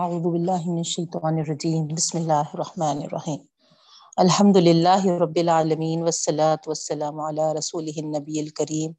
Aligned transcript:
اعوذ 0.00 0.22
باللہ 0.22 0.66
من 0.66 0.76
الشیطان 0.76 1.38
الرجیم، 1.38 1.86
بسم 1.86 2.18
اللہ 2.18 2.52
الرحمن 2.52 3.00
الرحیم. 3.02 3.38
الحمد 4.16 4.56
للہ 4.56 5.06
رب 5.20 5.36
العالمین 5.36 6.02
والصلاة 6.02 6.62
والسلام 6.66 7.20
علی 7.20 7.48
رسولہ 7.58 7.94
النبی 7.96 8.40
الکریم 8.40 8.92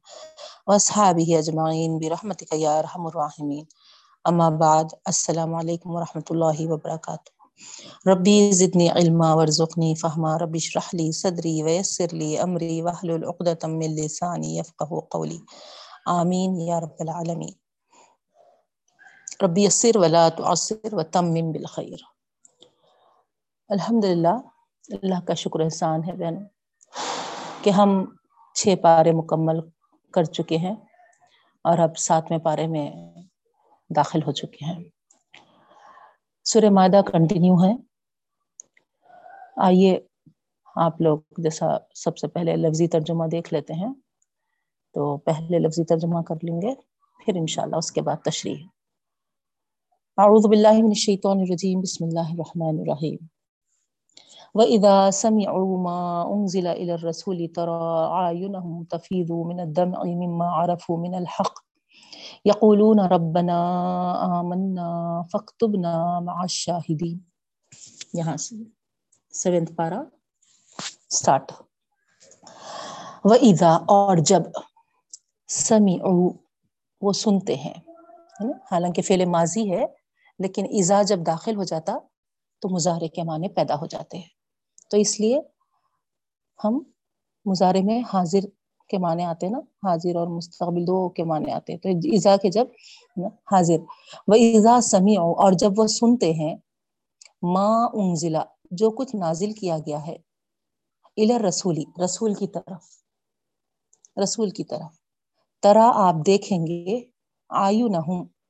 واصحابہ 0.66 1.36
اجمعین، 1.38 1.98
برحمتک 1.98 2.54
یا 2.56 2.76
ارحم 2.78 3.06
الراحمین. 3.06 3.64
اما 4.24 4.48
بعد، 4.60 4.94
السلام 5.04 5.54
علیکم 5.54 5.94
ورحمۃ 5.96 6.30
اللہ 6.30 6.62
وبرکاتہ. 6.70 8.08
ربی 8.10 8.50
زدنی 8.52 8.88
علما، 8.90 9.34
ورزقنی 9.34 9.94
فہما. 9.94 10.38
ربی 10.38 10.58
اشرح 10.58 10.88
لی 10.92 11.10
صدری، 11.22 11.62
ویسر 11.62 12.14
لی 12.14 12.38
امری، 12.38 12.80
واحلل 12.82 13.24
عقدۃ 13.24 13.68
من 13.68 13.98
لسانی 14.00 14.56
یفقهوا 14.58 15.00
قولی. 15.10 15.38
آمین 16.18 16.60
یا 16.60 16.80
رب 16.80 17.06
العالمین. 17.08 17.63
ربی 19.42 19.64
یسر 19.64 19.96
ولا 19.96 20.28
تعسر 20.28 20.94
وتمم 20.94 21.52
بالخیر۔ 21.52 21.98
الحمد 23.68 24.04
للہ 24.04 24.28
اللہ 24.88 25.20
کا 25.26 25.34
شکر 25.34 25.60
احسان 25.60 26.04
ہے 26.04 26.12
بہن 26.12 26.34
کہ 27.62 27.70
ہم 27.70 28.04
چھ 28.54 28.74
پارے 28.82 29.12
مکمل 29.12 29.60
کر 30.12 30.24
چکے 30.24 30.56
ہیں 30.56 30.76
اور 31.64 31.78
اب 31.78 31.98
ساتویں 31.98 32.38
پارے 32.38 32.66
میں 32.66 32.90
داخل 33.96 34.22
ہو 34.26 34.32
چکے 34.32 34.64
ہیں۔ 34.64 34.84
سورہ 36.44 36.70
مادہ 36.70 37.00
کنٹینیو 37.12 37.54
ہے۔ 37.64 37.76
آئیے 39.56 40.00
آپ 40.76 41.00
لوگ 41.00 41.18
جیسا 41.36 41.66
سب 41.94 42.18
سے 42.18 42.28
پہلے 42.28 42.56
لفظی 42.56 42.88
ترجمہ 42.88 43.24
دیکھ 43.26 43.54
لیتے 43.54 43.74
ہیں، 43.74 43.94
تو 44.92 45.16
پہلے 45.16 45.58
لفظی 45.58 45.84
ترجمہ 45.84 46.22
کر 46.22 46.34
لیں 46.42 46.62
گے، 46.62 46.74
پھر 47.24 47.36
انشاءاللہ 47.36 47.76
اس 47.76 47.92
کے 47.92 48.02
بعد 48.02 48.16
تشریح۔ 48.24 48.73
اعوذ 50.16 50.46
باللہ 50.46 50.72
من 50.72 50.88
الشیطان 50.88 51.38
الرجیم، 51.38 51.80
بسم 51.80 52.04
اللہ 52.04 52.32
الرحمن 52.32 52.80
الرحیم. 52.80 53.16
وَإِذَا 54.54 55.10
سَمِعُوا 55.10 55.82
مَا 55.82 56.24
أُنزِلَ 56.34 56.68
إِلَى 56.68 56.92
الرَّسُولِ 56.92 57.38
تَرَى 57.54 58.06
أَعْيُنَهُمْ 58.10 58.84
تَفِيضُ 58.84 59.30
مِنَ 59.30 59.60
الدَّمْعِ 59.60 60.04
مِمَّا 60.04 60.48
عَرَفُوا 60.48 60.98
مِنَ 60.98 61.14
الْحَقِّ. 61.14 61.62
يَقُولُونَ 62.44 63.00
رَبَّنَا 63.00 63.58
آمَنَّا 64.38 65.22
فَاكْتُبْنَا 65.22 66.20
مَعَ 66.20 66.42
الشَّاهِدِينَ. 66.42 67.18
یہاں 68.14 68.36
سے 68.36 68.56
سیونتھ 69.30 69.72
پارا 69.72 70.02
سٹارٹ. 71.10 71.52
وَإِذَا 73.24 73.74
اور 73.74 74.16
جب 74.16 74.42
سَمِعُوا، 75.48 76.32
وہ 77.00 77.12
سنتے 77.12 77.54
ہیں. 77.54 77.74
حالانکہ 78.70 79.02
فعل 79.02 79.24
ماضی 79.24 79.72
ہے 79.72 80.03
لیکن 80.38 80.64
ایزا 80.64 81.02
جب 81.02 81.18
داخل 81.26 81.56
ہو 81.56 81.64
جاتا 81.64 81.98
تو 82.60 82.68
مظاہرے 82.68 83.08
کے 83.08 83.22
معنی 83.22 83.48
پیدا 83.48 83.74
ہو 83.74 83.86
جاتے 83.86 84.18
ہیں۔ 84.18 84.28
تو 84.90 84.96
اس 84.96 85.20
لیے 85.20 85.40
ہم 86.64 86.82
مظاہرے 87.44 87.82
میں 87.82 88.02
حاضر 88.12 88.40
کے 88.88 88.98
معنی 88.98 89.24
آتے 89.24 89.46
ہیں 89.46 89.52
نا، 89.52 89.58
حاضر 89.58 90.16
اور 90.16 90.28
مستقبل 90.28 90.82
دو 90.82 91.08
کے 91.08 91.24
معنی 91.24 91.52
آتے 91.52 91.72
ہیں۔ 91.72 91.80
تو 91.80 91.88
ایزا 91.88 92.36
کے 92.36 92.50
جب 92.50 92.66
حاضر۔ 93.26 93.76
وہ 94.28 94.34
ایزا 94.34 94.80
سمیع 94.80 95.20
اور 95.20 95.52
جب 95.52 95.70
وہ 95.76 95.86
سنتے 95.86 96.32
ہیں، 96.32 96.56
ما 97.42 97.84
انزلہ، 97.92 98.38
جو 98.70 98.90
کچھ 98.90 99.16
نازل 99.16 99.52
کیا 99.52 99.78
گیا 99.78 100.06
ہے 100.06 100.16
الر 101.16 101.40
رسولی 101.40 101.84
رسول 102.04 102.34
کی 102.34 102.46
طرف۔ 102.46 102.84
رسول 104.22 104.50
کی 104.50 104.64
طرف۔ 104.64 104.92
ترا 105.62 105.90
آپ 105.94 106.14
دیکھیں 106.26 106.58
گے 106.58 107.00
آیو 107.48 107.86
نہ 107.86 107.96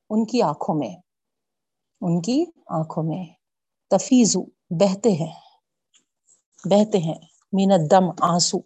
ان 0.09 0.25
کی 0.25 0.41
آنکھوں 0.41 0.75
میں۔ 0.75 0.95
ان 2.07 2.21
کی 2.21 2.45
آنکھوں 2.67 3.03
میں 3.03 3.25
تفیزو 3.89 4.43
بہتے 4.69 5.11
ہیں 5.11 5.31
بہتے 6.65 6.97
ہیں۔ 6.97 7.13
مین 7.51 7.71
دم 7.91 8.03
آنسو۔ 8.21 8.57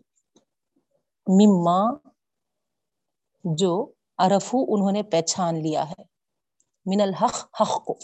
مما، 1.27 1.91
جو 3.44 3.91
ارفو 4.17 4.66
انہوں 4.67 4.91
نے 4.91 5.03
پہچان 5.03 5.55
لیا 5.55 5.89
ہے۔ 5.89 6.01
من 6.85 7.01
الحق، 7.01 7.61
حق 7.61 7.85
کو۔ 7.85 7.97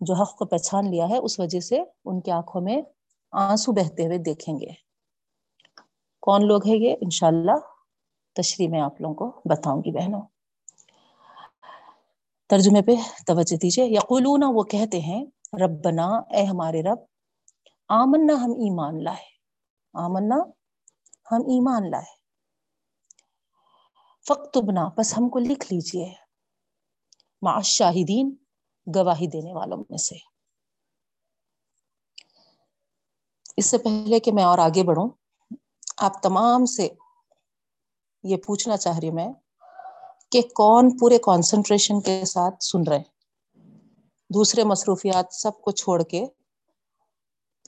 جو 0.00 0.14
حق 0.14 0.36
کو 0.36 0.44
پہچان 0.44 0.90
لیا 0.90 1.08
ہے، 1.08 1.16
اس 1.16 1.40
وجہ 1.40 1.60
سے 1.60 1.80
ان 2.04 2.20
کی 2.20 2.30
آنکھوں 2.30 2.60
میں 2.60 2.82
آنسو 3.32 3.72
بہتے 3.72 4.06
ہوئے 4.06 4.18
دیکھیں 4.18 4.54
گے۔ 4.54 4.68
کون 6.20 6.46
لوگ 6.46 6.66
ہیں 6.66 6.76
یہ؟ 6.76 6.94
انشاءاللہ 7.00 7.58
تشریح 8.34 8.68
میں 8.68 8.80
آپ 8.80 9.00
لوگوں 9.00 9.14
کو 9.14 9.42
بتاؤں 9.44 9.78
گی 9.78 9.92
بہنوں۔ 9.92 10.22
ترجمے 12.52 12.82
پہ 12.82 12.92
توجہ 13.26 13.56
دیجیے 13.56 13.84
یقولون، 13.84 14.40
وہ 14.46 14.62
کہتے 14.62 15.00
ہیں، 15.00 15.24
ربنا، 15.64 16.04
اے 16.04 16.44
ہمارے 16.44 16.82
رب، 16.82 16.98
آمنا، 17.88 18.34
ہم 18.34 18.50
ایمان 18.50 19.04
لائے۔ 19.04 19.24
آمنا، 19.92 20.36
ہم 21.32 21.36
ایمان 21.36 21.90
لائے۔ 21.90 22.14
فقتبنا 24.28 24.88
بس 24.96 25.18
ہم 25.18 25.28
کو 25.28 25.38
لکھ 25.38 25.72
لیجیے۔ 25.72 26.14
مع 27.42 27.60
شاہدین 27.60 28.36
گواہی 28.96 29.26
دینے 29.26 29.52
والوں 29.52 29.84
میں 29.90 29.98
سے۔ 29.98 30.16
اس 33.56 33.66
سے 33.66 33.78
پہلے 33.78 34.20
کہ 34.20 34.32
میں 34.32 34.44
اور 34.44 34.58
آگے 34.58 34.82
بڑھوں، 34.82 35.08
آپ 35.96 36.22
تمام 36.22 36.64
سے 36.64 36.88
یہ 38.22 38.36
پوچھنا 38.36 38.76
چاہ 38.76 38.98
رہی 38.98 39.08
ہوں 39.08 39.14
میں 39.14 39.41
کہ 40.32 40.42
کون 40.42 40.98
پورے 40.98 41.18
کانسنٹریشن 41.18 42.00
کے 42.00 42.24
ساتھ 42.24 42.64
سن 42.64 42.82
رہے 42.82 43.02
دوسرے 44.30 44.64
مصروفیات 44.64 45.34
سب 45.34 45.60
کو 45.60 45.70
چھوڑ 45.70 46.02
کے 46.02 46.24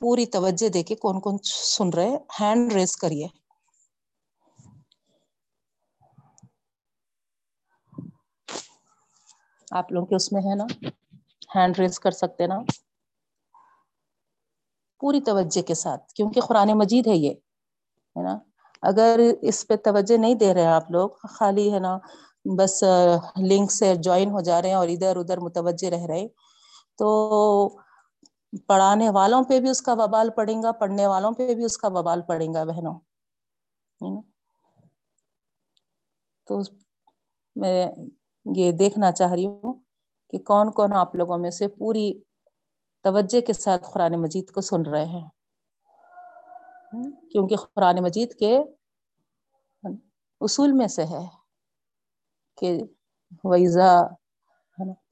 پوری 0.00 0.26
توجہ 0.26 0.68
دے 0.68 0.82
کے 0.82 0.94
کون 0.94 1.20
کون 1.20 1.36
سن 1.44 1.88
رہے 1.88 2.16
ہینڈ 2.40 2.72
ریز 2.72 2.96
کریے۔ 2.96 3.26
آپ 9.70 9.92
لوگ 9.92 10.06
کے 10.06 10.14
اس 10.14 10.32
میں 10.32 10.42
ہے 10.42 10.54
نا؟ 10.54 10.64
ہینڈ 11.56 11.78
ریز 11.78 12.00
کر 12.00 12.10
سکتے 12.10 12.46
نا؟ 12.46 12.58
پوری 15.00 15.20
توجہ 15.20 15.62
کے 15.62 15.74
ساتھ، 15.74 16.12
کیونکہ 16.12 16.40
قرآن 16.40 16.68
مجید 16.68 17.06
ہے 17.06 17.16
یہ، 17.16 17.34
ہے 18.16 18.22
نا؟ 18.22 18.38
اگر 18.82 19.20
اس 19.42 19.66
پہ 19.66 19.76
توجہ 19.76 20.16
نہیں 20.16 20.34
دے 20.34 20.54
رہے 20.54 20.66
آپ 20.66 20.90
لوگ، 20.90 21.10
خالی 21.10 21.72
ہے 21.72 21.78
نا 21.78 21.98
بس 22.44 22.82
لنک 23.40 23.72
سے 23.72 23.94
جوائن 23.94 24.30
ہو 24.30 24.40
جا 24.40 24.62
رہے 24.62 24.68
ہیں 24.68 24.76
اور 24.76 24.88
ادھر 24.88 25.16
ادھر 25.16 25.40
متوجہ 25.40 25.88
رہ 25.88 26.06
رہے 26.06 26.26
تو 26.98 27.08
پڑھانے 28.66 29.10
والوں 29.10 29.42
پہ 29.44 29.60
بھی 29.60 29.70
اس 29.70 29.82
کا 29.82 29.92
وبال 29.92 30.30
پڑیں 30.30 30.62
گا، 30.62 30.72
پڑھنے 30.72 31.06
والوں 31.06 31.32
پہ 31.32 31.54
بھی 31.54 31.64
اس 31.64 31.78
کا 31.78 31.88
وبال 31.88 32.20
پڑیں 32.22 32.54
گا، 32.54 32.64
بہنوں۔ 32.64 32.98
تو 36.46 36.60
میں 37.56 37.86
یہ 38.56 38.72
دیکھنا 38.72 39.12
چاہ 39.12 39.32
رہی 39.32 39.46
ہوں 39.46 39.74
کہ 40.30 40.38
کون 40.38 40.70
کون 40.70 40.92
آپ 40.92 41.14
لوگوں 41.14 41.38
میں 41.38 41.50
سے 41.50 41.68
پوری 41.68 42.12
توجہ 43.04 43.40
کے 43.40 43.52
ساتھ 43.52 43.86
قرآن 43.92 44.12
مجید 44.22 44.50
کو 44.50 44.60
سن 44.60 44.82
رہے 44.82 45.04
ہیں۔ 45.04 45.28
کیونکہ 47.30 47.56
قرآن 47.56 48.02
مجید 48.02 48.34
کے 48.34 48.58
اصول 50.40 50.72
میں 50.72 50.86
سے 50.86 51.04
ہے۔ 51.04 51.43
کہ 52.64 52.82
ویزا 53.44 53.92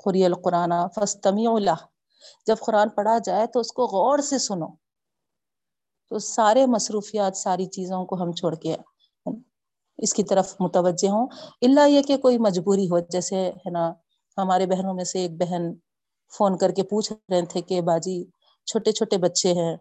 قری 0.04 0.24
القرآن 0.24 0.72
فستمی 0.94 1.46
اللہ 1.46 1.80
جب 2.46 2.56
قرآن 2.60 2.88
پڑھا 2.88 3.18
جائے 3.18 3.46
تو 3.46 3.60
اس 3.60 3.72
کو 3.72 3.82
غور 3.86 4.18
سے 4.18 4.38
سنو۔ 4.38 4.68
تو 6.08 6.18
سارے 6.18 6.66
مصروفیات، 6.66 7.36
ساری 7.36 7.66
چیزوں 7.66 8.04
کو 8.06 8.22
ہم 8.22 8.32
چھوڑ 8.32 8.54
کے 8.54 8.76
اس 9.98 10.14
کی 10.14 10.22
طرف 10.22 10.54
متوجہ 10.60 11.08
ہوں۔ 11.08 11.26
اللہ 11.62 11.88
یہ 11.88 12.02
کہ 12.02 12.16
کوئی 12.16 12.38
مجبوری 12.38 12.86
ہو، 12.86 12.98
جیسے 12.98 13.36
ہے 13.36 13.70
نا، 13.70 13.92
ہمارے 14.38 14.66
بہنوں 14.66 14.94
میں 14.94 15.04
سے 15.04 15.18
ایک 15.18 15.32
بہن 15.38 15.62
فون 16.38 16.58
کر 16.58 16.70
کے 16.70 16.82
پوچھ 16.82 17.12
رہے 17.30 17.46
تھے 17.46 17.60
کہ 17.60 17.80
باجی 17.80 18.24
چھوٹے 18.66 18.92
چھوٹے 18.92 19.16
بچے 19.18 19.52
ہیں 19.52 19.76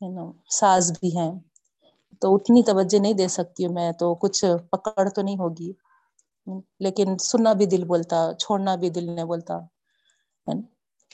نا 0.00 0.24
ساز 0.50 0.92
بھی 1.00 1.16
ہیں۔ 1.18 1.32
تو 2.20 2.34
اتنی 2.34 2.62
توجہ 2.62 2.98
نہیں 2.98 3.12
دے 3.12 3.28
سکتی 3.28 3.66
ہوں 3.66 3.72
میں، 3.72 3.92
تو 3.92 4.14
کچھ 4.14 4.44
پکڑ 4.72 5.08
تو 5.08 5.22
نہیں 5.22 5.38
ہوگی۔ 5.38 5.72
لیکن 6.80 7.16
سننا 7.18 7.52
بھی 7.52 7.66
دل 7.66 7.84
بولتا، 7.84 8.30
چھوڑنا 8.38 8.74
بھی 8.76 8.90
دل 8.90 9.10
نہیں 9.10 9.24
بولتا 9.24 9.58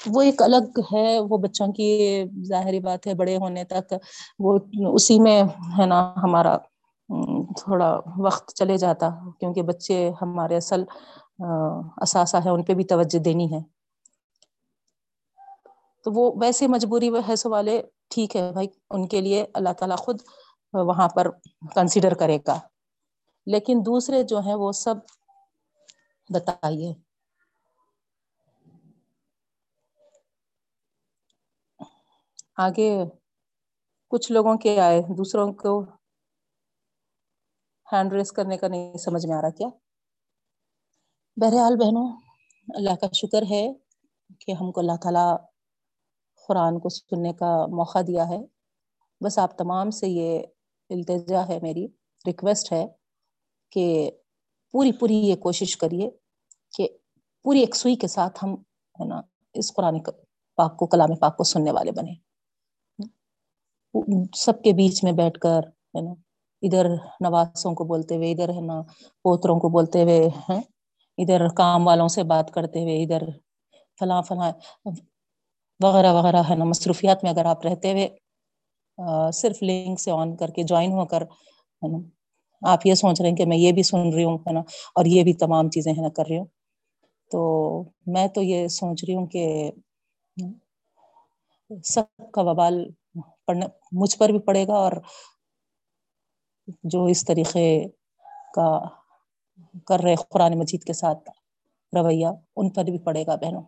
وہ 0.07 0.23
ایک 0.23 0.43
الگ 0.43 0.81
ہے، 0.93 1.21
وہ 1.21 1.37
بچوں 1.39 1.67
کی 1.73 2.25
ظاہری 2.49 2.81
بات 2.81 3.07
ہے، 3.07 3.15
بڑے 3.15 3.37
ہونے 3.37 3.65
تک 3.65 3.93
وہ 4.39 4.59
اسی 4.93 5.19
میں، 5.21 5.43
ہے 5.79 5.87
نا، 5.87 6.15
ہمارا 6.23 6.57
تھوڑا 7.59 8.01
وقت 8.19 8.53
چلے 8.55 8.77
جاتا، 8.77 9.09
کیونکہ 9.41 9.63
بچے 9.63 10.11
ہمارے 10.23 10.57
اصل 10.57 10.85
اثاثہ 11.97 12.37
ہے 12.45 12.51
ان 12.51 12.63
پہ 12.63 12.75
بھی 12.75 12.85
توجہ 12.85 13.19
دینی 13.19 13.53
ہے۔ 13.53 13.61
تو 16.05 16.13
وہ 16.13 16.33
ویسے 16.41 16.67
مجبوری 16.67 17.11
حیث 17.29 17.47
والے 17.47 17.83
ٹھیک 18.11 18.37
ہے 18.37 18.53
بھائی، 18.53 18.69
ان 18.91 19.07
کے 19.09 19.21
لیے 19.21 19.45
اللہ 19.55 19.73
تعالیٰ 19.79 19.97
خود 19.97 20.21
وہاں 20.73 21.09
پر 21.09 21.31
کنسیڈر 21.75 22.15
کرے 22.15 22.39
گا۔ 22.47 22.59
لیکن 23.47 23.83
دوسرے 23.87 24.23
جو 24.23 24.39
ہیں، 24.41 24.55
وہ 24.55 24.73
سب 24.73 24.95
بتائیے۔ 26.31 26.95
آگے 32.57 33.05
کچھ 34.09 34.33
لوگوں 34.33 34.57
کے 34.57 34.81
آئے، 34.81 35.01
دوسروں 35.01 35.53
کو 35.53 35.83
ہینڈ 37.93 38.13
ریس 38.13 38.33
کرنے 38.33 38.59
کا 38.59 38.69
نہیں 38.69 38.97
سمجھ 38.97 39.27
میں 39.27 39.37
آ 39.37 39.43
رہا 39.43 39.51
کیا؟ 39.51 39.69
بہرحال 41.37 41.77
بہنوں، 41.77 42.21
اللہ 42.75 42.95
کا 43.01 43.07
شکر 43.13 43.43
ہے 43.51 43.73
کہ 44.41 44.53
ہم 44.53 44.73
کو 44.73 44.81
اللہ 44.81 44.97
تعالیٰ 45.03 45.37
قرآن 46.49 46.81
کو 46.81 46.89
سننے 46.89 47.33
کا 47.33 47.67
موقع 47.67 47.99
دیا 48.07 48.29
ہے۔ 48.29 48.39
بس 49.21 49.39
آپ 49.39 49.59
تمام 49.59 49.91
سے 49.91 50.09
یہ 50.09 50.43
التجا 50.91 51.49
ہے، 51.49 51.59
میری 51.63 51.87
ریکویسٹ 52.27 52.73
ہے 52.73 52.87
کہ 53.71 54.11
پوری 54.75 54.93
پوری 54.93 55.17
یہ 55.29 55.37
کوشش 55.37 55.77
کریے 55.77 56.09
کہ 56.73 56.87
پوری 57.45 57.63
یکسوئی 57.63 57.97
کے 57.97 58.07
ساتھ 58.09 58.45
ہم 58.45 58.55
ہے 58.97 59.05
نا 59.09 59.21
اس 59.55 59.73
قرآن 59.75 59.99
پاک 60.59 60.77
کو، 60.79 60.87
کلام 60.87 61.15
پاک 61.17 61.37
کو 61.37 61.45
سننے 61.45 61.73
والے 61.73 61.93
بنے 61.93 62.13
سب 64.37 64.63
کے 64.63 64.73
بیچ 64.73 65.03
میں 65.05 65.13
بیٹھ 65.13 65.39
کر 65.41 65.61
ہے 65.95 66.01
نا، 66.01 66.13
ادھر 66.63 66.87
نوازوں 67.21 67.75
کو 67.75 67.85
بولتے 67.85 68.17
ہوئے، 68.17 68.31
ادھر 68.33 68.49
ہے 68.49 68.61
نا 68.61 68.81
پوتروں 69.25 69.59
کو 69.61 69.69
بولتے 69.69 70.03
ہوئے 70.03 70.29
ہیں، 70.49 70.61
ادھر 71.19 71.47
کام 71.57 71.87
والوں 71.87 72.09
سے 72.09 72.23
بات 72.33 72.51
کرتے 72.55 72.83
ہوئے، 72.83 73.03
ادھر 73.03 73.23
فلاں 74.01 74.21
فلاں 74.29 74.51
وغیرہ 75.81 76.13
وغیرہ 76.15 76.43
ہے 76.51 76.55
نا، 76.57 76.65
مصروفیات 76.65 77.25
میں 77.25 77.33
اگر 77.33 77.45
آپ 77.47 77.67
رہتے 77.67 77.93
ہوئے 77.93 78.09
صرف 79.33 79.63
لنک 79.63 80.01
سے 80.01 80.11
آن 80.11 80.37
کر 80.37 80.51
کے 80.57 80.63
جوائن 80.63 80.93
ہو 80.93 81.07
کر 81.07 81.23
ہے 81.23 81.89
نا 81.93 81.99
آپ 82.65 82.87
یہ 82.87 82.95
سوچ 82.95 83.21
رہے 83.21 83.29
ہیں 83.29 83.37
کہ 83.37 83.47
میں 83.47 83.57
یہ 83.57 83.73
بھی 83.73 83.83
سن 83.83 84.13
رہی 84.15 84.25
ہوں، 84.25 84.39
ہے 84.39 84.53
نا؟ 84.53 84.61
اور 84.97 85.05
یہ 85.05 85.25
بھی 85.25 85.35
تمام 85.35 85.71
چیزیں، 85.71 85.93
ہے 85.93 86.03
نا، 86.03 86.09
کر 86.09 86.27
رہی 86.29 86.39
ہوں۔ 86.39 86.47
تو 87.31 87.41
میں 88.07 88.27
تو 88.35 88.43
یہ 88.43 88.67
سوچ 88.71 89.05
رہی 89.05 89.15
ہوں 89.15 89.27
کہ 89.27 89.71
سب 91.85 92.33
کا 92.33 92.43
وبال 92.43 92.85
پڑھنے 93.47 93.67
مجھ 93.93 94.17
پر 94.19 94.29
بھی 94.29 94.39
پڑے 94.39 94.67
گا، 94.67 94.75
اور 94.75 94.93
جو 96.85 97.05
اس 97.05 97.25
طریقے 97.25 97.67
کا 98.55 98.69
کر 99.87 100.01
رہے 100.01 100.15
قرآن 100.31 100.59
مجید 100.59 100.85
کے 100.85 100.93
ساتھ 100.93 101.31
رویہ، 101.93 102.27
ان 102.57 102.71
پر 102.71 102.85
بھی 102.85 102.99
پڑے 102.99 103.23
گا 103.27 103.35
بہنوں۔ 103.37 103.63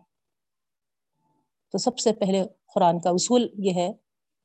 تو 1.73 1.77
سب 1.77 1.97
سے 1.99 2.13
پہلے 2.13 2.43
قرآن 2.73 2.99
کا 2.99 3.09
اصول 3.09 3.47
یہ 3.59 3.73
ہے 3.73 3.89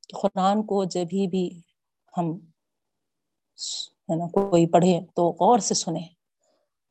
کہ 0.09 0.17
قرآن 0.19 0.63
کو 0.67 0.85
جب 0.95 1.15
بھی 1.31 1.49
ہم 2.15 2.33
ہے 4.13 4.19
نا، 4.19 4.27
کوئی 4.27 4.67
پڑھے 4.67 5.01
تو 5.15 5.29
غور 5.31 5.59
سے 5.59 5.75
سنیں۔ 5.75 6.09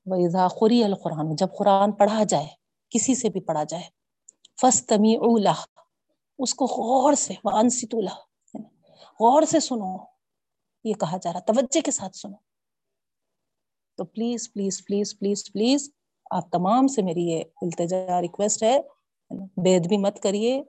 وہ 0.06 0.48
قری 0.60 0.84
القرآن، 0.84 1.36
جب 1.36 1.48
قرآن 1.58 1.92
پڑھا 1.92 2.24
جائے، 2.24 2.48
کسی 2.90 3.16
سے 3.16 3.30
بھی 3.30 3.42
پڑھا 3.42 3.64
جائے۔ 3.64 3.84
فس 4.62 4.86
تمی 4.86 5.16
اولا 5.16 5.54
اس 6.40 6.54
کو 6.54 6.66
غور 6.66 7.14
سے 7.14 7.34
وانست 7.44 7.96
غور 9.20 9.42
سے 9.42 9.60
سنو، 9.60 9.96
یہ 10.84 10.94
کہا 10.94 11.18
جا 11.22 11.34
رہا، 11.34 11.40
توجہ 11.40 11.82
کے 11.82 11.92
ساتھ 11.92 12.18
سنو۔ 12.18 12.36
تو 13.98 14.06
please 14.06 14.54
please 14.54 14.86
please 14.86 15.20
please 15.20 15.52
please 15.54 15.92
آپ 16.32 16.52
تمام 16.52 16.88
سے 16.88 17.02
میری 17.02 17.24
یہ 17.24 17.44
التجا 17.62 18.22
ریکویسٹ 18.22 18.64
ہے 18.64 18.80
بید 19.58 19.88
بھی 19.88 19.98
مت 19.98 20.20
کریے 20.20 20.64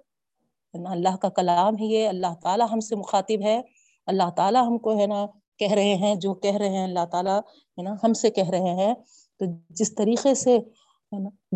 اللہ 0.72 1.16
کا 1.16 1.28
کلام 1.28 1.76
ہی 1.76 1.96
ہے 1.96 2.08
اللہ 2.08 2.34
تعالیٰ 2.42 2.66
ہم 2.70 2.80
سے 2.80 2.96
مخاطب 2.96 3.42
ہے۔ 3.42 3.60
اللہ 4.06 4.30
تعالیٰ 4.36 4.66
ہم 4.66 4.78
کو، 4.78 4.98
ہے 4.98 5.06
نا 5.06 5.26
کہہ 5.58 5.72
رہے 5.72 5.94
ہیں، 5.94 6.14
جو 6.14 6.34
کہہ 6.34 6.56
رہے 6.56 6.68
ہیں، 6.68 6.84
اللہ 6.84 7.04
تعالیٰ، 7.10 7.38
ہے 7.78 7.82
نا، 7.82 7.94
ہم 8.04 8.12
سے 8.12 8.30
کہہ 8.30 8.50
رہے 8.50 8.74
ہیں۔ 8.74 8.94
تو 9.38 9.44
جس 9.70 9.94
طریقے 9.94 10.34
سے 10.34 10.58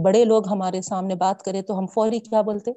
بڑے 0.05 0.25
لوگ 0.25 0.49
ہمارے 0.49 0.81
سامنے 0.83 1.15
بات 1.15 1.43
کرے 1.43 1.63
تو 1.63 1.79
ہم 1.79 1.87
فوری 1.87 2.19
کیا 2.19 2.43
بولتے؟ 2.43 2.73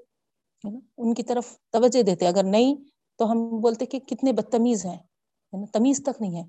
ان 0.98 1.14
کی 1.14 1.24
طرف 1.24 1.46
توجہ 1.72 2.02
دیتے۔ 2.02 2.28
اگر 2.28 2.44
نہیں 2.44 2.76
تو 3.18 3.32
ہم 3.32 3.60
بولتے 3.62 3.86
کہ 3.86 4.00
کتنے 4.00 4.32
بدتمیز 4.34 4.86
ہیں 4.86 4.98
تمیز 5.74 6.04
تک 6.04 6.22
نہیں 6.22 6.38
ہے 6.38 6.44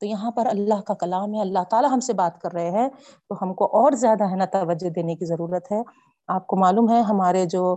تو 0.00 0.06
یہاں 0.06 0.30
پر 0.30 0.46
اللہ 0.46 0.80
کا 0.80 0.94
کلام 0.94 1.34
ہے، 1.34 1.40
اللہ 1.40 1.64
تعالیٰ 1.70 1.90
ہم 1.90 2.00
سے 2.00 2.12
بات 2.12 2.40
کر 2.40 2.52
رہے 2.52 2.70
ہیں۔ 2.70 2.88
تو 3.28 3.34
ہم 3.42 3.54
کو 3.54 3.64
اور 3.64 3.92
زیادہ، 3.92 4.24
ہے 4.30 4.36
نا، 4.36 4.44
توجہ 4.44 4.90
دینے 4.90 5.14
کی 5.14 5.24
ضرورت 5.24 5.72
ہے۔ 5.72 5.80
آپ 6.26 6.46
کو 6.46 6.56
معلوم 6.56 6.92
ہے، 6.92 7.00
ہمارے 7.00 7.44
جو 7.44 7.76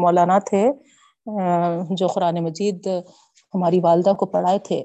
مولانا 0.00 0.38
تھے 0.38 0.70
جو 1.90 2.06
قرآن 2.06 2.44
مجید 2.44 2.88
ہماری 3.54 3.80
والدہ 3.80 4.12
کو 4.12 4.26
پڑھائے 4.26 4.58
تھے 4.58 4.84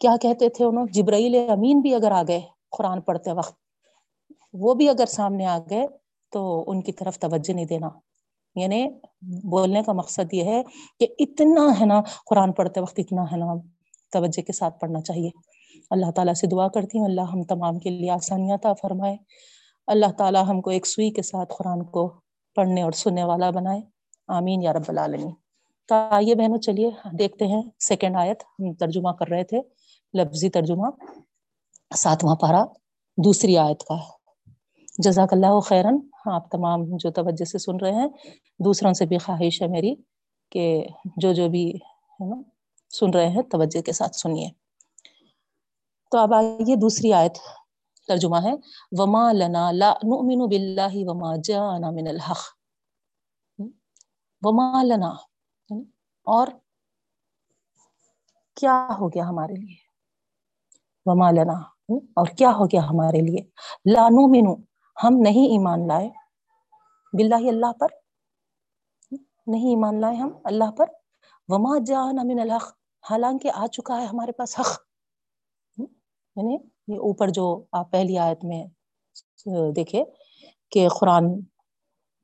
کیا 0.00 0.16
کہتے 0.22 0.48
تھے 0.48 0.64
انہوں؟ 0.64 0.86
جبرائیل 0.92 1.50
امین 1.50 1.80
بھی 1.80 1.94
اگر 1.94 2.10
آ 2.10 2.22
گئے 2.28 2.40
قرآن 2.70 3.00
پڑھتے 3.00 3.32
وقت، 3.32 3.54
وہ 4.52 4.74
بھی 4.74 4.88
اگر 4.88 5.06
سامنے 5.06 5.46
آ 5.46 5.58
گئے 5.70 5.86
تو 6.32 6.64
ان 6.66 6.82
کی 6.82 6.92
طرف 6.92 7.18
توجہ 7.18 7.52
نہیں 7.52 7.64
دینا۔ 7.64 7.88
یعنی 8.54 8.88
بولنے 9.22 9.82
کا 9.82 9.92
مقصد 9.92 10.34
یہ 10.34 10.44
ہے 10.44 10.62
کہ 11.00 11.06
اتنا 11.18 11.80
ہے 11.80 11.86
نا، 11.86 12.00
قرآن 12.26 12.52
پڑھتے 12.52 12.80
وقت 12.80 12.94
اتنا 12.98 13.22
ہے 13.32 13.36
نا 13.36 13.46
توجہ 14.12 14.42
کے 14.42 14.52
ساتھ 14.52 14.80
پڑھنا 14.80 15.00
چاہیے۔ 15.00 15.30
اللہ 15.90 16.10
تعالیٰ 16.10 16.34
سے 16.34 16.46
دعا 16.46 16.68
کرتی 16.68 16.98
ہوں، 16.98 17.04
اللہ 17.04 17.20
ہم 17.20 17.42
تمام 17.42 17.78
کے 17.78 17.90
لیے 17.90 18.10
آسانیاں 18.10 18.56
تھا 18.56 18.72
فرمائے۔ 18.72 19.16
اللہ 19.86 20.12
تعالیٰ 20.18 20.44
ہم 20.48 20.60
کو 20.60 20.70
ایک 20.70 20.86
سوئی 20.86 21.10
کے 21.10 21.22
ساتھ 21.22 21.52
قرآن 21.58 21.84
کو 21.84 22.12
پڑھنے 22.54 22.82
اور 22.82 22.92
سننے 22.92 23.24
والا 23.24 23.50
بنائے۔ 23.50 23.80
آمین 24.28 24.62
یا 24.62 24.72
رب 24.72 24.84
العالمین۔ 24.88 25.30
تو 25.90 25.96
آئیے 26.10 26.34
بہنوں، 26.34 26.58
چلیے، 26.58 26.90
دیکھتے 27.18 27.46
ہیں۔ 27.46 27.62
سیکنڈ 27.80 28.16
آیت، 28.16 28.42
ہم 28.42 28.74
ترجمہ 28.74 29.10
کر 29.10 29.28
رہے 29.28 29.44
تھے، 29.44 29.60
لفظی 30.14 30.50
ترجمہ۔ 30.50 30.86
ساتواں 31.96 32.36
پارا 32.36 32.64
دوسری 33.24 33.56
آیت 33.56 33.84
کا 33.84 33.96
جزاک 34.98 35.32
اللہ 35.32 35.60
خیرن۔ 35.60 35.98
ہاں، 36.26 36.34
آپ 36.34 36.50
تمام 36.50 36.96
جو 36.96 37.10
توجہ 37.10 37.44
سے 37.44 37.58
سن 37.58 37.76
رہے 37.76 37.92
ہیں، 37.92 38.08
دوسروں 38.58 38.92
سے 38.92 39.06
بھی 39.06 39.18
خواہش 39.18 39.62
ہے 39.62 39.66
میری 39.66 39.94
کہ 40.50 40.86
جو 41.16 41.32
جو 41.32 41.48
بھی 41.48 41.70
ہے 41.70 42.28
نا، 42.30 42.42
سن 42.90 43.10
رہے 43.10 43.28
ہیں، 43.28 43.42
توجہ 43.42 43.82
کے 43.82 43.92
ساتھ 43.92 44.16
سنیے۔ 44.16 44.50
تو 46.10 46.18
اب 46.18 46.34
آئیے، 46.34 46.76
دوسری 46.76 47.12
آیت، 47.12 47.38
ترجمہ 48.08 48.36
ہے۔ 48.42 48.52
وما 48.92 49.32
لنا 49.32 49.72
لا 49.72 49.92
نؤمن 50.02 50.48
باللہ 50.48 50.94
وما 50.94 51.36
جانا 51.44 51.90
من 51.90 52.06
الحق۔ 52.06 52.38
وما 54.42 54.82
لنا 54.82 55.29
اور 56.26 56.46
کیا 58.56 58.88
ہو 58.98 59.08
گیا 59.08 59.28
ہمارے 59.28 59.54
لیے؟ 59.54 59.76
وما 61.06 61.30
لنا، 61.30 61.58
اور 61.88 62.26
کیا 62.26 62.50
ہو 62.50 62.66
گیا 62.66 62.80
ہمارے 62.80 63.20
لیے؟ 63.20 63.42
لا 63.94 64.08
نؤمن 64.08 64.62
ہم 65.04 65.14
نہیں 65.20 65.46
ایمان 65.50 65.88
لائے۔ 65.88 66.08
باللہ 67.12 67.48
اللہ 67.48 67.72
پر۔ 67.72 67.88
نہیں 69.46 69.68
ایمان 69.70 70.00
لائے 70.00 70.16
ہم 70.16 70.30
اللہ 70.44 70.70
پر۔ 70.70 70.86
وما 71.48 71.78
جانا 71.86 72.22
من 72.22 72.40
الحق، 72.40 72.72
حالانکہ 73.10 73.50
آ 73.54 73.66
چکا 73.66 74.00
ہے 74.00 74.06
ہمارے 74.06 74.32
پاس 74.32 74.60
حق۔ 74.60 74.80
یعنی 76.36 76.54
یہ 76.88 76.98
اوپر 76.98 77.28
جو 77.28 77.64
آپ 77.72 77.90
پہلی 77.90 78.18
آیت 78.18 78.44
میں 78.44 78.64
دیکھے 79.76 80.04
کہ 80.70 80.88
قرآن 81.00 81.24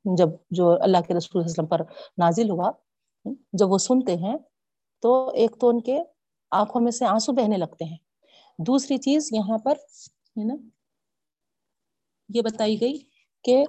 جب 0.05 0.29
جو 0.51 0.71
اللہ 0.83 0.99
کے 1.09 1.15
رسول 1.15 1.43
وسلم 1.45 1.67
پر 1.67 1.81
نازل 2.19 2.51
ہوا 2.51 2.71
جب 3.53 3.73
وہ 3.73 3.79
سنتے 3.79 4.17
ہیں 4.17 4.37
تو 5.03 5.29
ایک 5.29 5.61
تو 5.61 5.69
ان 5.69 5.81
کے 5.81 6.03
آنکھوں 6.51 6.81
میں 6.81 6.91
سے 6.91 7.07
آنسو 7.07 7.33
بہنے 7.33 7.57
لگتے 7.57 7.85
ہیں۔ 7.85 7.97
دوسری 8.59 8.99
چیز 8.99 9.29
یہاں 9.33 9.59
پر 9.59 9.73
ہے 9.73 10.45
نا، 10.45 10.55
یہ 12.29 12.43
بتائی 12.43 12.81
گئی 12.81 12.99
کہ 13.45 13.65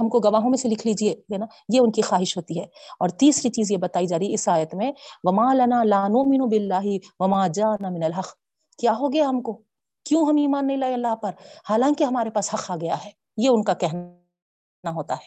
ہم 0.00 0.08
کو 0.08 0.18
گواہوں 0.18 0.50
میں 0.50 0.58
سے 0.58 0.68
لکھ 0.68 0.86
لیجیے 0.86 1.12
ہے 1.12 1.38
نا، 1.38 1.46
یہ 1.68 1.78
ان 1.82 1.92
کی 1.92 2.02
خواہش 2.02 2.36
ہوتی 2.36 2.60
ہے۔ 2.60 2.64
اور 3.00 3.08
تیسری 3.08 3.50
چیز 3.50 3.70
یہ 3.70 3.76
بتائی 3.76 4.06
جا 4.06 4.18
رہی 4.18 4.34
اس 4.34 4.48
آیت 4.48 4.74
میں، 4.74 4.92
وما 5.24 5.54
لنا 5.54 5.84
لانو 5.84 6.30
مینو 6.30 6.46
بلّہ 6.46 6.98
وما 7.18 7.46
جانا 7.46 7.88
من 7.88 8.02
الحق۔ 8.02 8.26
کیا 8.78 8.92
ہو 8.92 9.12
گیا 9.12 9.28
ہم 9.28 9.42
کو؟ 9.42 9.62
کیوں 10.04 10.22
ہم 10.22 10.36
ایمان 10.36 10.66
نہیں 10.66 10.76
لائے 10.76 10.94
اللہ 10.94 11.14
پر؟ 11.16 11.30
حالانکہ 11.70 12.04
ہمارے 12.04 12.30
پاس 12.30 12.54
حق 12.54 12.70
آ 12.70 12.76
گیا 12.76 13.04
ہے۔ 13.04 13.10
یہ 13.36 13.48
ان 13.52 13.62
کا 13.62 13.74
کہنا 13.74 14.90
ہوتا 14.90 15.14
ہے۔ 15.14 15.26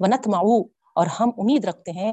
ونت 0.00 0.28
معو 0.28 0.81
اور 0.94 1.06
ہم 1.06 1.30
امید 1.38 1.64
رکھتے 1.64 1.90
ہیں 1.90 2.12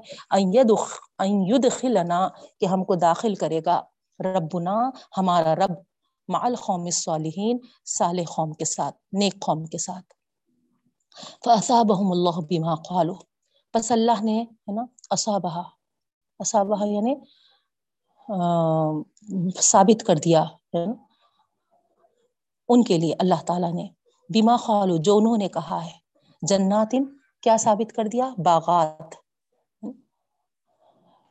خلنا 1.69 2.29
کہ 2.59 2.65
ہم 2.65 2.83
کو 2.83 2.95
داخل 2.95 3.36
کرے 3.36 3.59
گا 3.65 3.81
ربنا، 4.25 4.89
ہمارا 5.17 5.55
رب 5.55 5.71
مع 6.27 6.39
القوم 6.41 6.83
الصالحین، 6.83 7.57
صالح 7.86 8.21
قوم 8.36 8.53
کے 8.53 8.65
ساتھ، 8.65 8.95
نیک 9.13 9.33
قوم 9.41 9.65
کے 9.65 9.77
ساتھ۔ 9.77 10.13
فاصابهم 11.45 12.12
اللہ 12.12 12.41
بما 12.50 12.75
قالوا۔ 12.75 13.15
پس 13.74 13.91
اللہ 13.91 14.24
نے، 14.24 14.41
ہے 14.41 14.71
نا، 14.74 14.81
اصابہ 15.09 15.63
اصابہ 16.39 16.88
یعنی 16.88 17.15
ثابت 19.62 20.03
کر 20.07 20.15
دیا، 20.15 20.43
ہے 20.43 20.86
نا، 20.86 20.93
ان 22.69 22.83
کے 22.83 22.98
لیے 22.98 23.13
اللہ 23.19 23.43
تعالیٰ 23.48 23.74
نے۔ 23.74 23.88
بیما 24.29 24.57
خالو 24.57 24.98
جو 24.98 25.17
انہوں 25.17 25.38
نے 25.38 25.48
کہا 25.48 25.86
ہے۔ 25.86 26.09
جناتن 26.41 27.18
کیا 27.43 27.58
ثابت 27.58 27.93
کر 27.93 28.05
دیا؟ 28.05 28.29
باغات۔ 28.38 29.15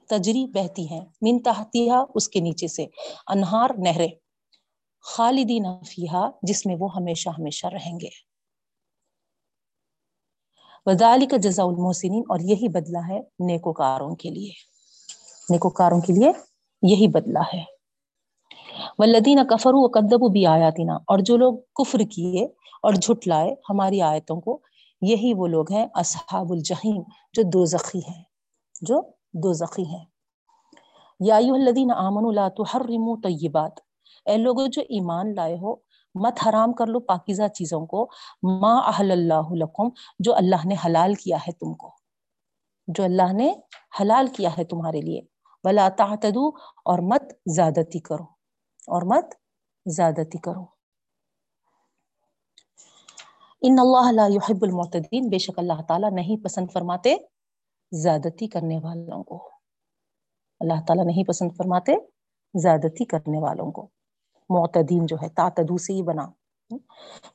تجری 0.08 0.46
بہتی 0.46 0.88
ہیں۔ 0.90 1.00
من 1.00 1.42
تحتیہ 1.42 1.92
اس 2.14 2.28
کے 2.28 2.40
نیچے 2.40 2.68
سے۔ 2.68 2.86
انہار 3.26 3.70
نہریں۔ 3.78 4.08
خالدین 5.00 5.64
فیہا، 5.86 6.30
جس 6.42 6.66
میں 6.66 6.76
وہ 6.80 6.94
ہمیشہ 6.96 7.28
ہمیشہ 7.28 7.66
رہیں 7.66 8.00
گے۔ 8.00 8.08
وزال 10.86 11.26
کا 11.26 11.36
جزا 11.36 11.62
المحسنین، 11.62 12.22
اور 12.28 12.38
یہی 12.42 12.68
بدلہ 12.68 12.98
ہے 13.08 13.20
نیکوکاروں 13.20 14.16
کے 14.16 14.30
لیے۔ 14.30 14.50
نیکوکاروں 15.50 16.00
کے 16.00 16.12
لیے 16.12 16.32
یہی 16.82 17.08
بدلہ 17.08 17.42
ہے۔ 17.54 17.64
ولدین 18.98 19.46
کفر 19.46 19.70
و 19.72 19.86
قدب 19.86 20.32
بھی 20.32 20.46
آیاتینہ 20.46 20.92
اور 20.92 21.18
جو 21.18 21.36
لوگ 21.36 21.54
کفر 21.74 21.98
کیے 21.98 22.44
اور 22.82 22.94
جھٹ 22.94 23.28
لائے 23.28 23.54
ہماری 23.70 24.02
آیتوں 24.02 24.40
کو 24.40 24.60
یہی 25.00 25.34
وہ 25.34 25.46
لوگ 25.46 25.72
ہیں 25.72 25.86
اصحاب 25.94 26.52
الجحیم 26.52 27.02
جو 27.32 27.42
دو 27.42 27.64
زخی 27.64 27.98
ہیں، 27.98 28.22
جو 28.80 29.00
دو 29.32 29.52
زخی 29.52 29.84
ہیں۔ 29.86 30.04
یا 31.20 31.36
الذین 31.36 31.90
آمنوا 31.90 32.32
لا 32.32 32.48
تحرموا 32.48 33.16
طیبات، 33.22 33.72
اے 34.24 34.36
لوگوں 34.36 34.68
جو 34.68 34.82
ایمان 34.82 35.34
لائے 35.34 35.54
ہو، 35.54 35.74
مت 36.14 36.48
حرام 36.48 36.72
کر 36.72 36.86
لو 36.86 37.00
پاکیزہ 37.00 37.48
چیزوں 37.48 37.86
کو، 37.86 38.08
ما 38.42 38.78
احل 38.78 39.10
اللہ 39.10 39.52
لکم، 39.52 39.88
جو 40.18 40.34
اللہ 40.34 40.66
نے 40.66 40.74
حلال 40.86 41.14
کیا 41.14 41.36
ہے 41.36 41.52
تم 41.52 41.74
کو۔ 41.74 41.90
جو 42.86 43.04
اللہ 43.04 43.32
نے 43.32 43.54
حلال 44.00 44.26
کیا 44.26 44.50
ہے 44.58 44.64
تمہارے 44.64 45.00
لیے۔ 45.00 45.20
ولا 45.64 45.88
تعتدو 45.88 46.48
اور 46.84 46.98
مت 46.98 47.22
زیادتی 47.46 47.98
کرو۔ 47.98 48.24
اور 48.86 49.02
مت 49.02 49.34
زیادتی 49.86 50.38
کرو۔ 50.38 50.77
ان 53.62 53.76
اللہ 53.78 54.12
لا 54.12 54.26
يحب 54.26 54.58
المعتدین۔ 54.62 55.28
بے 55.28 55.38
شک 55.38 55.58
اللہ 55.58 55.82
تعالیٰ 55.88 56.10
نہیں 56.12 56.44
پسند 56.44 56.66
فرماتے 56.72 57.16
زیادتی 57.92 58.46
کرنے 58.46 58.78
والوں 58.78 59.24
کو۔ 59.24 59.50
اللہ 60.60 60.84
تعالیٰ 60.86 61.04
نہیں 61.04 61.24
پسند 61.24 61.52
فرماتے 61.56 61.92
زیادتی 62.54 63.04
کرنے 63.04 63.38
والوں 63.38 63.72
کو۔ 63.72 63.88
معتدین 64.48 65.06
جو 65.06 65.16
ہے 65.22 65.28
تاتدو 65.28 65.78
سے 65.78 65.92
ہی 65.92 66.02
بنا۔ 66.02 66.26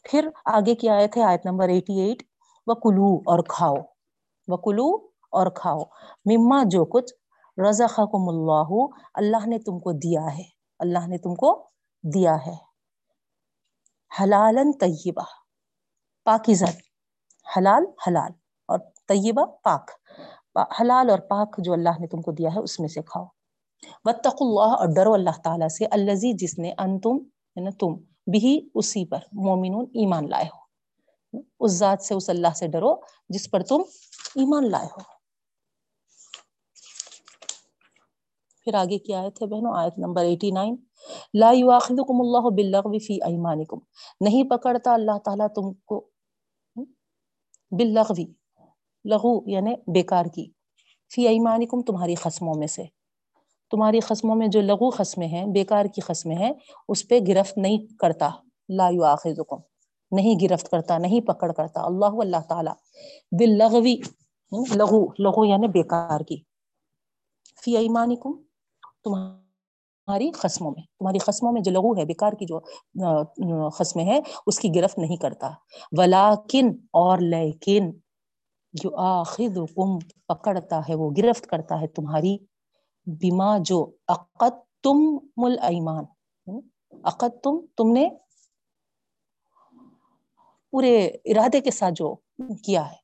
پھر 0.03 0.29
آگے 0.45 0.75
کی 0.75 0.89
آیت 0.89 1.17
ہے، 1.17 1.23
آیت 1.23 1.45
نمبر 1.45 1.69
ایٹی 1.69 1.99
ایٹ 1.99 2.23
وکلو 2.67 3.15
اور 3.15 3.39
کھاؤ۔ 3.47 3.75
وکلو 4.47 4.95
اور 5.31 5.47
کھاؤ۔ 5.47 5.79
مما 6.25 6.63
جو 6.65 6.85
کچھ 6.85 7.13
رزقکم 7.69 8.29
اللہ 8.29 8.85
اللہ 9.13 9.47
نے 9.47 9.59
تم 9.59 9.79
کو 9.79 9.91
دیا 9.91 10.37
ہے۔ 10.37 10.43
اللہ 10.79 11.07
نے 11.07 11.17
تم 11.17 11.35
کو 11.35 11.69
دیا 12.15 12.35
ہے۔ 12.45 12.55
حلالن 14.23 14.71
طیبہ۔ 14.71 15.42
پاکیزہ، 16.23 16.65
حلال 17.57 17.85
حلال، 18.07 18.31
اور 18.67 18.79
طیبہ، 19.07 19.45
پاک۔ 19.45 19.91
حلال 20.81 21.09
اور 21.09 21.19
پاک 21.19 21.55
جو 21.57 21.73
اللہ 21.73 21.89
نے 21.99 22.07
تم 22.07 22.21
کو 22.21 22.31
دیا 22.31 22.49
ہے، 22.53 22.59
اس 22.59 22.79
میں 22.79 22.87
سے 22.87 23.01
کھاؤ۔ 23.01 23.25
وطق 24.05 24.35
اللہ 24.39 24.75
اور 24.75 24.87
ڈرو 24.95 25.13
اللہ 25.13 25.41
تعالیٰ 25.43 25.67
سے 25.67 25.85
الزی 25.85 26.33
جس 26.33 26.59
نے 26.59 26.73
ان 26.77 26.89
یعنی 26.89 26.99
تم 26.99 27.17
ہے 27.57 27.61
نا 27.61 27.69
تم 27.79 27.93
بھی 28.31 28.69
اسی 28.75 29.05
پر 29.05 29.17
مومنون 29.33 29.85
ایمان 29.93 30.29
لائے 30.29 30.45
ہو۔ 30.45 30.63
اس 31.59 31.71
ذات 31.71 32.01
سے، 32.01 32.13
اس 32.13 32.29
اللہ 32.29 32.53
سے 32.55 32.67
ڈرو 32.67 32.95
جس 33.29 33.51
پر 33.51 33.63
تم 33.63 33.81
ایمان 34.35 34.71
لائے 34.71 34.85
ہو۔ 34.85 35.13
پھر 38.63 38.73
آگے 38.73 38.97
کی 38.97 39.13
آیت 39.13 39.41
ہے 39.41 39.47
بہنوں؟ 39.47 39.73
آیت 39.77 39.93
نمبر 39.97 40.25
89 40.25 40.75
لا 41.33 41.51
یواخذکم 41.51 42.21
اللہ 42.21 42.49
باللغو 42.49 42.99
فی 42.99 43.13
ایمانکم۔ 43.13 43.77
نہیں 44.21 44.43
پکڑتا 44.43 44.93
اللہ 44.93 45.17
تعالیٰ 45.25 45.47
تم 45.47 45.73
کو 45.73 46.09
باللغوی، 47.77 48.25
لغو 49.05 49.49
یعنی 49.49 49.91
بیکار 49.91 50.25
کی۔ 50.25 50.51
فی 51.15 51.27
ایمانکم، 51.27 51.81
تمہاری 51.81 52.15
خسموں 52.15 52.53
میں 52.55 52.67
سے۔ 52.67 52.83
تمہاری 53.71 53.99
خسموں 53.99 54.35
میں 54.35 54.47
جو 54.47 54.61
لغو 54.61 54.89
خسمیں 54.89 55.27
ہیں، 55.27 55.45
بیکار 55.45 55.85
کی 55.85 56.01
خسمیں 56.01 56.35
ہیں، 56.35 56.51
اس 56.87 57.07
پہ 57.07 57.19
گرفت 57.27 57.57
نہیں 57.57 57.97
کرتا۔ 57.99 58.29
لا 58.69 58.89
یواخذکم 58.89 59.55
نہیں 60.11 60.35
گرفت 60.41 60.71
کرتا، 60.71 60.97
نہیں 60.97 61.21
پکڑ 61.21 61.51
کرتا۔ 61.51 61.81
اللہ 61.85 62.05
اللہ 62.05 62.41
تعالیٰ۔ 62.49 62.73
باللغوی، 63.39 63.95
لغو 64.75 65.05
لغو 65.19 65.45
یعنی 65.45 65.67
بیکار 65.67 66.19
کی۔ 66.19 66.41
فی 67.63 67.77
ایمانکم، 67.77 68.31
تمہاری 69.03 69.42
خسموں 70.07 70.71
میں، 70.71 70.83
تمہاری 70.99 71.17
خسموں 71.17 71.51
میں 71.51 71.61
جو 71.61 71.71
لغو 71.71 71.97
ہے، 71.97 72.05
بیکار 72.05 72.33
کی 72.33 72.45
جو 72.45 73.69
خسمیں 73.69 74.03
ہیں، 74.03 74.19
اس 74.47 74.59
کی 74.59 74.75
گرفت 74.75 74.97
نہیں 74.97 75.17
کرتا۔ 75.17 75.51
ولیکن 75.91 76.71
اور 76.93 77.17
لیکن 77.17 77.91
جو 78.73 78.95
آخذکم 78.95 79.99
پکڑتا 80.27 80.79
ہے، 80.79 80.95
وہ 80.95 81.11
گرفت 81.17 81.47
کرتا 81.47 81.81
ہے 81.81 81.87
تمہاری۔ 81.87 82.37
بیما 83.05 83.57
جو 83.59 83.91
عقد 84.07 84.83
تم 84.83 85.17
مل 85.37 85.59
ایمان 85.61 86.03
عقد 87.03 87.23
یعنی 87.23 87.39
تم 87.43 87.65
تم 87.77 87.91
نے 87.91 88.09
پورے 90.71 91.07
ارادے 91.07 91.61
کے 91.61 91.71
ساتھ 91.71 91.93
جو 91.93 92.15
کیا 92.65 92.91
ہے، 92.91 92.95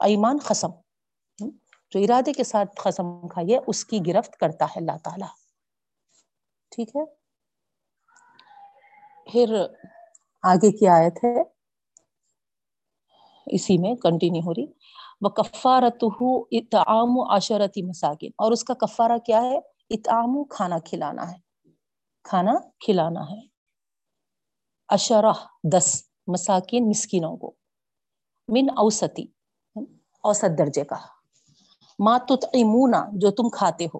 ایمان 0.00 0.38
خسم 0.38 0.70
یعنی 1.38 1.50
جو 1.90 2.00
ارادے 2.00 2.32
کے 2.32 2.44
ساتھ 2.44 2.70
خسم 2.78 3.28
کھائیے 3.28 3.58
اس 3.66 3.84
کی 3.84 4.00
گرفت 4.06 4.36
کرتا 4.36 4.64
ہے 4.64 4.78
اللہ 4.78 4.96
تعالی۔ 5.04 5.47
ٹھیک 6.72 6.96
ہے۔ 6.96 7.04
پھر 9.32 9.54
آگے 10.42 10.72
کی 10.72 10.88
آیت 10.88 11.24
ہے۔ 11.24 11.36
اسی 13.46 13.78
میں 13.78 13.94
کنٹینیو 13.94 14.42
ہو 14.46 14.54
رہی۔ 14.54 14.66
وہ 15.20 15.28
کفارت 15.28 16.04
اتعام 16.52 17.20
عشرتی 17.30 17.82
مساکن 17.82 18.30
اور 18.38 18.52
اس 18.52 18.64
کا 18.64 18.74
کفارہ 18.74 19.18
کیا 19.18 19.42
ہے؟ 19.42 19.58
اتعام 19.90 20.44
کھانا 20.44 20.78
کھلانا 20.78 21.30
ہے۔ 21.32 21.36
کھانا 22.24 22.52
کھلانا 22.84 23.20
ہے۔ 23.20 23.40
اشرہ 24.88 25.32
دس 25.72 26.02
مساکین 26.26 26.88
مسکینوں 26.88 27.36
کو۔ 27.36 27.54
من 28.48 28.66
اوسطی 28.76 29.24
اوسط 30.24 30.58
درجے 30.58 30.84
کا۔ 30.84 30.96
ما 31.98 32.18
تطعمونا 32.18 33.04
جو 33.12 33.30
تم 33.30 33.50
کھاتے 33.50 33.84
ہو، 33.84 33.98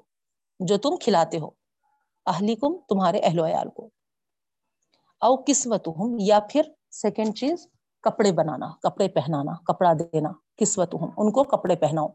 جو 0.60 0.76
تم 0.78 0.96
کھلاتے 0.96 1.38
ہو۔ 1.38 1.57
اہلیکم، 2.28 2.76
تمہارے 2.88 3.18
اہل 3.18 3.40
ویال 3.40 3.68
کو۔ 3.70 3.88
او 5.20 5.37
کسوتہم 5.37 6.16
یا 6.20 6.38
پھر 6.50 6.62
سیکنڈ 6.90 7.38
چیز، 7.38 7.66
کپڑے 8.02 8.32
بنانا، 8.32 8.66
کپڑے 8.82 9.08
پہنانا، 9.08 9.52
کپڑا 9.64 9.92
دینا 9.92 10.28
کسوتہم 10.56 11.11
ان 11.16 11.32
کو 11.32 11.44
کپڑے 11.44 11.76
پہناؤ۔ 11.76 12.08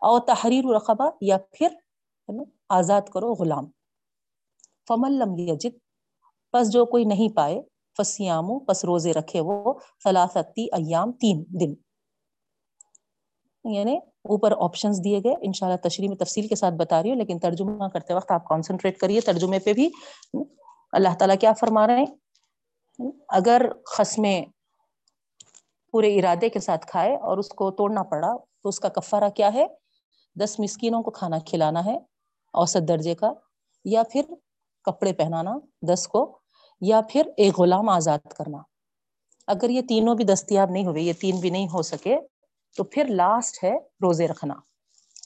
او 0.00 0.18
تحریر 0.18 0.64
رقبہ 0.76 1.10
یا 1.20 1.38
پھر 1.52 1.68
آزاد 2.68 3.02
کرو 3.02 3.34
غلام۔ 3.34 3.66
فمن 4.88 5.12
لم 5.12 5.38
یجد، 5.38 5.78
پس 6.52 6.72
جو 6.72 6.86
کوئی 6.86 7.04
نہیں 7.04 7.36
پائے 7.36 7.62
فسیامو 7.98 8.58
پس 8.58 8.84
روزے 8.84 9.12
رکھے 9.12 9.40
وہ، 9.40 9.74
ثلاثتی 10.04 10.64
ایام، 10.64 11.12
تین 11.12 11.44
دن۔ 11.60 11.74
یعنی 13.74 13.96
اوپر 13.96 14.52
آپشنز 14.58 15.00
دیے 15.04 15.18
گئے۔ 15.24 15.34
انشاءاللہ 15.40 15.88
تشریح 15.88 16.08
میں 16.08 16.16
تفصیل 16.16 16.46
کے 16.48 16.54
ساتھ 16.54 16.74
بتا 16.74 17.02
رہی 17.02 17.10
ہوں، 17.10 17.16
لیکن 17.16 17.38
ترجمہ 17.38 17.88
کرتے 17.88 18.14
وقت 18.14 18.30
آپ 18.30 18.44
کانسنٹریٹ 18.48 18.98
کریے۔ 18.98 19.20
ترجمے 19.20 19.58
پہ 19.58 19.72
بھی 19.72 19.88
اللہ 20.92 21.14
تعالیٰ 21.18 21.36
کیا 21.40 21.52
فرما 21.52 21.86
رہے 21.86 21.98
ہیں؟ 21.98 23.08
اگر 23.28 23.66
خسمیں 23.86 24.44
پورے 25.92 26.18
ارادے 26.18 26.48
کے 26.48 26.60
ساتھ 26.60 26.86
کھائے 26.86 27.16
اور 27.16 27.38
اس 27.38 27.48
کو 27.48 27.70
توڑنا 27.70 28.02
پڑا، 28.02 28.36
تو 28.62 28.68
اس 28.68 28.80
کا 28.80 28.88
کفارہ 28.88 29.28
کیا 29.28 29.52
ہے؟ 29.54 29.66
دس 30.36 30.58
مسکینوں 30.60 31.02
کو 31.02 31.10
کھانا 31.10 31.38
کھلانا 31.38 31.84
ہے 31.84 31.96
اوسط 32.54 32.88
درجے 32.88 33.14
کا، 33.14 33.32
یا 33.84 34.02
پھر 34.02 34.22
کپڑے 34.84 35.12
پہنانا 35.12 35.54
دس 35.82 36.08
کو، 36.08 36.38
یا 36.80 37.00
پھر 37.10 37.30
ایک 37.36 37.58
غلام 37.58 37.88
آزاد 37.88 38.32
کرنا۔ 38.36 38.58
اگر 39.46 39.70
یہ 39.70 39.82
تینوں 39.88 40.14
بھی 40.14 40.24
دستیاب 40.24 40.70
نہیں 40.70 40.86
ہوئے، 40.86 41.02
یہ 41.02 41.12
تین 41.20 41.40
بھی 41.40 41.50
نہیں 41.50 41.66
ہو 41.72 41.82
سکے 41.82 42.16
تو 42.78 42.84
پھر 42.84 43.04
لاسٹ 43.08 43.64
ہے 43.64 43.76
روزے 43.76 44.28
رکھنا، 44.28 44.54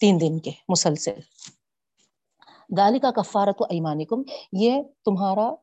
تین 0.01 0.21
دن 0.21 0.39
کے 0.39 0.51
مسلسل۔ 0.69 1.21
دالی 2.77 2.99
کا 2.99 3.11
کفارت 3.11 3.63
و 3.63 3.65
ایمانکم، 3.65 4.23
یہ 4.53 4.83
تمہارا، 5.05 5.55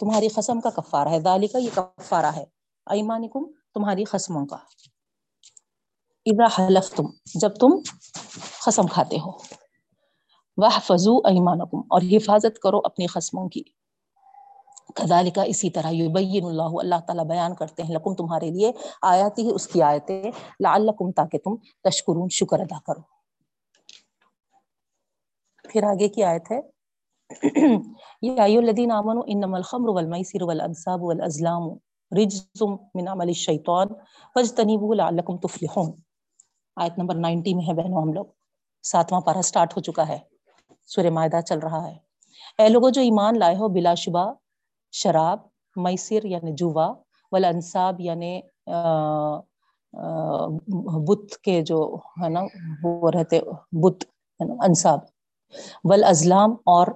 تمہاری 0.00 0.28
خسم 0.28 0.60
کا 0.60 0.70
کفارہ 0.70 1.08
ہے۔ 1.08 1.20
دالی 1.20 1.46
کا 1.46 1.58
یہ 1.58 1.70
کفارہ 1.74 2.26
ہے۔ 2.26 2.44
ایمانکم، 2.86 3.44
تمہاری 3.74 4.04
خسموں 4.04 4.46
کا۔ 4.46 4.56
اذا 6.26 6.66
حلفتم، 6.66 7.04
جب 7.34 7.56
تم 7.56 7.68
خسم 8.42 8.86
کھاتے 8.86 9.16
ہو۔ 9.16 9.30
وحفظو 10.56 11.16
ایمانکم 11.16 11.78
اور 11.78 12.00
حفاظت 12.12 12.58
کرو 12.58 12.80
اپنی 12.84 13.06
خسموں 13.06 13.48
کی۔ 13.48 13.62
کذالکا 14.94 15.42
اسی 15.42 15.70
طرح 15.70 15.90
یبین 15.90 16.44
اللہ 16.44 16.62
اللہ 16.62 16.94
تعالیٰ 17.06 17.24
بیان 17.24 17.54
کرتے 17.54 17.82
ہیں، 17.82 17.94
لکم 17.94 18.14
تمہارے 18.14 18.50
لیے 18.50 18.72
آیاتی 19.02 19.46
ہی 19.46 19.54
اس 19.54 19.66
کی 19.66 19.82
آیتیں 19.82 20.22
لعلکم 20.60 21.12
تاکہ 21.12 21.38
تم 21.38 21.56
تشکرون، 21.84 22.28
شکر 22.28 22.60
ادا 22.60 22.78
کرو۔ 22.86 23.00
پھر 25.68 25.82
آگے 25.82 26.08
کی 26.08 26.22
آیت 26.22 26.50
ہے۔ 26.50 26.60
یا 28.22 28.42
ایو 28.42 28.60
الذین 28.60 28.90
آمنوا 28.90 29.22
انما 29.26 29.56
الخمر 29.56 29.88
والمیسر 29.88 30.42
والانصاب 30.42 31.02
والازلام 31.02 31.62
رجز 32.18 32.62
من 32.94 33.08
عمل 33.08 33.28
الشیطان 33.28 33.88
فاجتنبوه 34.34 34.96
لعلکم 34.96 35.36
تفلحون۔ 35.36 35.92
آیت 36.76 36.98
نمبر 36.98 37.14
90 37.14 37.54
میں 37.54 37.68
ہے 37.68 37.74
بہنوں 37.74 38.02
ہم 38.02 38.12
لوگ۔ 38.12 38.24
ساتواں 38.82 39.20
پارہ 39.20 39.42
سٹارٹ 39.42 39.76
ہو 39.76 39.82
چکا 39.82 40.08
ہے۔ 40.08 40.18
سورہ 40.86 41.10
مائدہ 41.10 41.40
چل 41.40 41.58
رہا 41.58 41.90
ہے۔ 41.90 41.96
اے 42.58 42.68
لوگوں 42.68 42.90
جو 42.90 43.00
ایمان 43.00 43.38
لائے 43.38 43.56
ہو 43.56 43.68
بلا 43.68 43.94
شبہ 43.94 44.32
شراب، 44.92 45.38
میسر 45.76 46.24
یعنی 46.24 46.52
جوا 46.52 46.92
والانصاب 47.32 48.00
یعنی 48.00 48.40
بت 51.06 51.36
کے 51.38 51.60
جو 51.62 51.78
ہے 52.22 52.28
نا، 52.28 52.40
وہ 52.84 53.10
رہتے، 53.10 53.40
بت 53.72 54.04
انصاب 54.40 55.00
ول 55.84 56.04
ازلام 56.04 56.50
اور 56.66 56.86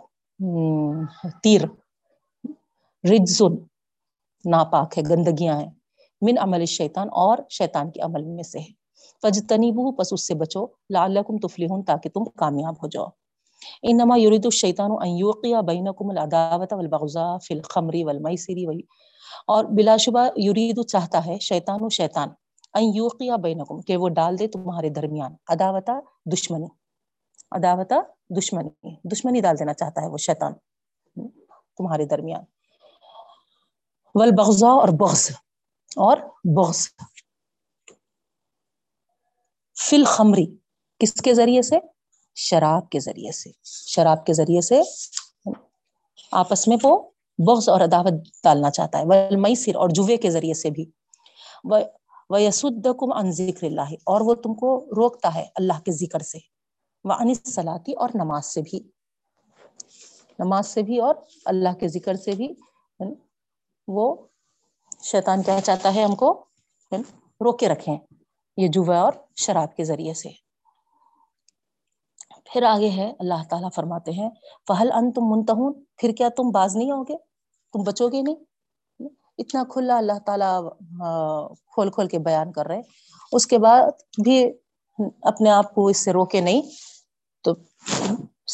تیر۔ 1.42 1.60
رجزن، 3.10 3.54
ناپاک 4.44 4.98
ہے، 4.98 5.02
گندگیاں 5.10 5.60
ہیں۔ 5.60 5.70
من 6.20 6.34
عمل 6.38 6.64
شیطان 6.66 7.08
اور 7.12 7.38
شیطان 7.50 7.90
کے 7.90 8.00
عمل 8.00 8.24
میں 8.24 8.42
سے 8.42 8.58
ہے۔ 8.58 8.72
فج 9.22 9.40
تنیبو 9.48 9.92
پس 9.92 10.12
اس 10.12 10.26
سے 10.28 10.34
بچو۔ 10.34 10.66
لعلکم 10.90 11.36
تفلحون، 11.36 11.82
تاکہ 11.82 12.08
تم 12.10 12.24
کامیاب 12.24 12.74
ہو 12.82 12.88
جاؤ۔ 12.88 13.06
انما 13.82 14.16
یرید 14.18 14.44
الشیطان 14.44 14.90
ان 14.90 15.08
یوقع 15.08 15.60
بینکم 15.60 16.10
العداوت 16.10 16.72
والبغضاء 16.72 17.36
فی 17.38 17.54
الخمر 17.54 17.94
والمیسر 18.04 18.70
اور 19.46 19.64
بلا 19.64 19.96
شبہ 19.96 20.28
یرید 20.40 20.86
چاہتا 20.86 21.26
ہے 21.26 21.38
شیطان 21.38 21.78
و 21.82 21.88
شیطان 21.88 22.28
ان 22.74 22.84
یوقع 22.94 23.36
بینکم 23.36 23.80
کہ 23.80 23.96
وہ 23.96 24.08
ڈال 24.08 24.38
دے 24.38 24.48
تمہارے 24.48 24.88
درمیان۔ 24.88 25.34
عداوتا 25.48 26.00
دشمنی۔ 26.32 26.66
عداوتا 27.50 27.96
دشمنی۔ 28.40 28.94
دشمنی 29.08 29.40
ڈال 29.40 29.58
دینا 29.58 29.74
چاہتا 29.74 30.02
ہے 30.02 30.08
وہ 30.08 30.16
شیطان۔ 30.16 30.52
تمہارے 31.78 32.04
درمیان۔ 32.04 32.44
والبغضاء 34.14 34.68
اور 34.68 34.88
بغض۔ 34.88 35.30
اور 35.96 36.16
بغض۔ 36.56 36.88
فی 39.78 39.96
الخمری 39.96 40.46
کس 40.98 41.12
کے 41.12 41.34
ذریعے 41.34 41.62
سے؟ 41.62 41.78
شراب 42.34 42.90
کے 42.90 43.00
ذریعے 43.00 43.32
سے۔ 43.32 43.50
شراب 43.64 44.26
کے 44.26 44.32
ذریعے 44.32 44.60
سے 44.60 44.80
آپس 46.32 46.68
میں 46.68 46.76
وہ 46.82 47.10
بغض 47.38 47.68
اور 47.68 47.80
عداوت 47.80 48.12
ڈالنا 48.42 48.70
چاہتا 48.70 48.98
ہے۔ 48.98 49.04
والمیسر 49.06 49.74
اور 49.74 49.88
جوے 49.88 50.16
کے 50.16 50.30
ذریعے 50.30 50.54
سے 50.54 50.70
بھی۔ 50.70 50.90
وَيَسُدَّكُمْ 52.30 53.16
عَنْ 53.16 53.32
ذِكْرِ 53.32 53.64
اللَّهِ 53.64 53.96
اور 54.04 54.20
وہ 54.20 54.34
تم 54.34 54.54
کو 54.54 54.86
روکتا 54.96 55.34
ہے 55.34 55.44
اللہ 55.54 55.80
کے 55.84 55.92
ذکر 55.92 56.18
سے۔ 56.18 56.38
وعن 57.04 57.28
الصلاتی 57.28 57.92
اور 57.92 58.08
نماز 58.14 58.46
سے 58.46 58.62
بھی۔ 58.62 58.80
نماز 60.38 60.66
سے 60.66 60.82
بھی 60.82 60.98
اور 60.98 61.14
اللہ 61.44 61.68
کے 61.80 61.88
ذکر 61.88 62.14
سے 62.14 62.32
بھی 62.32 62.48
وہ 63.88 64.26
شیطان 65.02 65.42
کیا 65.42 65.60
چاہتا 65.64 65.94
ہے 65.94 66.02
ہم 66.02 66.14
کو؟ 66.14 66.44
روکے 67.40 67.68
رکھیں۔ 67.68 67.98
یہ 68.56 68.68
جوا 68.68 68.98
اور 68.98 69.12
شراب 69.36 69.76
کے 69.76 69.84
ذریعے 69.84 70.14
سے۔ 70.14 70.43
پھر 72.46 72.62
آگے 72.62 72.90
ہے، 72.90 73.10
اللہ 73.18 73.42
تعالیٰ 73.50 73.68
فرماتے 73.74 74.12
ہیں 74.12 74.28
فہل 74.68 74.92
ان 74.92 75.10
تم 75.12 75.30
منتہون 75.30 75.72
پھر 75.98 76.12
کیا 76.16 76.28
تم 76.36 76.50
باز 76.54 76.76
نہیں 76.76 76.90
ہوگے 76.90 77.16
تم 77.74 77.82
بچو 77.82 78.08
گے 78.12 78.22
نہیں؟ 78.22 78.36
اتنا 79.38 79.62
کھلا 79.70 79.96
اللہ 79.98 80.18
تعالیٰ 80.26 80.52
کھول 81.74 81.90
کھول 81.90 82.08
کے 82.08 82.18
بیان 82.26 82.52
کر 82.52 82.66
رہے 82.66 82.80
اس 83.32 83.46
کے 83.46 83.58
بعد 83.58 83.90
بھی 84.24 84.42
اپنے 85.22 85.50
آپ 85.50 85.74
کو 85.74 85.86
اس 85.86 86.04
سے 86.04 86.12
روکے 86.12 86.40
نہیں، 86.40 86.62
تو 87.44 87.54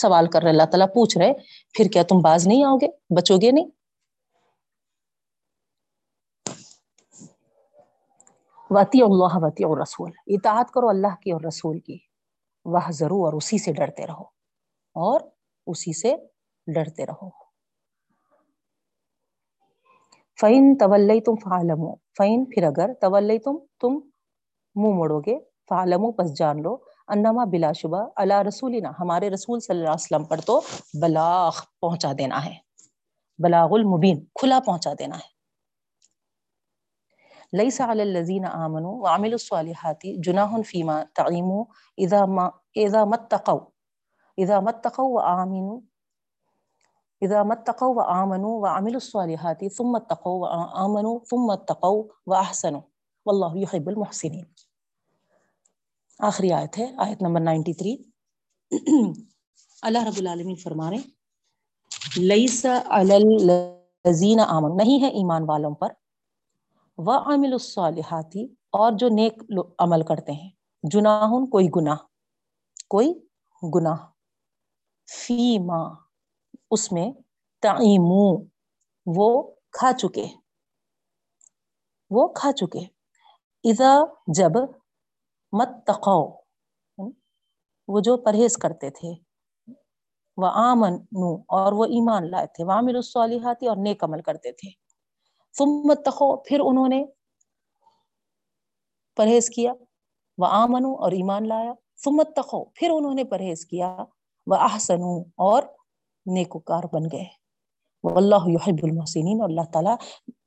سوال 0.00 0.26
کر 0.32 0.42
رہے 0.42 0.50
اللہ 0.50 0.66
تعالیٰ 0.70 0.86
پوچھ 0.94 1.16
رہے 1.18 1.32
پھر 1.74 1.88
کیا 1.92 2.02
تم 2.08 2.20
باز 2.24 2.46
نہیں 2.46 2.64
آؤ 2.64 2.76
گے؟ 2.76 2.88
بچو 3.16 3.36
گے 3.42 3.50
نہیں؟ 3.50 3.68
وتی 8.70 9.02
اللہ 9.02 9.36
وتی 9.42 9.64
اور 9.64 9.78
رسول 9.78 10.10
اطاعت 10.34 10.70
کرو 10.72 10.88
اللہ 10.88 11.14
کی 11.22 11.32
اور 11.32 11.40
رسول 11.40 11.78
کی۔ 11.80 11.98
وہ 12.64 12.78
ضرور، 12.90 13.24
اور 13.24 13.32
اسی 13.32 13.58
سے 13.58 13.72
ڈرتے 13.72 14.06
رہو۔ 14.06 14.24
اور 14.94 15.20
اسی 15.66 15.92
سے 15.92 16.16
ڈرتے 16.74 17.06
رہو۔ 17.06 17.28
فعین 20.40 20.76
طول 20.80 21.20
تم 21.26 21.34
فعالم 21.34 21.94
فعین 22.18 22.44
پھر 22.44 22.62
اگر 22.62 22.94
طول 23.00 23.38
تم 23.44 23.58
تم 23.80 23.92
منہ 24.74 24.94
مڑو 24.94 25.20
گے 25.20 25.38
فعالم 25.68 26.12
پس 26.12 26.34
جان 26.36 26.62
لو، 26.62 26.76
انما 27.08 27.44
بلا 27.44 27.72
شبہ 27.72 28.08
اللہ 28.16 28.40
رسول 28.40 28.74
ہمارے 29.00 29.30
رسول 29.30 29.60
صلی 29.60 29.76
اللہ 29.76 29.88
علیہ 29.88 29.94
وسلم 29.94 30.24
پر 30.24 30.40
تو 30.40 30.60
بلاغ 31.00 31.52
پہنچا 31.80 32.12
دینا 32.18 32.44
ہے۔ 32.44 32.54
بلاغ 33.42 33.68
المبین، 33.72 34.24
کھلا 34.34 34.60
پہنچا 34.66 34.92
دینا 34.98 35.16
ہے۔ 35.16 35.39
ليس 37.52 37.80
على 37.80 38.02
الذين 38.02 38.44
آمنوا 38.44 39.02
وعملوا 39.02 39.34
الصالحات 39.34 40.06
جناح 40.06 40.60
فيما 40.60 41.08
تعيموا 41.14 41.64
إذا 41.98 42.26
ما 42.26 42.52
إذا 42.76 43.04
ما 43.04 43.14
اتقوا. 43.14 43.60
إذا 44.38 44.60
ما 44.60 44.70
اتقوا 44.70 45.14
وآمنوا 45.16 45.80
إذا 47.22 47.42
ما 47.42 47.54
اتقوا 47.54 47.94
وآمنوا 47.94 48.62
وعملوا 48.62 48.96
الصالحات 48.96 49.64
ثم 49.64 49.96
اتقوا 49.96 50.46
وآمنوا 50.46 51.20
ثم 51.24 51.50
اتقوا 51.50 52.04
وأحسنوا. 52.26 52.80
والله 53.26 53.58
يحب 53.58 53.88
المحسنين. 53.88 54.44
آخری 56.18 56.52
آیت 56.52 56.78
ہے، 56.78 56.86
آیت 56.98 57.22
نمبر 57.22 57.40
93 57.40 57.96
اللہ 59.82 59.98
رب 59.98 60.18
العالمین 60.18 60.56
فرما 60.56 60.90
رہے 60.90 62.20
لیس 62.20 62.66
علی 62.66 63.14
الذین 63.14 64.40
آمن 64.40 64.76
نہیں 64.76 65.02
ہے 65.02 65.08
ایمان 65.08 65.42
والوں 65.48 65.74
پر 65.74 65.88
و 67.06 67.10
عامل 67.10 67.52
الصالحاتی 67.52 68.44
اور 68.78 68.92
جو 68.92 69.08
نیک 69.08 69.42
عمل 69.78 70.02
کرتے 70.02 70.32
ہیں۔ 70.32 70.50
جناح 70.92 71.32
کوئی 71.52 71.68
گناہ 71.76 71.96
کوئی 72.88 73.12
گناہ۔ 73.74 73.96
فی 75.20 75.58
ما 75.58 75.80
اس 76.70 76.92
میں 76.92 77.08
تعیمو، 77.62 78.24
وہ 79.16 79.28
کھا 79.72 79.92
چکے۔ 79.92 80.26
وہ 82.10 82.26
کھا 82.28 82.52
چکے۔ 82.52 82.84
اذا 83.70 83.92
جب 84.36 84.52
مت 85.52 85.68
تقو 85.86 86.20
وہ 87.88 88.00
جو 88.04 88.16
پرہیز 88.16 88.56
کرتے 88.56 88.90
تھے۔ 88.90 89.12
وہ 90.36 90.46
آمن 90.46 90.94
اور 91.58 91.72
وہ 91.72 91.84
ایمان 91.84 92.30
لائے 92.30 92.46
تھے۔ 92.46 92.64
وامل 92.64 92.96
الصالحاتی 92.96 93.66
اور 93.66 93.76
نیک 93.76 94.04
عمل 94.04 94.22
کرتے 94.22 94.52
تھے۔ 94.52 94.89
ثم 95.58 95.94
تخو 95.94 96.36
پھر 96.36 96.60
انہوں 96.60 96.88
نے 96.88 97.04
پرہیز 99.16 99.50
کیا 99.50 99.72
وہ 100.38 100.46
آمنو 100.46 100.94
اور 100.94 101.12
ایمان 101.12 101.48
لایا۔ 101.48 101.72
ثم 102.04 102.22
تخو 102.22 102.64
پھر 102.64 102.90
انہوں 102.90 103.14
نے 103.14 103.24
پرہیز 103.24 103.66
کیا 103.66 103.96
وہ 104.46 104.54
احسنو 104.54 105.20
اور 105.20 105.62
نیکوکار 106.26 106.82
بن 106.92 107.02
گئے۔ 107.12 107.24
واللہ 108.02 108.36
یحب 108.46 108.78
المحسنین 108.82 109.40
اور 109.40 109.48
اللہ 109.48 109.70
تعالیٰ 109.72 109.96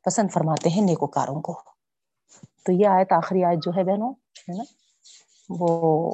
پسند 0.05 0.27
فرماتے 0.33 0.69
ہیں 0.69 0.81
نیکوکاروں 0.81 1.41
کو۔ 1.41 1.59
تو 2.65 2.71
یہ 2.71 2.87
آیت 2.87 3.11
آخری 3.11 3.43
آیت 3.43 3.63
جو 3.63 3.71
ہے 3.77 3.83
بہنوں، 3.83 4.13
ہے 4.49 4.57
نا، 4.57 4.63
وہ 5.49 6.13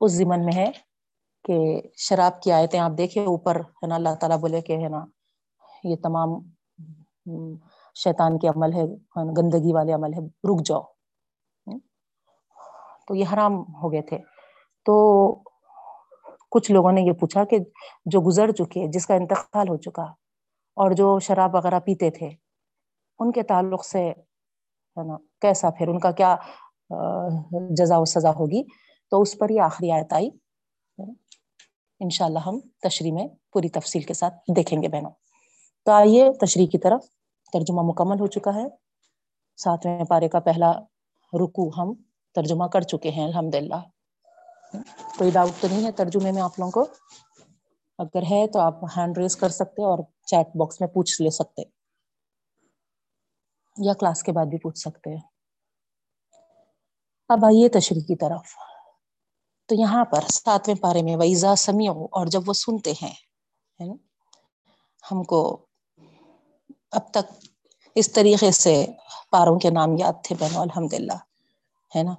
اس 0.00 0.12
زمن 0.12 0.44
میں 0.44 0.56
ہے 0.56 0.70
کہ 1.44 1.82
شراب 1.96 2.42
کی 2.42 2.52
آیتیں 2.52 2.80
آپ 2.80 2.90
دیکھیں، 2.98 3.26
اوپر 3.26 3.56
ہے 3.56 3.86
نا، 3.86 3.94
اللہ 3.94 4.14
تعالیٰ 4.20 4.38
بولے 4.38 4.60
کہ 4.60 4.72
ہے 4.72 4.88
نا، 4.88 5.04
یہ 5.84 5.96
تمام 5.96 6.28
شیطان 8.04 8.38
کے 8.38 8.48
عمل 8.48 8.72
ہے، 8.72 8.84
گندگی 9.36 9.72
والے 9.72 9.92
عمل 9.92 10.14
ہے، 10.14 10.18
رک 10.18 10.66
جاؤ۔ 10.66 10.82
تو 13.06 13.14
یہ 13.14 13.24
حرام 13.32 13.52
ہو 13.60 13.92
گئے 13.92 14.02
تھے۔ 14.02 14.18
تو 14.84 15.34
کچھ 16.50 16.70
لوگوں 16.70 16.92
نے 16.92 17.00
یہ 17.00 17.12
پوچھا 17.12 17.44
کہ 17.44 17.58
جو 18.04 18.20
گزر 18.20 18.50
چکے، 18.52 18.86
جس 18.86 19.06
کا 19.06 19.14
انتقال 19.14 19.68
ہو 19.68 19.76
چکا، 19.76 20.02
اور 20.76 20.90
جو 20.90 21.18
شراب 21.18 21.54
وغیرہ 21.54 21.80
پیتے 21.80 22.10
تھے، 22.10 22.30
ان 23.18 23.32
کے 23.32 23.42
تعلق 23.42 23.84
سے، 23.84 24.10
ہے 24.10 25.06
نا، 25.06 25.16
کیسا 25.40 25.70
پھر؟ 25.70 25.88
ان 25.88 25.98
کا 25.98 26.10
کیا 26.10 26.36
جزا 27.70 27.98
و 27.98 28.04
سزا 28.04 28.30
ہوگی؟ 28.30 28.62
تو 29.10 29.20
اس 29.20 29.38
پر 29.38 29.50
یہ 29.50 29.60
آخری 29.60 29.90
آیت 29.90 30.12
آئی۔ 30.12 30.30
انشاءاللہ 32.00 32.38
ہم 32.38 32.60
تشریح 32.60 33.12
میں 33.12 33.28
پوری 33.52 33.68
تفصیل 33.68 34.02
کے 34.02 34.14
ساتھ 34.14 34.34
دیکھیں 34.56 34.82
گے 34.82 34.88
بہنوں۔ 34.88 35.10
تو 35.84 35.92
آئیے 35.92 36.32
تشریح 36.32 36.66
کی 36.66 36.78
طرف۔ 36.78 37.17
ترجمہ 37.52 37.82
مکمل 37.82 38.20
ہو 38.20 38.26
چکا 38.26 38.54
ہے۔ 38.54 38.64
ساتویں 39.56 40.04
پارے 40.04 40.28
کا 40.28 40.40
پہلا 40.40 40.70
رکو 41.32 41.68
ہم 41.68 41.94
ترجمہ 42.34 42.64
کر 42.66 42.80
چکے 42.80 43.10
ہیں 43.10 43.24
الحمد 43.24 43.54
للہ 43.54 43.74
کوئی 45.18 45.30
ڈاؤٹ 45.30 45.50
تو 45.60 45.68
نہیں 45.68 45.86
ہے 45.86 45.92
ترجمے 45.92 46.32
میں 46.32 46.42
آپ 46.42 46.58
لوگوں 46.58 46.72
کو؟ 46.72 46.84
اگر 47.98 48.22
ہے 48.30 48.46
تو 48.48 48.60
آپ 48.60 48.84
ہینڈ 48.96 49.18
ریز 49.18 49.36
کر 49.36 49.48
سکتے 49.48 49.82
اور 49.82 49.98
چیٹ 50.26 50.46
باکس 50.56 50.80
میں 50.80 50.88
پوچھ 50.88 51.22
لے 51.22 51.30
سکتے۔ 51.30 51.62
یا 53.76 53.92
کلاس 53.94 54.22
کے 54.22 54.32
بعد 54.32 54.46
بھی 54.46 54.58
پوچھ 54.58 54.78
سکتے۔ 54.78 55.10
ہیں 55.10 55.20
اب 57.28 57.44
آئیے 57.44 57.68
تشریح 57.68 58.00
کی 58.00 58.16
طرف۔ 58.16 58.54
تو 59.66 59.74
یہاں 59.74 60.04
پر 60.04 60.20
ساتویں 60.20 60.82
پارے 60.82 61.02
میں 61.02 61.16
ویزا 61.16 61.56
سمیع 61.56 61.90
اور 61.90 62.26
جب 62.26 62.40
وہ 62.46 62.52
سنتے 62.52 62.92
ہیں 63.02 63.14
ہم 65.12 65.24
کو 65.24 65.67
اب 66.92 67.10
تک 67.10 67.46
اس 67.94 68.12
طریقے 68.12 68.50
سے 68.50 68.86
پاروں 69.30 69.58
کے 69.58 69.70
نام 69.70 69.96
یاد 69.96 70.12
تھے 70.22 70.36
بہنوں 70.38 70.62
الحمد 70.62 70.94
للہ 70.94 71.12
ہے 71.96 72.02
نا؟ 72.02 72.14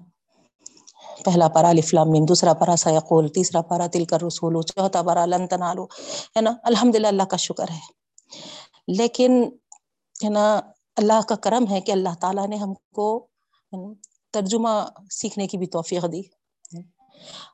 پہلا 1.26 1.48
پارا 1.48 1.70
الفلام 1.70 2.26
دوسرا 2.26 2.54
پارا 2.54 2.76
سیقول، 2.76 3.28
تیسرا 3.28 3.62
پارا 3.62 3.88
تل 3.88 4.06
کر 4.06 4.24
رسول 4.24 4.62
چوتھا 4.62 5.02
پارا 5.02 5.26
لن 5.26 5.48
تنالو، 5.48 5.86
ہے 6.38 6.42
نا؟ 6.42 6.52
الحمد 6.64 6.96
للہ 6.96 7.08
اللہ 7.08 7.24
کا 7.24 7.38
شکر 7.38 7.70
ہے۔ 7.70 7.80
لیکن، 8.88 9.44
ہے 10.24 10.30
نا، 10.30 10.60
اللہ 10.96 11.22
کا 11.28 11.36
کرم 11.36 11.66
ہے 11.70 11.82
کہ 11.82 11.92
اللہ 11.92 12.16
تعالیٰ 12.22 12.48
نے 12.48 12.56
ہم 12.56 12.74
کو 12.74 13.28
ترجمہ 14.32 14.86
سیکھنے 15.12 15.48
کی 15.48 15.58
بھی 15.58 15.68
توفیق 15.68 16.12
دی۔ 16.12 16.22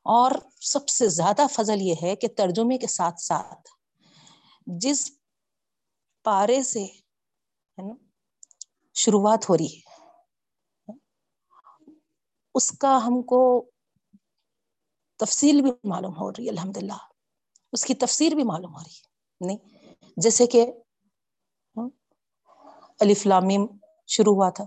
اور 0.03 0.31
سب 0.61 0.89
سے 0.89 1.07
زیادہ 1.07 1.41
فضل 1.51 1.81
یہ 1.81 1.93
ہے 2.03 2.15
کہ 2.15 2.27
ترجمے 2.37 2.77
کے 2.77 2.87
ساتھ 2.87 3.21
ساتھ 3.21 3.69
جس 4.65 5.11
پارے 6.23 6.63
سے 6.63 6.85
ہے 7.77 7.87
نا؟ 7.87 7.95
شروعات 8.93 9.49
ہو 9.49 9.57
رہی 9.57 9.77
ہے۔ 9.77 9.95
اس 12.53 12.71
کا 12.71 12.99
ہم 13.07 13.21
کو 13.21 13.69
تفصیل 15.17 15.61
بھی 15.61 15.71
معلوم 15.83 16.13
ہو 16.19 16.31
رہی 16.31 16.45
ہے 16.45 16.49
الحمد 16.49 16.77
للہ 16.77 16.97
اس 17.73 17.85
کی 17.85 17.93
تفسیر 17.93 18.35
بھی 18.35 18.43
معلوم 18.43 18.73
ہو 18.73 18.79
رہی 18.79 18.93
ہے۔ 18.93 19.15
نہیں، 19.47 19.57
جیسے 20.17 20.47
کہ 20.47 20.65
علی 23.01 23.13
فلامیم 23.13 23.67
شروع 24.07 24.35
ہوا 24.35 24.49
تھا۔ 24.49 24.63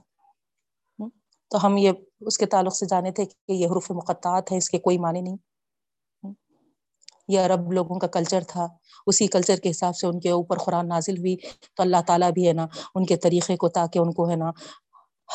تو 1.51 1.67
ہم 1.67 1.77
یہ، 1.77 1.93
اس 2.21 2.39
کے 2.39 2.47
تعلق 2.47 2.75
سے 2.75 2.87
جانے 2.87 3.13
تھے 3.13 3.27
کہ 3.27 3.53
یہ 3.53 3.67
حروف 3.67 3.91
مقطعات 3.91 4.53
ہے 4.53 4.57
اس 4.57 4.71
کے 4.71 4.79
کوئی 4.79 4.99
معنی 4.99 5.21
نہیں۔ 5.21 5.37
یہ 7.29 7.41
عرب 7.41 7.73
لوگوں 7.73 7.99
کا 7.99 8.07
کلچر 8.07 8.43
تھا، 8.49 8.67
اسی 9.07 9.27
کلچر 9.27 9.57
کے 9.57 9.71
حساب 9.71 9.97
سے 9.97 10.07
ان 10.07 10.21
کے 10.21 10.31
اوپر 10.31 10.59
قرآن 10.59 10.89
نازل 10.89 11.19
ہوئی۔ 11.19 11.37
تو 11.75 11.83
اللہ 11.83 11.97
تعالیٰ 12.07 12.31
بھی 12.31 12.49
ہے 12.49 12.53
نا، 12.53 12.67
ان 12.95 13.07
کے 13.07 13.17
طریقے 13.17 13.57
کو 13.57 13.69
تاکہ 13.69 13.99
ان 13.99 14.13
کو 14.13 14.31
ہے 14.31 14.37
نا 14.37 14.51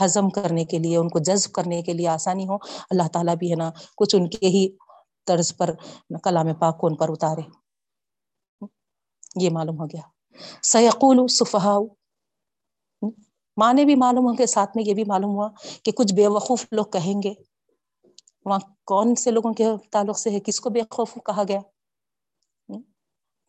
ہضم 0.02 0.30
کرنے 0.30 0.66
کے 0.66 0.80
لیے، 0.80 0.98
ان 0.98 1.10
کو 1.10 1.20
جذب 1.20 1.52
کرنے 1.52 1.82
کے 1.82 1.94
لیے 1.94 2.08
آسانی 2.08 2.48
ہو۔ 2.48 2.56
اللہ 2.90 3.08
تعالیٰ 3.14 3.36
بھی 3.36 3.52
ہے 3.52 3.56
نا 3.56 3.72
کچھ 3.98 4.16
ان 4.16 4.30
کے 4.30 4.48
ہی 4.48 4.70
طرز 5.28 5.58
پر 5.58 5.74
کلام 6.24 6.54
پاک 6.54 6.78
کو 6.78 6.88
ان 6.88 6.96
پر 6.96 7.10
اتارے۔ 7.10 7.42
یہ 9.36 9.50
معلوم 9.50 9.80
ہو 9.80 9.86
گیا۔ 9.86 10.02
سیقول 10.64 11.28
صفہا 11.28 11.80
معنی 13.58 13.86
بھی 13.86 13.96
معلوم 13.96 14.28
ہوں 14.28 14.36
گے 14.40 14.46
ساتھ 14.46 14.72
میں 14.76 14.84
یہ 14.88 14.94
بھی 14.94 15.04
معلوم 15.08 15.32
ہوا 15.32 15.50
کہ 15.84 15.92
کچھ 15.92 16.14
بے 16.14 16.28
وقوف 16.28 16.66
لوگ 16.72 16.86
کہیں 16.86 17.22
گے۔ 17.24 17.34
وہاں 18.46 18.60
کون 18.86 19.16
سے 19.16 19.32
لوگوں 19.32 19.54
کے 19.54 19.66
تعلق 19.92 20.20
سے 20.20 20.30
ہے؟ 20.30 20.40
کس 20.40 20.60
کو 20.60 20.70
بے 20.70 20.82
وقوف 20.82 21.14
کہا 21.26 21.44
گیا؟ 21.48 21.60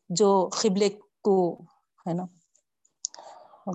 جو 0.09 0.49
قبلے 0.53 0.89
کو، 1.23 1.63
ہے 2.09 2.13
نا، 2.13 2.25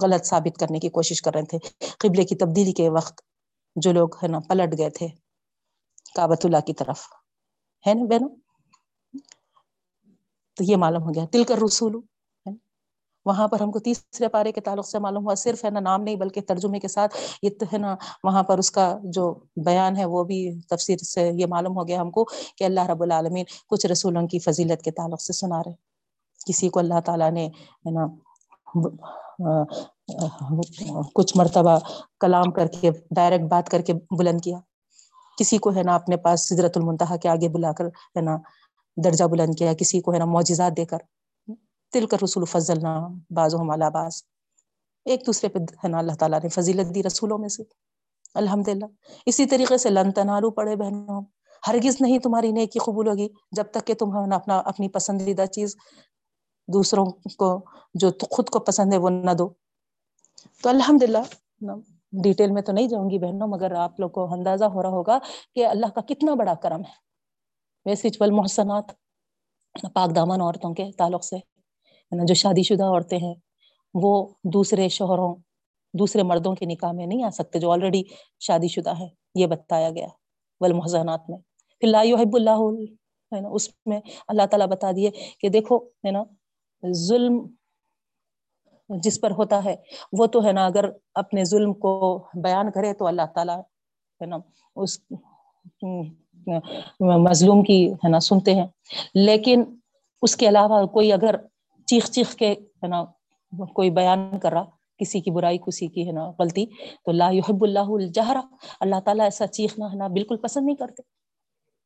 غلط 0.02 0.26
ثابت 0.26 0.60
کرنے 0.60 0.80
کی 0.80 0.90
کوشش 0.90 1.22
کر 1.22 1.34
رہے 1.34 1.46
تھے۔ 1.46 1.58
قبلے 1.98 2.24
کی 2.24 2.36
تبدیلی 2.36 2.72
کے 2.72 2.90
وقت 2.90 3.22
جو 3.76 3.92
لوگ، 3.94 4.10
ہے 4.16 4.28
نا، 4.28 4.40
پلٹ 4.40 4.78
گئے 4.78 4.90
تھے 4.90 5.08
کابت 6.16 6.46
اللہ 6.46 6.62
کی 6.66 6.74
طرف۔ 6.74 7.00
ہے 7.88 7.94
نا 7.94 8.04
بہنوں؟ 8.04 8.30
تو 10.58 10.64
یہ 10.64 10.76
معلوم 10.76 11.04
ہو 11.04 11.10
گیا۔ 11.10 11.26
تل 11.32 11.44
کر 11.44 11.56
رسول 11.66 11.96
وہاں 13.26 13.48
پر 13.48 13.60
ہم 13.62 13.72
کو 13.72 13.80
تیسرے 13.80 14.28
پارے 14.28 14.52
کے 14.52 14.62
تعلق 14.62 14.88
سے 14.88 15.00
معلوم 15.00 15.24
ہوا۔ 15.24 15.36
صرف، 15.36 15.66
ہے 15.66 15.70
نا، 15.70 15.80
نام 15.80 16.02
نہیں، 16.02 16.16
بلکہ 16.16 16.42
ترجمے 16.42 16.80
کے 16.80 16.88
ساتھ 16.88 17.18
یہ 17.44 17.50
تو، 17.60 17.66
ہے 17.74 17.78
نا، 17.78 17.96
وہاں 18.24 18.44
پر 18.44 18.58
اس 18.58 18.72
کا 18.72 18.98
جو 19.04 19.40
بیان 19.66 19.98
ہے، 19.98 20.06
وہ 20.06 20.24
بھی 20.24 20.62
تفسیر 20.62 20.98
سے 20.98 21.32
یہ 21.34 21.46
معلوم 21.46 21.78
ہو 21.78 21.88
گیا 21.88 22.02
ہم 22.02 22.12
کو 22.12 22.24
کہ 22.58 22.64
اللہ 22.64 22.90
رب 22.90 23.04
العالمین 23.04 23.46
کچھ 23.68 23.86
رسولوں 23.86 24.28
کی 24.28 24.40
فضیلت 24.40 24.82
کے 24.82 24.92
تعلق 24.92 25.22
سے 25.22 25.34
سنا 25.34 25.60
رہے۔ 25.60 25.89
کسی 26.50 26.70
کو 26.70 26.80
اللہ 26.80 27.00
تعالیٰ 27.06 27.32
نے، 27.32 27.48
ہے 27.86 27.92
نا 27.92 28.08
کچھ 31.14 31.38
مرتبہ 31.38 31.78
کلام 32.20 32.52
کر 32.52 32.68
کے 32.68 32.92
ڈائریکٹ 33.12 33.44
بات 33.44 33.70
کر 33.70 33.82
کے 33.82 33.94
بلند 34.18 34.42
کیا۔ 34.42 34.60
کسی 35.38 35.58
کو، 35.58 35.70
ہے 35.76 35.84
نا، 35.84 35.96
اپنے 35.96 36.18
پاس 36.18 36.50
سدرت 36.50 36.78
المنتہا 36.78 37.16
کے 37.16 37.30
آگے 37.30 37.50
بلا 37.50 37.72
کر، 37.72 37.86
ہے 37.86 38.22
نا، 38.22 38.38
درجہ 39.04 39.26
بلند 39.26 39.56
کیا، 39.56 39.74
کسی 39.74 40.02
کو، 40.02 40.14
ہے 40.14 40.20
نا، 40.20 40.26
معجزات 40.26 40.78
دے 40.78 40.86
کر۔ 40.86 40.98
تل 41.92 42.06
کر 42.06 42.18
رسول 42.24 42.46
فضل 42.46 42.80
نہ 42.82 43.08
باز 43.30 43.56
و 43.56 43.64
مالا 43.64 43.90
باز 43.90 44.24
ایک 45.06 45.28
دوسرے 45.28 45.50
پہ، 45.50 45.60
ہے 45.60 45.88
نا، 45.88 45.98
اللہ 45.98 46.12
تعالیٰ 46.12 46.40
نے 46.44 46.50
فضیلت 46.50 46.96
دی 46.96 47.04
رسولوں 47.04 47.38
میں 47.38 47.50
سے۔ 47.50 47.64
الحمد 48.34 48.68
للہ 48.68 48.86
اسی 49.26 49.46
طریقے 49.46 49.78
سے 49.78 49.90
لن 49.90 50.12
تنالو 50.12 50.52
پڑے 50.52 50.76
بہنوں۔ 50.76 51.22
ہرگز 51.68 51.96
نہیں 52.02 52.20
تمہاری 52.20 52.52
نیکی 52.52 52.80
قبول 52.80 53.08
ہوگی 53.08 53.28
جب 53.52 53.64
تک 53.72 53.88
کہ 53.88 53.94
تم 53.94 54.12
اپنا، 54.34 54.58
اپنی 54.58 54.88
پسندیدہ 54.90 55.46
چیز 55.46 55.76
دوسروں 56.74 57.06
کو 57.38 57.66
جو 57.94 58.10
خود 58.32 58.50
کو 58.50 58.60
پسند 58.60 58.94
ہے 58.94 58.98
وہ 58.98 59.10
نہ 59.10 59.32
دو۔ 59.32 59.50
تو 60.64 60.70
الحمد 60.70 61.04
للہ 61.04 61.72
ڈیٹیل 62.24 62.52
میں 62.52 62.62
تو 62.62 62.72
نہیں 62.72 62.88
جاؤں 62.88 63.10
گی 63.10 63.18
بہنوں، 63.20 63.48
مگر 63.48 63.72
آپ 63.72 64.00
لوگ 64.00 64.10
کو 64.10 64.34
اندازہ 64.34 64.66
ہو 64.66 64.82
رہا 64.84 64.90
ہوگا 64.90 65.18
کہ 65.56 65.66
اللہ 65.66 65.86
کا 65.86 66.02
کتنا 66.02 66.34
بڑا 66.34 66.54
کرم 66.54 66.82
ہے۔ 66.82 66.98
ویسے 67.86 68.10
چل 68.10 68.32
محسنات، 68.32 68.84
پاک 69.94 70.16
دامن 70.16 70.42
عورتوں 70.42 70.74
کے 70.74 70.92
تعلق 70.98 71.24
سے 71.24 71.38
جو 72.26 72.34
شادی 72.34 72.64
شدہ 72.64 72.84
عورتیں 72.84 73.18
ہیں، 73.18 73.34
وہ 73.94 74.28
دوسرے 74.54 74.88
شوہروں، 74.90 75.36
دوسرے 75.94 76.24
مردوں 76.24 76.56
کے 76.56 76.66
نکاح 76.66 76.92
میں 76.92 77.06
نہیں 77.06 77.24
آ 77.24 77.30
سکتے 77.30 77.60
جو 77.60 77.72
آلریڈی 77.72 78.04
شادی 78.40 78.68
شدہ 78.68 78.94
ہے 79.00 79.08
یہ 79.36 79.48
بتایا 79.48 79.90
گیا 79.90 80.08
والمحزنات 80.62 81.30
میں۔ 81.30 81.38
پھر 81.80 81.88
لا 81.88 82.02
يحب 82.04 82.36
اللہ، 82.36 82.62
ہے 83.32 83.42
نا، 83.42 83.50
اس 83.50 83.70
میں 83.86 84.00
اللہ 84.28 84.46
تعالیٰ 84.52 84.68
بتا 84.68 84.92
دیے 84.96 85.12
کہ 85.40 85.50
دیکھو، 85.50 85.78
ہے 85.78 86.12
نا 86.12 86.24
ظلم 86.94 87.48
جس 88.90 89.22
پر 89.22 89.32
ہوتا 89.32 89.64
ہے، 89.64 89.76
وہ 90.14 90.26
تو 90.26 90.46
ہے 90.46 90.52
نا، 90.52 90.66
اگر 90.66 90.90
اپنے 91.14 91.44
ظلم 91.44 91.74
کو 91.74 92.24
بیان 92.34 92.72
کرے 92.72 92.94
تو 92.94 93.08
اللہ 93.08 93.22
تعالیٰ 93.36 93.60
ہے 94.22 94.26
نا، 94.26 94.38
اس 94.76 95.00
مظلوم 97.00 97.64
کی 97.64 97.94
ہے 97.94 98.10
نا، 98.10 98.20
سنتے 98.20 98.56
ہیں۔ 98.56 98.68
لیکن 99.14 99.64
اس 100.22 100.36
کے 100.36 100.48
علاوہ 100.48 100.86
کوئی 100.86 101.14
اگر 101.14 101.36
چیخ 101.86 102.10
چیخ 102.10 102.36
کے 102.36 102.52
ہے 102.52 102.88
نا، 102.88 103.06
کوئی 103.74 103.90
بیان 103.90 104.40
کر 104.40 104.52
رہا، 104.52 104.64
کسی 104.98 105.22
کی 105.22 105.32
برائی، 105.32 105.58
کسی 105.58 105.88
کی 105.88 106.08
ہے 106.08 106.12
نا 106.12 106.32
غلطی، 106.40 106.66
تو 107.06 107.12
لا 107.12 107.30
يحب 107.30 107.64
اللہ 107.64 107.80
الجہرا 107.80 108.42
اللہ 108.80 109.00
تعالیٰ 109.06 109.26
ایسا 109.26 109.48
چیخنا 109.48 109.92
ہے 109.92 109.98
نا، 109.98 110.08
بالکل 110.08 110.38
پسند 110.38 110.66
نہیں 110.66 110.76
کرتے۔ 110.76 111.04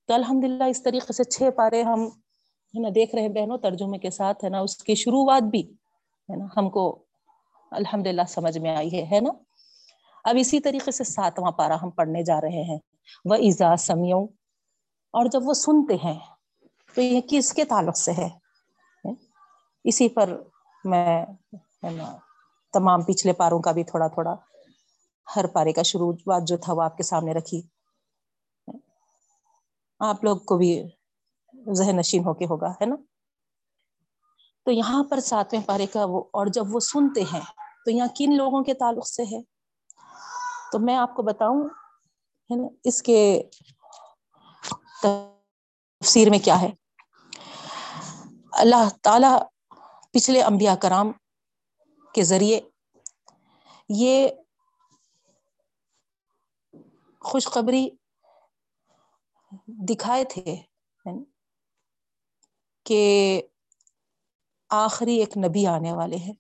تو 0.08 0.14
الحمد 0.14 0.44
للہ 0.44 0.64
اس 0.64 0.84
طریقے 0.84 1.14
سے 1.14 1.24
چھ 1.24 1.50
پارے 1.56 1.82
ہم 1.82 2.10
ہے 2.74 2.82
نا، 2.82 2.90
دیکھ 2.96 3.16
رہے 3.16 3.30
بہنوں، 3.30 3.58
ترجمے 3.58 3.98
کے 3.98 4.10
ساتھ، 4.10 4.44
ہے 4.44 4.50
نا، 4.50 4.60
اس 4.60 4.78
کی 4.78 4.96
شروعات 4.96 5.44
بھی، 5.44 5.62
ہے 6.30 6.36
نا، 6.36 6.46
ہم 6.58 6.70
کو 6.70 7.06
الحمد 7.72 8.08
للہ 8.08 8.26
سمجھ 8.28 8.58
میں 8.58 8.76
آئی 8.76 8.92
ہے 8.94 9.04
ہے 9.12 9.20
نا۔ 9.20 9.30
اب 10.24 10.36
اسی 10.40 10.60
طریقے 10.60 10.92
سے 10.92 11.04
ساتواں 11.04 11.52
پارا 11.52 11.76
ہم 11.82 11.90
پڑھنے 11.90 12.24
جا 12.24 12.42
رہے 12.42 12.64
ہیں۔ 12.64 12.78
وہ 13.26 13.36
ایزا 13.36 13.76
سمیوں 13.76 14.24
اور 15.14 15.26
جب 15.26 15.40
وہ 15.44 15.54
سنتے 15.54 15.96
ہیں، 16.04 16.20
تو 16.96 17.02
یہ 17.02 17.22
کس 17.30 17.54
کے 17.54 17.66
تعلق 17.66 17.98
سے 17.98 18.12
ہے؟ 18.12 18.30
اسی 19.86 20.10
پر 20.10 20.42
میں 20.86 21.26
تمام 22.74 23.02
پچھلے 23.02 23.34
پاروں 23.34 23.60
کا 23.60 23.72
بھی 23.72 23.84
تھوڑا 23.84 24.08
تھوڑا 24.08 24.36
ہر 25.36 25.48
پارے 25.48 25.72
کا 25.74 25.82
شروع 25.82 26.12
بات 26.26 26.48
جو 26.48 26.58
تھا 26.58 26.74
وہ 26.74 26.82
آپ 26.82 26.98
کے 26.98 27.04
سامنے 27.04 27.34
رکھی۔ 27.34 27.62
آپ 30.00 30.24
لوگ 30.24 30.38
کو 30.38 30.58
بھی 30.58 30.72
ذہن 31.54 31.98
نشین 31.98 32.26
ہو 32.26 32.34
کے 32.34 32.46
ہوگا، 32.46 32.70
ہے 32.72 32.86
نا؟ 32.86 32.96
تو 34.66 34.72
یہاں 34.72 35.04
پر 35.04 35.20
ساتویں 35.20 35.62
پارے 35.66 35.86
کا 35.86 36.06
وہ، 36.06 36.24
اور 36.34 36.48
جب 36.48 36.76
وہ 36.76 36.80
سنتے 36.80 37.22
ہیں، 37.22 37.42
تو 37.86 37.92
یہاں 37.92 38.08
کن 38.16 38.36
لوگوں 38.38 38.64
کے 38.64 38.74
تعلق 38.74 39.08
سے 39.08 39.24
ہے؟ 39.24 39.42
تو 40.72 40.80
میں 40.80 40.96
آپ 40.96 41.16
کو 41.16 41.24
بتاؤں، 41.24 41.64
ہے 42.50 42.56
نا، 42.56 42.68
اس 42.84 43.02
کے 43.02 43.44
تفسیر 45.02 46.30
میں 46.30 46.40
کیا 46.40 46.62
ہے؟ 46.62 46.70
اللہ 48.54 48.90
تعالی 49.02 49.28
پچھلے 50.12 50.42
انبیاء 50.44 50.76
کرام 50.76 51.12
کے 52.14 52.24
ذریعے 52.24 52.60
یہ 53.90 54.28
خوشخبری 57.22 57.90
دکھائے 59.90 60.24
تھے 60.24 60.56
کہ 62.84 63.42
آخری 64.70 65.16
ایک 65.16 65.38
نبی 65.38 65.68
آنے 65.68 65.94
والے 65.94 66.16
ہیں۔ 66.16 66.34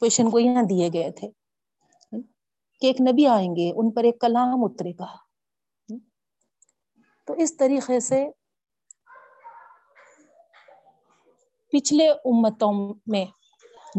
پیشن 0.00 0.30
کو 0.30 0.38
یہاں 0.38 0.62
دیے 0.62 0.88
گئے 0.92 1.10
تھے۔ 1.12 1.30
کہ 2.80 2.86
ایک 2.86 3.00
نبی 3.00 3.26
آئیں 3.26 3.56
گے، 3.56 3.72
ان 3.76 3.90
پر 3.90 4.04
ایک 4.04 4.20
کلام 4.20 4.48
اترے 4.54 4.92
گا۔ 4.98 5.16
تو 7.26 7.32
اس 7.32 7.56
طریقے 7.56 8.00
سے 8.00 8.28
پچھلے 11.72 12.08
امتوں 12.08 12.94
میں 13.06 13.24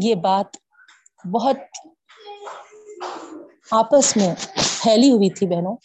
یہ 0.02 0.14
بات 0.14 0.56
بہت 1.32 1.56
آپس 3.70 4.16
میں 4.16 4.34
پھیلی 4.54 5.12
ہوئی 5.12 5.30
تھی 5.30 5.46
بہنوں، 5.46 5.76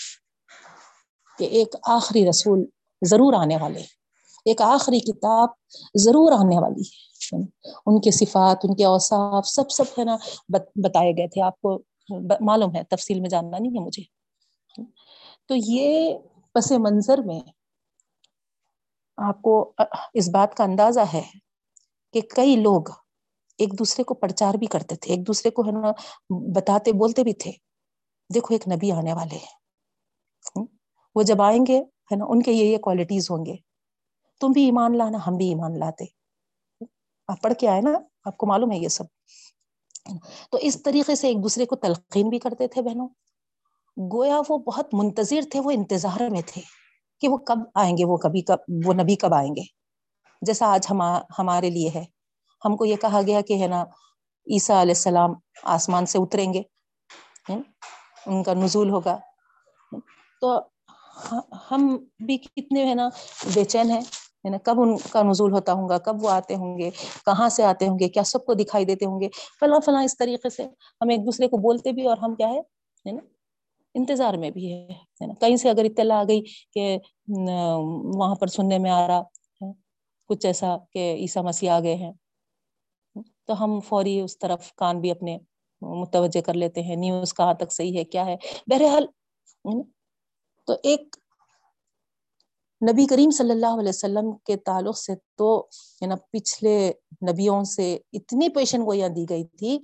کہ 1.38 1.44
ایک 1.44 1.76
آخری 1.84 2.30
رسول 2.30 2.66
ضرور 3.06 3.34
آنے 3.34 3.58
والے 3.58 3.97
ایک 4.48 4.62
آخری 4.62 5.00
کتاب 5.00 5.50
ضرور 5.96 6.32
آنے 6.32 6.60
والی 6.60 6.82
ہے۔ 6.82 7.08
ان 7.86 8.02
کے 8.02 8.12
صفات، 8.12 8.58
ان 8.64 8.76
کے 8.76 8.86
اوصاف 8.86 9.48
سب 9.48 9.72
سب 9.72 9.84
ہے 10.00 10.04
نا 10.04 10.18
بتائے 10.50 11.12
گئے 11.12 11.28
تھے۔ 11.28 11.42
آپ 11.42 11.62
کو 11.62 11.82
معلوم 12.42 12.76
ہے، 12.76 12.84
تفصیل 12.84 13.20
میں 13.20 13.30
جاننا 13.30 13.58
نہیں 13.58 13.72
ہے 13.72 13.86
مجھے۔ 13.86 14.04
تو 15.46 15.54
یہ 15.58 16.18
پس 16.54 16.72
منظر 16.72 17.18
میں 17.18 17.40
آپ 19.18 19.42
کو 19.42 19.74
اس 20.14 20.30
بات 20.30 20.56
کا 20.56 20.64
اندازہ 20.64 21.00
ہے 21.14 21.22
کہ 22.14 22.22
کئی 22.22 22.56
لوگ 22.56 22.82
ایک 23.58 23.80
دوسرے 23.80 24.04
کو 24.04 24.14
پرچار 24.14 24.54
بھی 24.54 24.68
کرتے 24.68 24.96
تھے، 24.96 25.14
ایک 25.14 25.28
دوسرے 25.28 25.50
کو 25.50 25.62
ہے 25.62 25.72
نا، 25.72 25.92
بتاتے، 26.30 26.92
بولتے 26.92 27.24
بھی 27.24 27.34
تھے۔ 27.34 27.52
دیکھو، 28.34 28.56
ایک 28.56 28.68
نبی 28.68 28.92
آنے 28.92 29.14
والے 29.14 29.36
ہیں۔ 29.36 30.66
وہ 31.16 31.24
جب 31.24 31.42
آئیں 31.42 31.66
گے، 31.68 31.80
ہے 31.82 32.16
نا، 32.16 32.26
ان 32.28 32.42
کے 32.42 32.52
یہ 32.52 32.64
یہ 32.64 32.78
کوالٹیز 32.78 33.32
ہوں 33.32 33.46
گے۔ 33.46 33.67
تم 34.40 34.48
بھی 34.52 34.66
ایمان 34.66 34.98
لانا، 34.98 35.18
ہم 35.28 35.38
بھی 35.38 35.50
ایمان 35.50 35.80
لاتے۔ 35.80 36.06
آپ 37.28 37.42
پڑھ 37.42 37.54
کے 37.54 37.68
آئے 37.68 37.82
نا، 37.82 37.92
آپ 38.26 38.38
کو 38.38 38.48
معلوم 38.48 38.72
ہے 38.72 38.78
یہ 38.78 38.88
سب۔ 38.88 39.04
تو 40.52 40.58
اس 40.62 40.84
طریقے 40.84 41.16
سے 41.16 41.28
ایک 41.28 41.44
دوسرے 41.44 41.66
کو 41.66 41.76
تلقین 41.76 42.30
بھی 42.30 42.40
کرتے 42.40 42.68
تھے 42.68 42.82
بہنوں۔ 42.82 43.08
گویا 44.14 44.42
وہ 44.50 44.58
بہت 44.58 44.94
منتظر 44.94 45.40
تھے، 45.52 45.60
وہ 45.60 45.72
انتظار 45.72 46.30
میں 46.30 46.42
تھے 46.46 46.62
کہ 47.20 47.28
وہ 47.28 47.38
کب 47.38 47.58
آئیں 47.76 47.98
گے، 47.98 48.06
وہ 48.06 48.18
کبھی 48.18 48.42
کب، 48.42 48.58
وہ 48.86 48.94
نبی 48.94 49.16
کب 49.16 49.34
آئیں 49.34 49.56
گے۔ 49.56 49.62
جیسا 50.42 50.66
آج 50.68 50.88
ہم، 50.90 51.02
ہمارے 51.40 51.70
لیے 51.70 51.90
ہے۔ 51.96 52.06
ہم 52.66 52.78
کو 52.78 52.86
یہ 52.86 52.96
کہا 52.96 53.22
گیا 53.28 53.42
کہ 53.42 53.62
ہے 53.62 53.68
نا، 53.68 53.82
عیسیٰ 54.48 54.82
علیہ 54.82 54.92
السلام 54.92 55.34
آسمان 55.64 56.06
سے 56.06 56.18
اتریں 56.18 56.54
گے۔ 56.54 56.62
ان 58.26 58.44
کا 58.44 58.54
نزول 58.54 58.90
ہوگا۔ 58.90 59.20
تو 60.42 60.60
ہم 61.72 61.98
بھی 62.26 62.38
کتنے 62.38 62.86
ہے 62.86 62.96
نا، 62.96 63.10
بے 63.54 63.64
چین 63.64 63.92
ہیں۔ 63.92 64.02
ہے 64.48 64.52
نا؟ 64.52 64.58
کب 64.64 64.82
ان 64.82 64.98
کا 65.12 65.24
نزول 65.24 65.52
ہوتا 65.52 65.74
ہوں 65.74 65.90
گا؟ 65.90 65.98
کب 65.98 66.24
وہ 66.24 66.30
آتے 66.30 66.56
ہوں 66.56 66.78
گے؟ 66.78 66.90
کہاں 67.26 67.50
سے 67.50 67.64
آتے 67.64 67.88
ہوں 67.88 68.00
گے؟ 68.00 68.10
کیا 68.10 68.24
سب 68.24 68.46
کو 68.46 68.54
دکھائی 68.54 68.86
دیتے 68.86 69.06
ہوں 69.06 69.22
گے؟ 69.22 69.28
فلاں 69.60 69.80
فلاں 69.80 70.04
اس 70.04 70.18
طریقے 70.18 70.50
سے 70.50 70.64
ہم 71.02 71.10
ایک 71.10 71.26
دوسرے 71.26 71.48
کو 71.48 71.58
بولتے 71.58 71.92
بھی 71.92 72.06
اور 72.06 72.18
ہم 72.18 72.36
کیا 72.36 72.50
ہے؟ 72.50 73.12
نا؟ 73.12 73.22
انتظار 73.96 74.34
میں 74.34 74.50
بھی 74.50 74.74
ہے 74.74 74.88
کہیں 75.42 75.56
سے 75.56 75.70
اگر 75.70 75.84
اطلاع 75.84 76.18
آ 76.18 76.24
گئی 76.24 76.42
کہ 76.74 76.98
وہاں 78.18 78.36
پر 78.36 78.48
سننے 78.48 78.78
میں 78.78 78.92
آ 78.92 79.08
رہا 79.08 79.22
کچھ 80.30 80.46
ایسا 80.46 80.78
کہ 80.92 81.16
عیسیٰ 81.16 81.44
مسیح 81.44 81.72
آ 81.72 81.80
گئے 81.80 81.96
ہیں۔ 81.96 82.12
تو 83.46 83.64
ہم 83.64 83.80
فوری 83.80 84.20
اس 84.20 84.38
طرف 84.40 84.74
کان 84.76 85.00
بھی 85.02 85.12
اپنے 85.12 85.38
متوجہ 85.82 86.42
کر 86.42 86.54
لیتے 86.54 86.82
ہیں، 86.82 86.96
نیوز 86.96 87.34
کہاں 87.34 87.54
تک 87.54 87.72
صحیح 87.72 87.98
ہے، 88.00 88.04
کیا 88.04 88.26
ہے؟ 88.26 88.36
بہرحال 88.68 89.06
تو 90.68 90.74
ایک 90.84 91.16
نبی 92.82 93.06
کریم 93.06 93.30
صلی 93.30 93.52
اللہ 93.52 93.80
علیہ 93.80 93.90
وسلم 93.90 94.38
کے 94.38 94.58
تعلق 94.58 94.98
سے 94.98 95.16
تو 95.36 95.68
نا 96.02 96.16
پچھلے 96.16 96.92
نبیوں 97.32 97.64
سے 97.64 97.98
اتنی 98.14 98.50
پیشن 98.50 98.82
گوئیاں 98.82 99.10
دی 99.10 99.26
گئی 99.30 99.44
تھی 99.44 99.80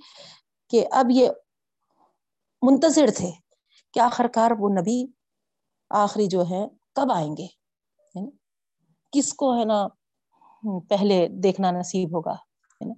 کہ 0.68 0.84
اب 0.90 1.06
یہ 1.10 1.28
منتظر 2.62 3.06
تھے 3.16 3.30
کہ 3.92 4.00
آخر 4.00 4.26
کار 4.26 4.50
وہ 4.50 4.68
نبی 4.68 5.06
آخری 5.90 6.26
جو 6.26 6.44
ہے 6.50 6.66
کب 6.92 7.12
آئیں 7.12 7.36
گے؟ 7.36 7.46
یعنی 8.14 8.30
کس 9.12 9.34
کو 9.34 9.58
ہے 9.58 9.64
نا 9.64 9.88
پہلے 10.88 11.28
دیکھنا 11.28 11.70
نصیب 11.70 12.16
ہوگا؟ 12.16 12.32
ہے 12.32 12.84
نا 12.84 12.94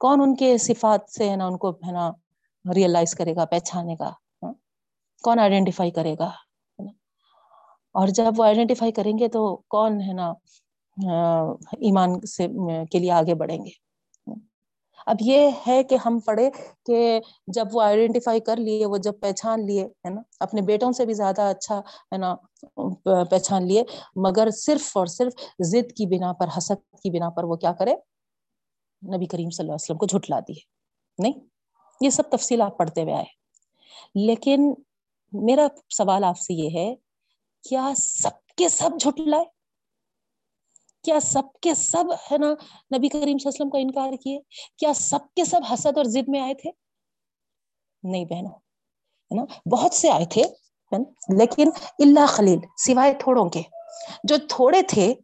کون 0.00 0.20
ان 0.22 0.34
کے 0.36 0.58
صفات 0.58 1.10
سے 1.10 1.30
ہے 1.30 1.36
نا 1.36 1.46
ان 1.46 1.58
کو 1.58 1.70
ہے 1.70 1.92
نا 1.92 2.10
ریئلائز 2.74 3.14
کرے 3.14 3.36
گا، 3.36 3.44
پہچانے 3.44 3.94
گا؟ 4.00 4.08
ہاں؟ 4.42 4.52
کون 5.22 5.38
آئیڈینٹیفائی 5.38 5.90
کرے 5.90 6.14
گا؟ 6.18 6.30
اور 7.96 8.08
جب 8.08 8.32
وہ 8.36 8.44
آئیڈینٹیفائی 8.44 8.92
کریں 8.92 9.18
گے 9.18 9.28
تو 9.28 9.56
کون 9.68 10.00
ہے 10.00 10.12
نا 10.12 10.32
ایمان 11.80 12.20
سے 12.20 12.46
کے 12.90 12.98
لیے 12.98 13.10
آگے 13.10 13.34
بڑھیں 13.34 13.58
گے۔ 13.58 13.70
اب 15.06 15.16
یہ 15.20 15.50
ہے 15.66 15.82
کہ 15.84 15.96
ہم 16.04 16.18
پڑھے 16.18 16.50
کہ 16.86 17.20
جب 17.46 17.64
وہ 17.72 17.82
آئیڈینٹیفائی 17.82 18.40
کر 18.40 18.56
لیے، 18.56 18.86
وہ 18.86 18.96
جب 18.96 19.12
پہچان 19.20 19.66
لیے، 19.66 19.84
ہے 19.84 20.10
نا، 20.10 20.20
اپنے 20.40 20.60
بیٹوں 20.60 20.92
سے 20.92 21.06
بھی 21.06 21.14
زیادہ 21.14 21.42
اچھا 21.42 21.78
ہے 21.78 22.16
نا 22.16 22.34
پہچان 23.30 23.66
لیے، 23.66 23.82
مگر 24.16 24.50
صرف 24.50 24.96
اور 24.96 25.06
صرف 25.06 25.32
ضد 25.58 25.92
کی 25.92 26.06
بنا 26.06 26.32
پر، 26.32 26.48
حسد 26.58 26.94
کی 27.02 27.10
بنا 27.10 27.30
پر 27.30 27.44
وہ 27.44 27.56
کیا 27.56 27.72
کرے؟ 27.72 27.94
نبی 29.16 29.26
کریم 29.26 29.50
صلی 29.50 29.64
اللہ 29.64 29.72
علیہ 29.72 29.84
وسلم 29.84 29.98
کو 29.98 30.06
جھٹلا 30.06 30.40
دیے۔ 30.40 30.60
نہیں، 31.18 31.32
یہ 32.00 32.10
سب 32.10 32.22
تفصیل 32.30 32.62
آپ 32.62 32.78
پڑھتے 32.78 33.02
ہوئے 33.02 33.14
آئے۔ 33.14 33.24
لیکن 34.14 34.74
میرا 35.32 35.66
سوال 35.90 36.24
آپ 36.24 36.38
سے 36.38 36.54
یہ 36.54 36.70
ہے 36.74 36.94
کیا 37.68 37.92
سب 37.96 38.46
کے 38.58 38.68
سب 38.68 38.90
جھٹلائے؟ 39.00 39.44
کیا 41.04 41.20
سب 41.20 41.42
کے 41.62 41.74
سب 41.74 42.04
ہے 42.32 42.38
نا 42.38 42.46
نبی 42.46 43.08
کریم 43.08 43.08
صلی 43.08 43.22
اللہ 43.22 43.32
علیہ 43.32 43.46
وسلم 43.46 43.70
کا 43.70 43.78
انکار 43.78 44.16
کیے؟ 44.22 44.38
کیا 44.78 44.92
سب 44.92 45.34
کے 45.36 45.44
سب 45.44 45.60
حسد 45.72 45.96
اور 45.96 46.04
ضد 46.04 46.28
میں 46.28 46.40
آئے 46.40 46.54
تھے؟ 46.54 46.70
نہیں 48.02 48.24
بہنوں، 48.24 48.50
ہے 48.50 49.36
نا؟ 49.36 49.44
بہت 49.72 49.94
سے 49.94 50.10
آئے 50.10 50.24
تھے 50.24 50.42
لیکن 51.38 51.70
اللہ 51.98 52.26
خلیل، 52.28 52.58
سوائے 52.78 53.14
تھوڑوں 53.14 53.48
کے۔ 53.48 53.62
جو 54.24 54.36
تھوڑے 54.48 54.82
تھے 54.82 55.14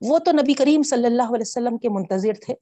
وہ 0.00 0.18
تو 0.18 0.32
نبی 0.32 0.54
کریم 0.54 0.82
صلی 0.82 1.06
اللہ 1.06 1.22
علیہ 1.22 1.46
وسلم 1.46 1.78
کے 1.78 1.88
منتظر 1.88 2.32
تھے۔ 2.46 2.54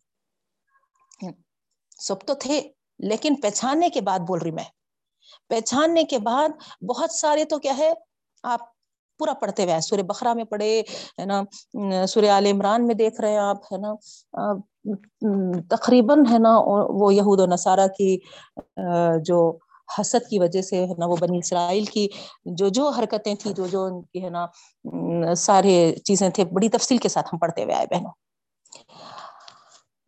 سب 1.99 2.21
تو 2.27 2.35
تھے، 2.35 2.61
لیکن 2.99 3.35
پہچاننے 3.35 3.89
کے 3.89 4.01
بعد 4.01 4.19
بول 4.19 4.39
رہی 4.39 4.51
میں۔ 4.51 4.65
پہچاننے 5.49 6.05
کے 6.05 6.19
بعد 6.19 6.49
بہت 6.83 7.11
سارے 7.11 7.45
تو 7.45 7.59
کیا 7.59 7.77
ہے، 7.79 7.93
آپ 8.43 8.78
پورا 9.19 9.33
پڑھتے 9.41 9.65
ہوئے 9.65 9.81
سورہ 9.83 10.03
بخرا 10.09 10.33
میں 10.35 10.45
پڑھے، 10.45 10.81
ہے 11.21 11.25
نا 11.27 11.43
سورہ 12.09 12.31
عال 12.31 12.47
عمران 12.47 12.87
میں 12.87 12.95
دیکھ 12.95 13.21
رہے 13.21 13.31
ہیں 13.31 13.39
آپ، 13.39 13.73
ہے 13.73 13.79
نا 13.79 13.93
تقریباً، 15.71 16.25
ہے 16.31 16.39
نا 16.39 16.57
وہ 17.01 17.15
یہود 17.15 17.41
و 17.41 17.47
نصارہ 17.47 17.87
کی 17.97 18.17
جو 19.27 19.41
حسد 19.89 20.29
کی 20.31 20.39
وجہ 20.39 20.63
سے، 20.63 20.85
ہے 20.87 20.95
نا، 20.99 21.07
وہ 21.07 21.17
بنی 21.21 21.39
اسرائیل 21.39 21.85
کی 21.85 22.09
جو 22.59 22.69
جو 22.69 22.89
حرکتیں 22.99 23.35
تھیں، 23.35 23.53
جو 23.53 23.67
جو 23.67 23.85
ان 23.85 24.01
کی، 24.03 24.25
ہے 24.25 24.31
نا 24.31 24.47
سارے 25.37 25.75
چیزیں 26.05 26.29
تھے، 26.31 26.45
بڑی 26.45 26.69
تفصیل 26.69 26.99
کے 26.99 27.09
ساتھ 27.09 27.29
ہم 27.33 27.39
پڑھتے 27.39 27.65
ہوئے 27.65 27.75
آئے 27.75 27.87
بہنوں۔ 27.91 28.13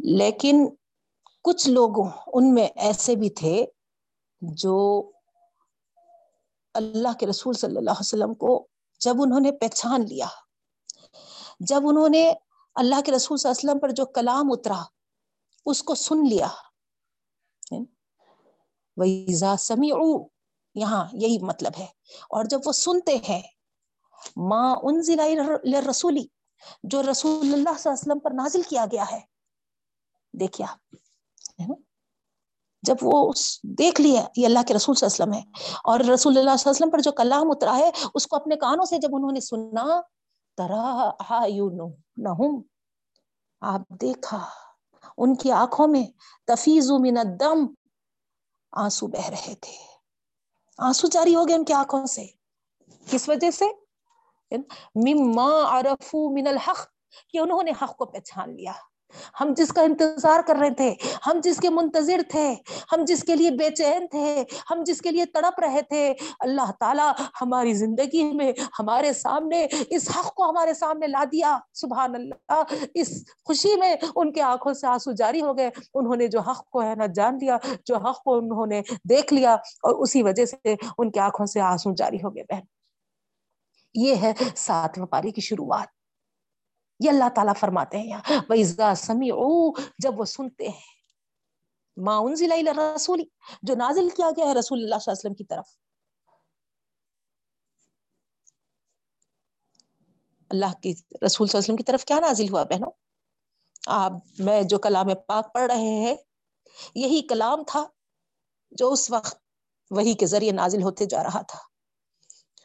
لیکن 0.00 0.66
کچھ 1.44 1.68
لوگ 1.68 2.00
ان 2.34 2.52
میں 2.54 2.66
ایسے 2.88 3.14
بھی 3.16 3.30
تھے 3.40 3.64
جو 4.42 4.76
اللہ 6.74 7.16
کے 7.20 7.26
رسول 7.26 7.54
صلی 7.54 7.76
اللہ 7.76 7.90
علیہ 7.90 8.00
وسلم 8.00 8.34
کو 8.34 8.66
جب 9.00 9.14
انہوں 9.18 9.40
نے 9.40 9.52
پہچان 9.52 10.06
لیا، 10.06 10.26
جب 11.60 11.80
انہوں 11.84 12.08
نے 12.08 12.32
اللہ 12.74 13.00
کے 13.00 13.12
رسول 13.12 13.38
صلی 13.38 13.48
اللہ 13.48 13.60
علیہ 13.60 13.70
وسلم 13.70 13.80
پر 13.80 13.90
جو 13.90 14.06
کلام 14.06 14.52
اترا، 14.52 14.82
اس 15.66 15.82
کو 15.82 15.94
سن 15.94 16.28
لیا۔ 16.28 16.48
وَإِذَا 18.96 19.56
سَمِعُوا، 19.56 20.28
یہاں 20.74 21.04
یہی 21.12 21.38
مطلب 21.38 21.72
ہے۔ 21.78 21.86
اور 22.28 22.44
جب 22.44 22.60
وہ 22.64 22.72
سنتے 22.72 23.16
ہیں، 23.28 23.42
ما 24.36 24.72
انزل 24.82 25.20
رسولی 25.90 26.26
جو 26.82 27.02
رسول 27.02 27.36
اللہ 27.36 27.52
صلی 27.52 27.62
اللہ 27.62 27.72
علیہ 27.72 27.92
وسلم 27.92 28.18
پر 28.18 28.30
نازل 28.30 28.62
کیا 28.62 28.84
گیا 28.92 29.04
ہے۔ 29.12 29.20
دیکھیا 30.32 30.66
جب 32.82 32.96
وہ 33.02 33.32
دیکھ 33.78 34.00
لیا 34.00 34.22
یہ 34.36 34.46
اللہ 34.46 34.62
کے 34.66 34.74
رسول 34.74 34.94
صلی 34.94 35.06
اللہ 35.06 35.24
علیہ 35.24 35.32
وسلم 35.32 35.32
ہے 35.32 35.72
اور 35.84 36.00
رسول 36.00 36.38
اللہ 36.38 36.50
صلی 36.50 36.50
اللہ 36.50 36.52
علیہ 36.52 36.70
وسلم 36.70 36.90
پر 36.90 36.98
جو 36.98 37.12
کلام 37.12 37.50
اترا 37.50 37.76
ہے، 37.76 37.90
اس 38.14 38.26
کو 38.26 38.36
اپنے 38.36 38.56
کانوں 38.56 38.84
سے 38.84 38.98
جب 38.98 39.08
انہوں 39.12 39.32
نے 39.32 39.40
سنا 39.40 40.00
ترا 40.56 41.10
نہم 42.16 42.60
آپ 43.60 43.82
دیکھا، 44.00 44.44
ان 45.18 45.34
کی 45.34 45.52
آنکھوں 45.52 45.86
میں 45.88 46.04
تفیز 46.46 46.90
من 46.90 47.18
الدم 47.18 47.66
آنسو 48.72 49.06
بہ 49.06 49.28
رہے 49.28 49.54
تھے۔ 49.60 49.76
آنسو 50.78 51.08
جاری 51.08 51.34
ہو 51.34 51.46
گئے 51.48 51.56
ان 51.56 51.64
کی 51.64 51.72
آنکھوں 51.72 52.06
سے۔ 52.06 52.26
کس 53.10 53.28
وجہ 53.28 53.50
سے؟ 53.50 53.64
مما 55.04 55.50
عرفو 55.68 56.28
من 56.34 56.46
الحق، 56.46 56.80
کہ 57.30 57.38
انہوں 57.38 57.62
نے 57.62 57.72
حق 57.82 57.96
کو 57.96 58.04
پہچان 58.04 58.56
لیا۔ 58.56 58.72
ہم 59.40 59.52
جس 59.56 59.68
کا 59.68 59.82
انتظار 59.82 60.40
کر 60.46 60.56
رہے 60.56 60.74
تھے، 60.74 60.94
ہم 61.26 61.40
جس 61.42 61.56
کے 61.56 61.70
منتظر 61.70 62.20
تھے، 62.28 62.54
ہم 62.92 63.04
جس 63.06 63.22
کے 63.24 63.36
لیے 63.36 63.50
بے 63.50 63.70
چین 63.70 64.06
تھے، 64.06 64.44
ہم 64.70 64.82
جس 64.86 65.00
کے 65.00 65.10
لیے 65.10 65.24
تڑپ 65.24 65.60
رہے 65.60 65.82
تھے، 65.82 66.14
اللہ 66.40 66.70
تعالیٰ 66.80 67.12
ہماری 67.40 67.72
زندگی 67.72 68.22
میں 68.32 68.52
ہمارے 68.78 69.12
سامنے 69.12 69.66
اس 69.90 70.10
حق 70.16 70.34
کو 70.34 70.50
ہمارے 70.50 70.74
سامنے 70.74 71.06
لا 71.06 71.24
دیا۔ 71.32 71.58
سبحان 71.74 72.14
اللہ، 72.14 72.62
اس 72.94 73.08
خوشی 73.44 73.76
میں 73.76 73.96
ان 74.14 74.32
کے 74.32 74.42
آنکھوں 74.42 74.74
سے 74.74 74.86
آنسو 74.86 75.12
جاری 75.12 75.40
ہو 75.40 75.56
گئے۔ 75.58 75.70
انہوں 75.94 76.16
نے 76.16 76.26
جو 76.26 76.40
حق 76.40 76.64
کو 76.70 76.82
ہے 76.82 76.94
نا 76.94 77.06
جان 77.06 77.38
لیا، 77.40 77.56
جو 77.86 77.96
حق 77.96 78.22
کو 78.22 78.38
انہوں 78.38 78.66
نے 78.66 78.82
دیکھ 79.04 79.34
لیا، 79.34 79.54
اور 79.54 79.94
اسی 79.94 80.22
وجہ 80.22 80.44
سے 80.44 80.74
ان 80.98 81.10
کے 81.10 81.20
آنکھوں 81.20 81.46
سے 81.46 81.60
آنسو 81.60 81.94
جاری 81.94 82.16
ہو 82.16 82.34
گئے۔ 82.34 82.42
بہن، 82.42 82.64
یہ 83.94 84.14
ہے 84.14 84.32
ساتویں 84.56 85.06
پاری 85.06 85.30
کی 85.30 85.40
شروعات۔ 85.40 85.99
یہ 87.00 87.10
اللہ 87.10 87.28
تعالیٰ 87.34 87.52
فرماتے 87.60 87.98
ہیں 87.98 88.06
یہاں 88.06 88.94
سمی 88.94 89.30
جب 89.98 90.20
وہ 90.20 90.24
سنتے 90.24 90.68
ہیں۔ 90.68 91.00
معاون 91.96 92.34
رسولی 92.96 93.24
جو 93.62 93.74
نازل 93.74 94.08
کیا 94.08 94.30
گیا 94.36 94.44
ہے 94.46 94.54
رسول 94.54 94.78
اللہ 94.78 94.98
صلی 94.98 95.10
اللہ 95.10 95.10
علیہ 95.10 95.12
وسلم 95.12 95.34
کی 95.34 95.44
طرف۔ 95.44 95.66
اللہ 100.50 100.66
کی، 100.82 100.92
رسول 100.92 101.30
صلی 101.30 101.42
اللہ 101.42 101.50
علیہ 101.50 101.58
وسلم 101.58 101.76
کی 101.76 101.82
طرف 101.82 102.04
کیا 102.04 102.20
نازل 102.20 102.48
ہوا 102.48 102.64
بہنوں؟ 102.64 102.90
آپ، 103.86 104.12
میں 104.38 104.62
جو 104.62 104.78
کلام 104.78 105.06
پاک 105.26 105.54
پڑھ 105.54 105.72
رہے 105.72 106.00
ہیں، 106.00 106.16
یہی 106.94 107.26
کلام 107.26 107.64
تھا 107.66 107.86
جو 108.70 108.92
اس 108.92 109.10
وقت 109.10 109.38
وہی 109.90 110.14
کے 110.14 110.26
ذریعے 110.26 110.52
نازل 110.52 110.82
ہوتے 110.82 111.04
جا 111.04 111.22
رہا 111.22 111.42
تھا۔ 111.42 111.58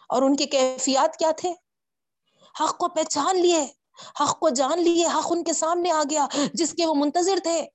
اور 0.09 0.21
ان 0.21 0.35
کی 0.35 0.45
کیفیات 0.45 1.17
کیا 1.17 1.31
تھے؟ 1.37 1.53
حق 2.59 2.77
کو 2.77 2.89
پہچان 2.89 3.41
لیے۔ 3.41 3.84
حق 4.21 4.39
کو 4.39 4.49
جان 4.49 4.79
لیے، 4.83 5.05
حق 5.05 5.27
ان 5.29 5.43
کے 5.43 5.53
سامنے 5.53 5.91
آ 5.91 6.03
گیا، 6.09 6.27
جس 6.53 6.73
کے 6.73 6.85
وہ 6.85 6.93
منتظر 6.97 7.37
تھے۔ 7.43 7.67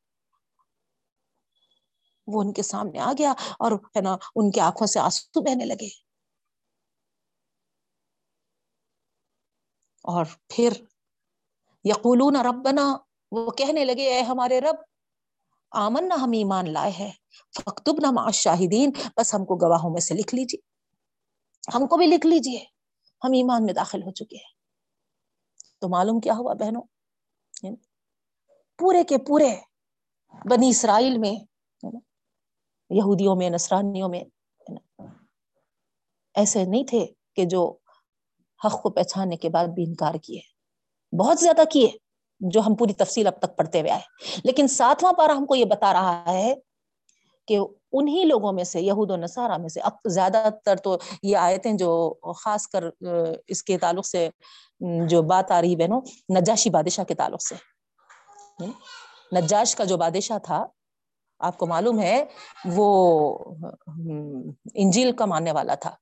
وہ 2.26 2.42
ان 2.42 2.52
کے 2.52 2.62
سامنے 2.62 2.98
آ 2.98 3.12
گیا 3.18 3.30
اور 3.58 3.72
ہے 3.72 4.00
نا، 4.00 4.16
ان 4.36 4.50
کے 4.50 4.60
آنکھوں 4.60 4.86
سے 4.86 5.00
آنسو 5.00 5.40
بہنے 5.40 5.64
لگے۔ 5.64 5.88
اور 10.02 10.24
پھر 10.48 10.72
یقولون 11.84 12.36
ربنا، 12.36 12.96
وہ 13.32 13.50
کہنے 13.50 13.84
لگے، 13.84 14.08
اے 14.08 14.22
ہمارے 14.22 14.60
رب 14.60 14.74
آمن 15.70 16.08
نہ 16.08 16.14
ہم 16.14 16.30
ایمان 16.30 16.72
لائے 16.72 16.92
ہے 16.98 17.10
فختب 17.56 17.92
نہ 17.98 18.30
شاہدین 18.30 18.90
بس 19.16 19.34
ہم 19.34 19.44
کو 19.44 19.56
گواہوں 19.56 19.90
میں 19.90 20.00
سے 20.00 20.14
لکھ 20.14 20.34
لیجیے۔ 20.34 20.60
ہم 21.74 21.86
کو 21.86 21.96
بھی 21.96 22.06
لکھ 22.06 22.26
لیجیے۔ 22.26 22.64
ہم 23.24 23.32
ایمان 23.32 23.66
میں 23.66 23.74
داخل 23.74 24.02
ہو 24.02 24.10
چکے 24.10 24.36
ہیں۔ 24.36 24.59
تو 25.80 25.88
معلوم 25.88 26.20
کیا 26.20 26.32
ہوا 26.34 26.54
بہنوں؟ 26.54 26.82
یعنی 27.62 27.76
پورے 28.78 29.04
کے 29.04 29.18
پورے 29.18 29.48
بنی 30.50 30.68
اسرائیل 30.68 31.18
میں 31.18 31.32
یعنی 31.82 31.98
یہودیوں 32.98 33.36
میں 33.36 33.50
نسرانیوں 33.50 34.08
میں 34.08 34.20
یعنی 34.20 35.02
ایسے 36.34 36.64
نہیں 36.64 36.84
تھے 36.84 37.06
کہ 37.36 37.44
جو 37.44 37.76
حق 38.64 38.82
کو 38.82 38.90
پہچاننے 38.90 39.36
کے 39.36 39.48
بعد 39.48 39.66
بھی 39.66 39.84
انکار 39.84 40.14
کیے۔ 40.14 40.40
بہت 41.18 41.38
زیادہ 41.38 41.62
کیے 41.70 41.90
جو 42.40 42.60
ہم 42.60 42.74
پوری 42.74 42.92
تفصیل 42.92 43.26
اب 43.26 43.38
تک 43.38 43.56
پڑھتے 43.56 43.80
ہوئے 43.80 43.90
آئے۔ 43.90 44.00
لیکن 44.44 44.68
ساتواں 44.68 45.12
پارا 45.12 45.32
ہم 45.32 45.46
کو 45.46 45.54
یہ 45.54 45.64
بتا 45.64 45.92
رہا 45.92 46.24
ہے 46.32 46.54
کہ 47.46 47.58
انہی 47.92 48.24
لوگوں 48.24 48.52
میں 48.52 48.64
سے، 48.64 48.80
یہود 48.80 49.10
و 49.10 49.16
نصارہ 49.16 49.56
میں 49.56 49.68
سے، 49.68 49.80
اب 49.80 49.92
زیادہ 50.04 50.48
تر 50.64 50.76
تو 50.76 50.98
یہ 51.22 51.36
آئے 51.36 51.58
تھے 51.58 51.70
جو 51.72 52.14
خاص 52.32 52.66
کر 52.66 52.84
اس 53.48 53.62
کے 53.62 53.78
تعلق 53.78 54.06
سے 54.06 54.28
جو 55.06 55.22
بات 55.22 55.50
آ 55.50 55.60
رہی 55.60 55.76
بہنوں، 55.76 56.00
نجاشی 56.40 56.70
بادشاہ 56.70 57.04
کے 57.04 57.14
تعلق 57.14 57.42
سے۔ 57.42 57.54
نجاش 59.36 59.76
کا 59.76 59.84
جو 59.84 59.96
بادشاہ 59.96 60.38
تھا، 60.38 60.66
آپ 61.38 61.58
کو 61.58 61.66
معلوم 61.66 62.00
ہے، 62.00 62.24
وہ 62.64 63.38
انجیل 64.74 65.12
کا 65.12 65.24
ماننے 65.24 65.52
والا 65.52 65.74
تھا۔ 65.74 65.94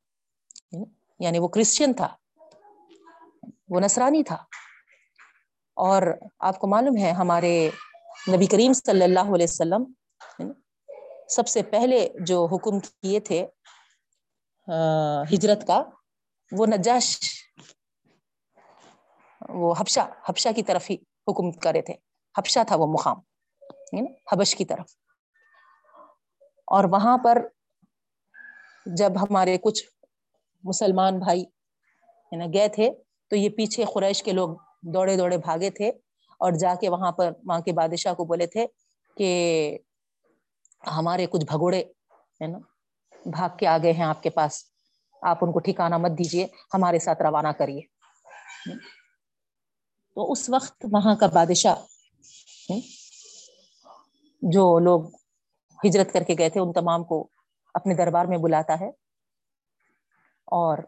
یعنی 1.19 1.39
وہ 1.39 1.49
کرسچن 1.49 1.93
تھا۔ 1.93 2.09
وہ 3.69 3.81
نصرانی 3.81 4.23
تھا۔ 4.23 4.37
اور 5.75 6.03
آپ 6.39 6.59
کو 6.59 6.67
معلوم 6.67 6.97
ہے، 6.97 7.11
ہمارے 7.11 7.71
نبی 8.35 8.47
کریم 8.47 8.73
صلی 8.73 9.05
اللہ 9.05 9.35
علیہ 9.35 9.47
وسلم 9.49 9.93
سب 11.29 11.49
سے 11.49 11.63
پہلے 11.63 12.09
جو 12.21 12.47
حکم 12.47 12.81
کیے 12.81 13.21
تھے 13.21 13.47
ہجرت 15.35 15.67
کا، 15.67 15.83
وہ 16.53 16.67
نجاش، 16.67 17.19
وہ 19.49 19.75
حبشہ 19.79 20.01
حبشہ 20.25 20.49
کی 20.57 20.63
طرف 20.63 20.91
ہی 20.91 20.95
حکم 21.29 21.53
کرے 21.53 21.83
تھے۔ 21.83 21.95
حبشہ 22.39 22.61
تھا 22.67 22.77
وہ 22.77 22.87
مقام 22.87 23.19
حبش 24.33 24.55
کی 24.57 24.65
طرف۔ 24.65 24.87
اور 26.67 26.85
وہاں 26.93 27.19
پر 27.19 27.47
جب 28.87 29.13
ہمارے 29.23 29.59
کچھ 29.59 29.85
مسلمان 30.65 31.19
بھائی 31.19 31.45
گئے 32.55 32.69
تھے، 32.69 32.91
تو 33.31 33.37
یہ 33.37 33.49
پیچھے 33.49 33.85
قریش 33.85 34.23
کے 34.23 34.33
لوگ 34.33 34.49
دوڑے 34.83 35.17
دوڑے 35.17 35.39
بھاگے 35.39 35.71
تھے 35.71 35.89
اور 36.41 36.53
جا 36.53 36.75
کے 36.81 36.89
وہاں 36.89 37.13
پر، 37.13 37.33
وہاں 37.45 37.61
کے 37.61 37.73
بادشاہ 37.73 38.15
کو 38.15 38.25
بولے 38.25 38.47
تھے 38.47 38.67
کہ 39.17 39.79
ہمارے 40.87 41.27
کچھ 41.27 41.45
بھگوڑے 41.45 41.81
ہے 42.43 42.47
نا، 42.47 42.59
بھاگ 43.27 43.57
کے 43.57 43.67
آگے 43.67 43.93
ہیں 43.93 44.05
آپ 44.05 44.23
کے 44.23 44.31
پاس۔ 44.31 44.65
آپ 45.23 45.39
ان 45.41 45.53
کو 45.53 45.59
ٹھکانا 45.59 45.97
مت 45.97 46.11
دیجیے 46.11 46.47
ہمارے 46.75 46.99
ساتھ 46.99 47.23
روانہ 47.23 47.49
کریے۔ 47.49 47.81
تو 50.15 50.33
اس 50.33 50.51
وقت 50.51 50.87
وہاں 50.93 51.17
کا 51.17 51.27
بادشاہ، 51.27 51.75
جو 54.43 54.79
لوگ 54.79 55.03
ہجرت 55.85 56.13
کر 56.13 56.23
کے 56.23 56.35
گئے 56.39 56.51
تھے، 56.51 56.61
ان 56.61 56.73
تمام 56.73 57.05
کو 57.05 57.29
اپنے 57.75 57.95
دربار 57.95 58.25
میں 58.25 58.39
بلاتا 58.39 58.81
ہے 58.81 58.89
اور 60.45 60.79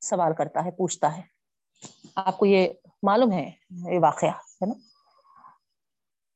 سوال 0.00 0.34
کرتا 0.34 0.64
ہے، 0.64 0.70
پوچھتا 0.70 1.16
ہے۔ 1.16 1.22
آپ 2.14 2.38
کو 2.38 2.46
یہ 2.46 2.68
معلوم 3.02 3.32
ہے، 3.32 3.50
یہ 3.70 3.98
واقعہ، 4.02 4.28
ہے 4.28 4.66
نا؟ 4.66 4.74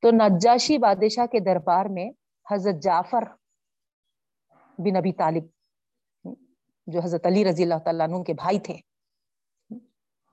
تو 0.03 0.11
نجاشی 0.11 0.79
بادشاہ 0.79 1.27
کے 1.27 1.41
دربار 1.41 1.85
میں 1.85 2.11
حضرت 2.47 2.83
جعفر 2.83 3.25
بن 4.79 4.97
ابی 4.97 5.13
طالب، 5.13 5.45
جو 6.87 7.01
حضرت 7.01 7.27
علی 7.27 7.45
رضی 7.45 7.63
اللہ 7.63 7.79
تعالیٰ 7.85 8.07
عنہ 8.09 8.23
کے 8.23 8.35
بھائی 8.35 8.59
تھے، 8.61 8.77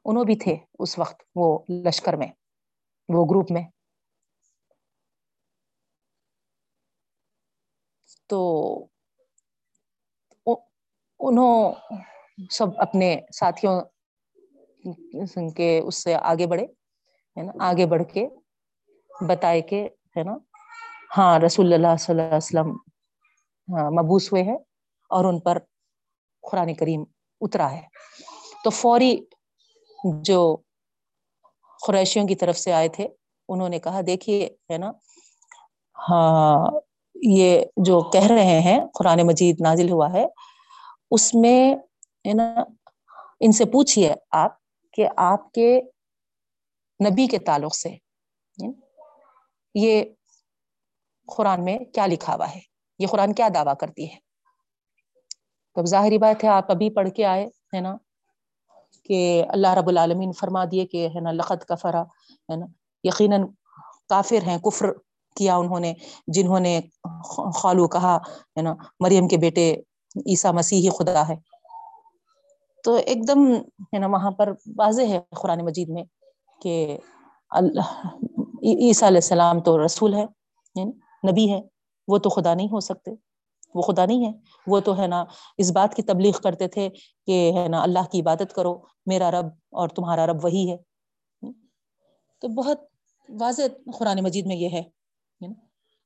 انہوں 0.06 0.26
بھی 0.26 0.36
تھے 0.36 0.56
اس 0.80 0.98
وقت 1.00 1.24
وہ 1.36 1.48
لشکر 1.86 2.14
میں، 2.14 2.28
وہ 3.10 3.26
گروپ 3.26 3.52
میں۔ 3.52 3.64
تو 8.30 8.40
انہوں 11.20 11.74
سب 12.52 12.68
اپنے 12.78 13.16
ساتھیوں 13.34 13.80
کے 15.58 15.70
اس 15.80 16.04
سے 16.04 16.16
آگے 16.16 16.48
بڑھے، 16.48 16.66
ہے 17.38 17.44
نا؟ 17.44 17.52
آگے 17.70 17.86
بڑھ 17.86 18.04
کے 18.14 18.28
بتائے 19.28 19.62
کہ، 19.62 19.84
ہے 20.18 20.24
نا؟ 20.24 20.38
ہاں 21.18 21.40
رسول 21.40 21.74
اللہ 21.74 21.96
صلی 22.00 22.14
اللہ 22.14 22.28
علیہ 22.28 22.38
وسلم 22.38 22.70
ہاں، 23.68 23.92
مبوس 23.92 24.32
ہوئے 24.32 24.44
ہیں 24.44 24.58
اور 25.10 25.26
ان 25.26 25.40
پر 25.40 25.58
قرآن 26.44 26.74
کریم 26.74 27.04
اترا 27.42 27.72
ہے۔ 27.72 27.82
تو 28.64 28.70
فوری 28.70 29.26
جو 30.22 30.58
قریشیوں 31.80 32.28
کی 32.28 32.36
طرف 32.36 32.58
سے 32.58 32.74
آئے 32.74 32.90
تھے، 32.90 33.08
انہوں 33.50 33.70
نے 33.70 33.80
کہا، 33.80 34.02
دیکھیے، 34.08 34.46
ہے 34.72 34.78
نا 34.78 34.92
ہاں 35.98 36.80
یہ 37.16 37.62
جو 37.78 38.02
کہہ 38.02 38.28
رہے 38.28 38.60
ہیں، 38.60 38.80
قرآن 38.94 39.28
مجید 39.28 39.62
نازل 39.62 39.92
ہوا 39.92 40.14
ہے، 40.14 40.26
اس 41.12 41.34
میں، 41.34 41.76
ہے 42.26 42.34
نا، 42.34 42.54
ان 43.40 43.52
سے 43.52 43.66
پوچھیے 43.66 44.14
آپ 44.32 44.58
کہ 44.94 45.08
آپ 45.18 45.52
کے 45.52 45.82
نبی 47.00 47.28
کے 47.28 47.40
تعلق 47.40 47.76
سے 47.76 47.90
یعنی 47.90 48.72
یہ 49.76 50.04
قرآن 51.28 51.64
میں 51.64 51.78
کیا 51.80 52.06
لکھا 52.06 52.36
ہوا 52.36 52.50
ہے؟ 52.56 52.60
یہ 53.00 53.08
قرآن 53.08 53.34
کیا 53.34 53.48
دعویٰ 53.54 53.74
کرتی 53.80 54.12
ہے؟ 54.12 54.16
تو 55.76 55.86
ظاہری 55.86 56.18
بات 56.18 56.44
ہے، 56.44 56.50
آپ 56.50 56.72
ابھی 56.72 56.90
پڑھ 56.90 57.10
کے 57.10 57.26
آئے، 57.26 57.46
ہے 57.46 57.80
نا؟ 57.80 57.98
کہ 59.04 59.44
اللہ 59.50 59.74
رب 59.74 59.88
العالمین 59.88 60.32
فرما 60.32 60.66
دیے 60.72 60.86
کہ، 60.86 61.08
ہے 61.08 61.20
نا 61.20 61.32
لقت 61.32 61.66
کا 61.66 61.76
فرا 61.76 62.02
ہے 62.02 62.56
نا؟ 62.56 62.66
یقیناً 63.04 63.46
کافر 64.10 64.48
ہیں، 64.48 64.58
کفر 64.58 64.94
کیا 65.36 65.56
انہوں 65.56 65.80
نے، 65.80 65.94
جنہوں 66.28 66.60
نے 66.60 66.82
خالو 67.56 67.88
کہا، 67.88 68.18
ہے 68.58 68.62
نا؟ 68.62 68.76
مریم 69.00 69.28
کے 69.28 69.38
بیٹے 69.38 69.76
عیسیٰ 70.16 70.54
مسیح 70.54 70.90
خدا 70.92 71.28
ہے۔ 71.28 71.36
تو 72.84 72.96
ایک 72.96 73.28
دم، 73.28 73.54
ہے 73.80 73.98
نا، 73.98 74.08
وہاں 74.08 74.32
پر 74.32 74.54
واضح 74.78 75.02
ہے 75.02 75.20
قرآن 75.42 75.66
مجید 75.66 75.90
میں 75.90 76.04
کہ 76.62 76.98
اللہ، 77.50 78.08
عیسیٰ 78.64 79.08
علیہ 79.08 79.18
السلام 79.18 79.60
تو 79.60 79.86
رسول 79.86 80.14
ہے 80.14 80.26
نبی 81.30 81.54
ہے 81.54 81.62
وہ 82.08 82.18
تو 82.18 82.30
خدا 82.30 82.54
نہیں 82.54 82.68
ہو 82.68 82.80
سکتے۔ 82.80 83.12
وہ 83.76 83.82
خدا 83.82 84.06
نہیں 84.06 84.26
ہے 84.26 84.32
وہ 84.68 84.80
تو 84.80 85.02
ہے 85.02 85.08
نا، 85.08 85.26
اس 85.58 85.72
بات 85.72 85.96
کی 85.96 86.04
تبلیغ 86.04 86.34
کرتے 86.44 86.68
تھے 86.68 86.90
کہ 87.26 87.52
ہے 87.56 87.68
نا، 87.68 87.84
اللہ 87.84 88.10
کی 88.12 88.22
عبادت 88.22 88.54
کرو، 88.56 88.82
میرا 89.06 89.32
رب 89.32 89.46
اور 89.72 89.90
تمہارا 89.90 90.28
رب 90.28 90.46
وہی 90.46 90.72
ہے۔ 90.72 90.78
تو 92.40 92.48
بہت 92.48 92.80
واضح 93.30 93.62
قرآن 94.00 94.24
مجید 94.24 94.46
میں 94.46 94.56
یہ 94.56 94.70
ہے۔ 94.74 94.84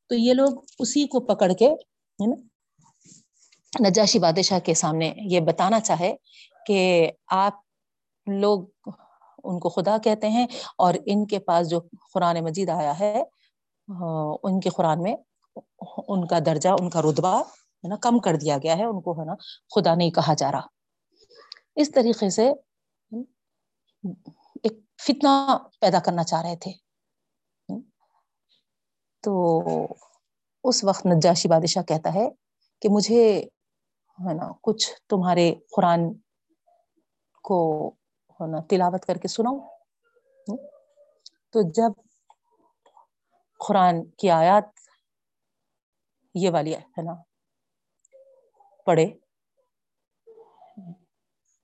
تو 0.10 0.15
یہ 0.15 0.34
لوگ 0.34 0.49
اسی 0.80 1.08
کو 1.08 1.19
پکڑ 1.19 1.51
کے 1.60 1.69
ہے 1.69 2.28
نا 2.28 2.36
نجاشی 3.89 4.19
بادشاہ 4.19 4.60
کے 4.60 4.73
سامنے 4.73 5.13
یہ 5.17 5.39
بتانا 5.39 5.80
چاہے 5.80 6.16
کہ 6.66 7.11
آپ 7.28 7.53
لوگ 8.28 8.63
ان 9.43 9.59
کو 9.59 9.70
خدا 9.70 9.97
کہتے 10.03 10.30
ہیں 10.30 10.47
اور 10.78 10.93
ان 11.05 11.26
کے 11.26 11.39
پاس 11.39 11.70
جو 11.70 11.80
قرآن 12.13 12.43
مجید 12.43 12.70
آیا 12.70 12.99
ہے 12.99 13.24
ہاں، 13.89 14.38
ان 14.43 14.59
کے 14.59 14.69
قرآن 14.69 15.01
میں 15.03 15.15
ان 16.07 16.27
کا 16.27 16.39
درجہ، 16.45 16.69
ان 16.69 16.89
کا 16.89 17.01
رتبہ 17.01 17.33
ہے 17.83 17.88
نا، 17.88 17.95
کم 18.01 18.19
کر 18.19 18.36
دیا 18.36 18.57
گیا 18.57 18.77
ہے، 18.77 18.86
ان 18.86 19.01
کو 19.01 19.19
ہے 19.19 19.25
نا 19.25 19.36
خدا 19.75 19.95
نہیں 19.95 20.11
کہا 20.11 20.33
جا 20.33 20.51
رہا۔ 20.51 20.67
اس 21.75 21.91
طریقے 21.91 22.29
سے 22.29 22.47
ایک 24.63 24.73
فتنہ 25.01 25.33
پیدا 25.81 25.99
کرنا 25.99 26.23
چاہ 26.23 26.41
رہے 26.41 26.55
تھے۔ 26.55 26.71
تو 29.23 29.33
اس 30.63 30.83
وقت 30.83 31.05
نجاشی 31.05 31.47
بادشاہ 31.49 31.83
کہتا 31.83 32.13
ہے 32.13 32.27
کہ 32.81 32.89
مجھے 32.89 33.23
ہے 34.19 34.33
نا 34.33 34.51
کچھ 34.61 34.89
تمہارے 35.09 35.53
قرآن 35.75 36.01
کو 37.43 37.59
ہے 38.39 38.47
نا 38.51 38.59
تلاوت 38.69 39.05
کر 39.05 39.17
کے 39.17 39.27
سناؤ۔ 39.27 39.57
تو 41.51 41.61
جب 41.71 41.91
قرآن 43.68 44.05
کی 44.05 44.30
آیات 44.30 44.63
یہ 46.34 46.49
والی 46.49 46.76
ہے 46.76 47.01
نا؟ 47.01 47.13
پڑھے۔ 48.86 49.07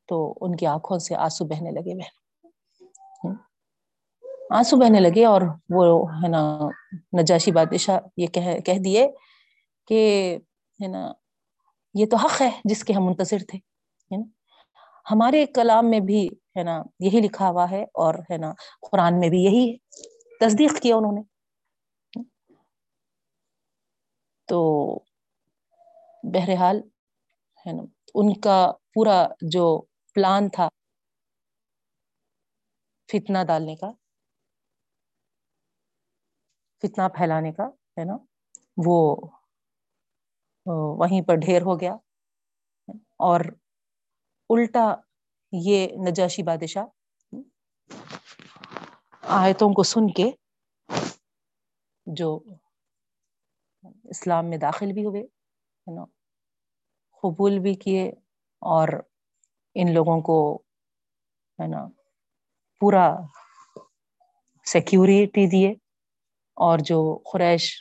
تو 0.07 0.33
ان 0.41 0.55
کی 0.55 0.65
آنکھوں 0.65 0.99
سے 0.99 1.15
آنسو 1.15 1.45
بہنے 1.45 1.71
لگے۔ 1.71 1.95
بہن۔ 1.95 3.33
آنسو 4.49 4.77
بہنے 4.77 4.99
لگے 4.99 5.25
اور 5.25 5.41
وہ، 5.69 6.09
ہے 6.23 6.27
نا، 6.27 6.59
نجاشی 7.21 7.51
بادشاہ 7.51 7.99
یہ 8.17 8.27
کہہ 8.27 8.79
دیے 8.85 9.07
کہ، 9.87 10.37
ہے 10.83 10.87
نا، 10.87 11.13
یہ 11.93 12.05
تو 12.05 12.17
حق 12.17 12.41
ہے 12.41 12.61
جس 12.65 12.83
کے 12.83 12.93
ہم 12.93 13.05
منتظر 13.05 13.37
تھے 13.47 13.59
ہمارے 15.11 15.45
کلام 15.45 15.89
میں 15.89 15.99
بھی، 15.99 16.27
ہے 16.27 16.63
نا، 16.63 16.83
یہی 16.99 17.19
لکھا 17.19 17.49
ہوا 17.49 17.71
ہے 17.71 17.83
اور، 17.83 18.13
ہے 18.13 18.37
نا، 18.37 18.53
قرآن 18.91 19.19
میں 19.19 19.29
بھی 19.29 19.43
یہی 19.43 19.77
تصدیق 20.39 20.81
کیا 20.81 20.95
انہوں 20.95 21.11
نے۔ 21.11 21.30
تو 24.51 24.99
بہرحال 26.23 26.77
ہے 27.65 27.71
نا، 27.73 27.83
ان 28.13 28.39
کا 28.39 28.71
پورا 28.93 29.27
جو 29.41 29.81
پلان 30.13 30.49
تھا 30.49 30.67
فتنا 33.07 33.43
ڈالنے 33.43 33.75
کا 33.75 33.91
فتنا 36.79 37.07
پھیلانے 37.07 37.51
کا، 37.51 37.63
ہے 37.67 38.03
نا، 38.05 38.17
وہ 38.85 39.15
وہیں 40.65 41.21
پر 41.27 41.35
ڈھیر 41.35 41.61
ہو 41.61 41.79
گیا۔ 41.79 41.93
اور 43.19 43.41
الٹا 44.49 44.95
یہ 45.51 45.87
نجاشی 45.87 46.43
بادشاہ 46.43 46.85
آیتوں 49.21 49.69
کو 49.69 49.83
سن 49.83 50.13
کے 50.13 50.31
جو 52.05 52.39
اسلام 53.83 54.49
میں 54.49 54.57
داخل 54.57 54.91
بھی 54.93 55.05
ہوئے 55.05 55.21
ہے 55.21 55.95
نا 55.95 56.05
قبول 57.23 57.59
بھی 57.59 57.73
کیے 57.73 58.11
اور 58.59 58.87
ان 59.75 59.93
لوگوں 59.93 60.21
کو 60.21 60.55
ہے 61.59 61.67
نا 61.67 61.87
پورا 62.79 63.15
سیکورٹی 64.65 65.49
دیے 65.49 65.73
اور 66.57 66.79
جو 66.79 67.19
قریش 67.31 67.73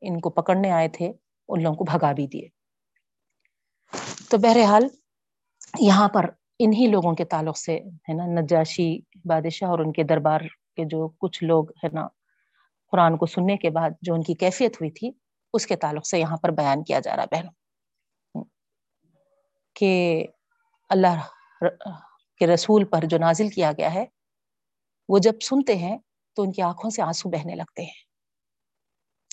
ان 0.00 0.20
کو 0.20 0.30
پکڑنے 0.30 0.70
آئے 0.70 0.88
تھے، 0.88 1.12
ان 1.48 1.62
لوگوں 1.62 1.76
کو 1.76 1.84
بھگا 1.84 2.12
بھی 2.12 2.26
دیے۔ 2.26 2.48
تو 4.30 4.38
بہرحال 4.38 4.82
یہاں 5.80 6.08
پر 6.08 6.24
انہی 6.58 6.86
لوگوں 6.86 7.14
کے 7.14 7.24
تعلق 7.24 7.56
سے، 7.56 7.76
ہے 7.76 8.12
نا، 8.12 8.40
نجاشی 8.40 8.98
بادشاہ 9.24 9.68
اور 9.68 9.78
ان 9.78 9.92
کے 9.92 10.02
دربار 10.02 10.40
کے 10.76 10.84
جو 10.84 11.08
کچھ 11.08 11.44
لوگ، 11.44 11.70
ہے 11.70 11.88
نا، 11.92 12.08
قرآن 12.92 13.16
کو 13.16 13.26
سننے 13.26 13.56
کے 13.56 13.70
بعد 13.70 13.90
جو 14.02 14.14
ان 14.14 14.22
کی 14.22 14.34
کیفیت 14.34 14.74
ہوئی 14.74 14.90
تھی 14.90 15.10
اس 15.52 15.66
کے 15.66 15.76
تعلق 15.76 16.06
سے 16.06 16.18
یہاں 16.18 16.36
پر 16.36 16.48
بیان 16.48 16.84
کیا 16.84 17.00
جا 17.00 17.16
رہا 17.16 17.24
بہنوں۔ 17.24 17.52
کہ 19.74 20.26
اللہ 20.88 21.20
کے 22.36 22.46
رسول 22.46 22.84
پر 22.84 23.00
جو 23.04 23.18
نازل 23.18 23.48
کیا 23.48 23.72
گیا 23.72 23.94
ہے، 23.94 24.04
وہ 25.08 25.18
جب 25.18 25.32
سنتے 25.42 25.76
ہیں 25.76 25.98
تو 26.34 26.42
ان 26.42 26.52
کی 26.52 26.62
آنکھوں 26.62 26.90
سے 26.90 27.02
آنسو 27.02 27.30
بہنے 27.30 27.54
لگتے 27.54 27.82
ہیں۔ 27.82 28.12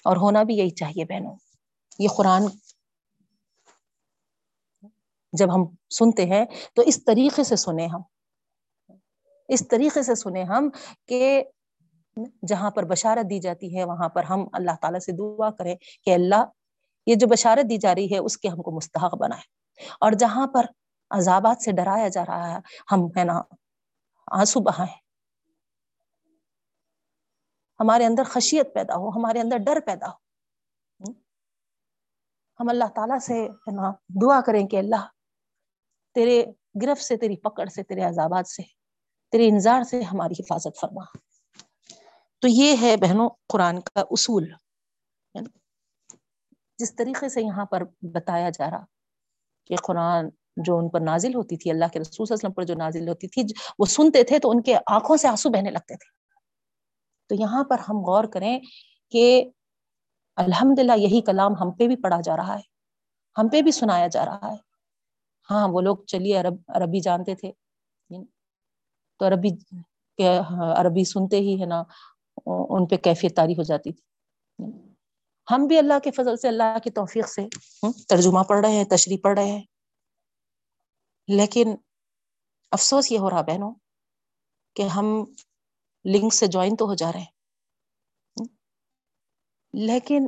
اور 0.04 0.18
ہونا 0.18 0.44
بھی 0.44 0.56
یہی 0.56 0.70
چاہیے 0.70 1.06
بہنوں۔ 1.06 1.36
یہ 2.00 2.08
قرآن 2.18 2.42
جب 5.34 5.56
ہم 5.56 5.76
سنتے 5.90 6.26
ہیں 6.26 6.46
تو 6.74 6.82
اس 6.82 7.06
طریقے 7.06 7.44
سے 7.44 7.56
سنیں 7.56 7.88
ہم۔ 7.88 8.02
اس 9.48 9.68
طریقے 9.68 10.04
سے 10.04 10.16
سنیں 10.16 10.44
ہم 10.44 10.70
کہ 11.08 11.44
جہاں 12.48 12.72
پر 12.72 12.84
بشارت 12.84 13.30
دی 13.30 13.40
جاتی 13.40 13.78
ہے، 13.78 13.84
وہاں 13.84 14.10
پر 14.10 14.24
ہم 14.24 14.48
اللہ 14.54 14.72
تعالیٰ 14.82 15.00
سے 15.00 15.12
دعا 15.12 15.52
کریں 15.52 15.76
کہ 16.04 16.14
اللہ 16.14 16.46
یہ 17.06 17.16
جو 17.16 17.28
بشارت 17.28 17.70
دی 17.70 17.78
جا 17.78 17.96
رہی 17.96 18.14
ہے، 18.14 18.18
اس 18.18 18.38
کے 18.38 18.48
ہم 18.48 18.62
کو 18.62 18.72
مستحق 18.72 19.16
بنائے۔ 19.16 19.60
اور 20.00 20.12
جہاں 20.12 20.48
پر 20.48 20.66
عذابات 21.10 21.62
سے 21.62 21.72
ڈرایا 21.72 22.08
جا 22.08 22.26
رہا 22.26 22.54
ہے، 22.54 22.60
ہم 22.92 23.08
ہے 23.18 23.24
نا 23.24 23.42
آنسو 24.32 24.60
بہائیں۔ 24.60 24.96
ہمارے 27.80 28.06
اندر 28.06 28.24
خشیت 28.24 28.74
پیدا 28.74 28.96
ہو، 28.96 29.10
ہمارے 29.10 29.40
اندر 29.40 29.58
ڈر 29.58 29.80
پیدا 29.86 30.08
ہو۔ 30.08 30.30
ہم 32.60 32.70
اللہ 32.70 32.84
تعالیٰ 32.96 33.20
سے 33.20 33.34
ہے 33.34 33.72
نا 33.72 33.92
دعا 34.22 34.42
کریں 34.42 34.68
کہ 34.68 34.78
اللہ 34.78 35.08
تیرے 36.14 36.46
گرفت 36.82 37.04
سے، 37.04 37.18
تیری 37.18 37.36
پکڑ 37.36 37.66
سے، 37.66 37.84
تیرے 37.84 38.02
عذابات 38.02 38.48
سے، 38.48 38.64
تیرے 39.32 39.48
انظار 39.48 39.84
سے 39.84 40.02
ہماری 40.02 40.34
حفاظت 40.40 40.80
فرما۔ 40.82 41.02
تو 42.42 42.48
یہ 42.48 42.76
ہے 42.82 42.98
بہنوں 42.98 43.30
قرآن 43.48 43.80
کا 43.82 44.02
اصول۔ 44.12 44.48
جس 46.80 46.96
طریقے 46.96 47.30
سے 47.30 47.42
یہاں 47.42 47.66
پر 47.66 47.84
بتایا 48.02 48.50
جا 48.50 48.70
رہا 48.70 48.86
کہ 49.66 49.76
قرآن 49.76 50.30
جو 50.58 50.78
ان 50.78 50.90
پر 50.90 51.00
نازل 51.00 51.36
ہوتی 51.36 51.58
تھی، 51.58 51.72
اللہ 51.72 51.86
کے 51.94 52.00
رسول 52.00 52.26
صلی 52.26 52.34
اللہ 52.34 52.34
علیہ 52.34 52.40
وسلم 52.40 52.54
پر 52.54 52.64
جو 52.64 52.76
نازل 52.76 53.10
ہوتی 53.10 53.28
تھی، 53.28 53.44
وہ 53.80 53.86
سنتے 53.86 54.24
تھے 54.24 54.40
تو 54.40 54.50
ان 54.50 54.62
کے 54.62 54.76
آنکھوں 54.76 55.18
سے 55.18 55.28
آنسو 55.28 55.50
بہنے 55.50 55.70
لگتے 55.70 55.96
تھے۔ 55.96 56.10
تو 57.30 57.36
یہاں 57.36 57.64
پر 57.64 57.80
ہم 57.80 57.96
غور 57.98 58.24
کریں 58.24 58.60
کہ 59.12 59.50
الحمد 60.36 60.80
للہ 60.80 60.98
یہی 60.98 61.22
کلام 61.22 61.52
ہم 61.62 61.72
پہ 61.72 61.88
بھی 61.88 61.96
پڑھا 61.96 62.22
جا 62.22 62.38
رہا 62.38 62.56
ہے، 62.56 62.62
ہم 63.38 63.48
پہ 63.48 63.62
بھی 63.62 63.72
سنایا 63.72 64.08
جا 64.08 64.26
رہا 64.26 64.40
ہے۔ 64.44 64.58
ہاں 65.52 65.68
وہ 65.68 65.82
لوگ 65.82 65.98
چلیے، 65.98 66.38
عرب، 66.38 66.54
عربی 66.68 67.00
جانتے 67.00 67.36
تھے۔ 67.36 67.52
تو 69.20 69.28
عربی 69.28 69.50
ہاں، 70.50 70.76
عربی 70.76 71.04
سنتے 71.04 71.40
ہی 71.40 71.62
ہے 71.62 71.66
نا۔ 71.66 71.84
ان 72.46 72.88
پہ 72.88 72.96
کیفیت 72.96 73.36
تاری 73.36 73.54
ہو 73.54 73.64
جاتی 73.64 73.92
تھی۔ 73.94 74.10
ہم 75.52 75.68
بھی 75.68 75.78
اللہ 75.78 76.00
کے 76.04 76.12
فضل 76.12 76.38
سے، 76.38 76.48
اللہ 76.48 76.80
کی 76.84 76.90
توفیق 76.92 77.28
سے 77.30 77.42
ترجمہ 78.08 78.44
پڑھ 78.44 78.60
رہے 78.60 78.72
ہیں، 78.72 78.84
تشریح 78.84 79.18
پڑھ 79.24 79.40
رہے 79.40 79.52
ہیں۔ 79.52 79.64
لیکن 81.28 81.76
افسوس 82.72 83.12
یہ 83.12 83.20
ہو 83.20 83.30
رہا 83.30 83.42
بہنوں 83.42 83.74
کہ 84.76 84.82
ہم 84.82 85.06
لنک 86.06 86.34
سے 86.34 86.48
جوائن 86.48 86.76
تو 86.76 86.86
ہو 86.86 86.94
جا 86.94 87.12
رہے 87.12 87.20
ہیں۔ 87.20 87.40
لیکن 89.74 90.28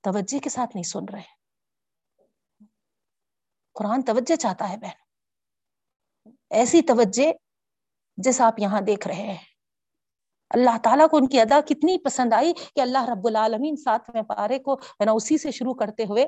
توجہ 0.00 0.38
کے 0.38 0.50
ساتھ 0.50 0.76
نہیں 0.76 0.82
سن 0.82 1.04
رہے۔ 1.12 1.38
قرآن 3.72 4.02
توجہ 4.02 4.36
چاہتا 4.36 4.68
ہے 4.68 4.76
بہن 4.76 5.08
ایسی 6.50 6.82
توجہ 6.82 7.32
جیسا 8.16 8.46
آپ 8.46 8.58
یہاں 8.58 8.80
دیکھ 8.80 9.08
رہے 9.08 9.34
ہیں۔ 9.34 9.47
اللہ 10.50 10.76
تعالیٰ 10.82 11.08
کو 11.10 11.16
ان 11.16 11.26
کی 11.28 11.40
ادا 11.40 11.60
کتنی 11.68 11.96
پسند 12.04 12.32
آئی 12.32 12.52
کہ 12.52 12.80
اللہ 12.80 13.08
رب 13.08 13.26
العالمین 13.26 13.76
ساتھ 13.76 14.10
میں 14.14 14.22
پارے 14.28 14.58
کو 14.58 14.74
ہے 14.74 15.04
نا 15.04 15.12
اسی 15.12 15.38
سے 15.38 15.50
شروع 15.50 15.74
کرتے 15.74 16.04
ہوئے 16.08 16.26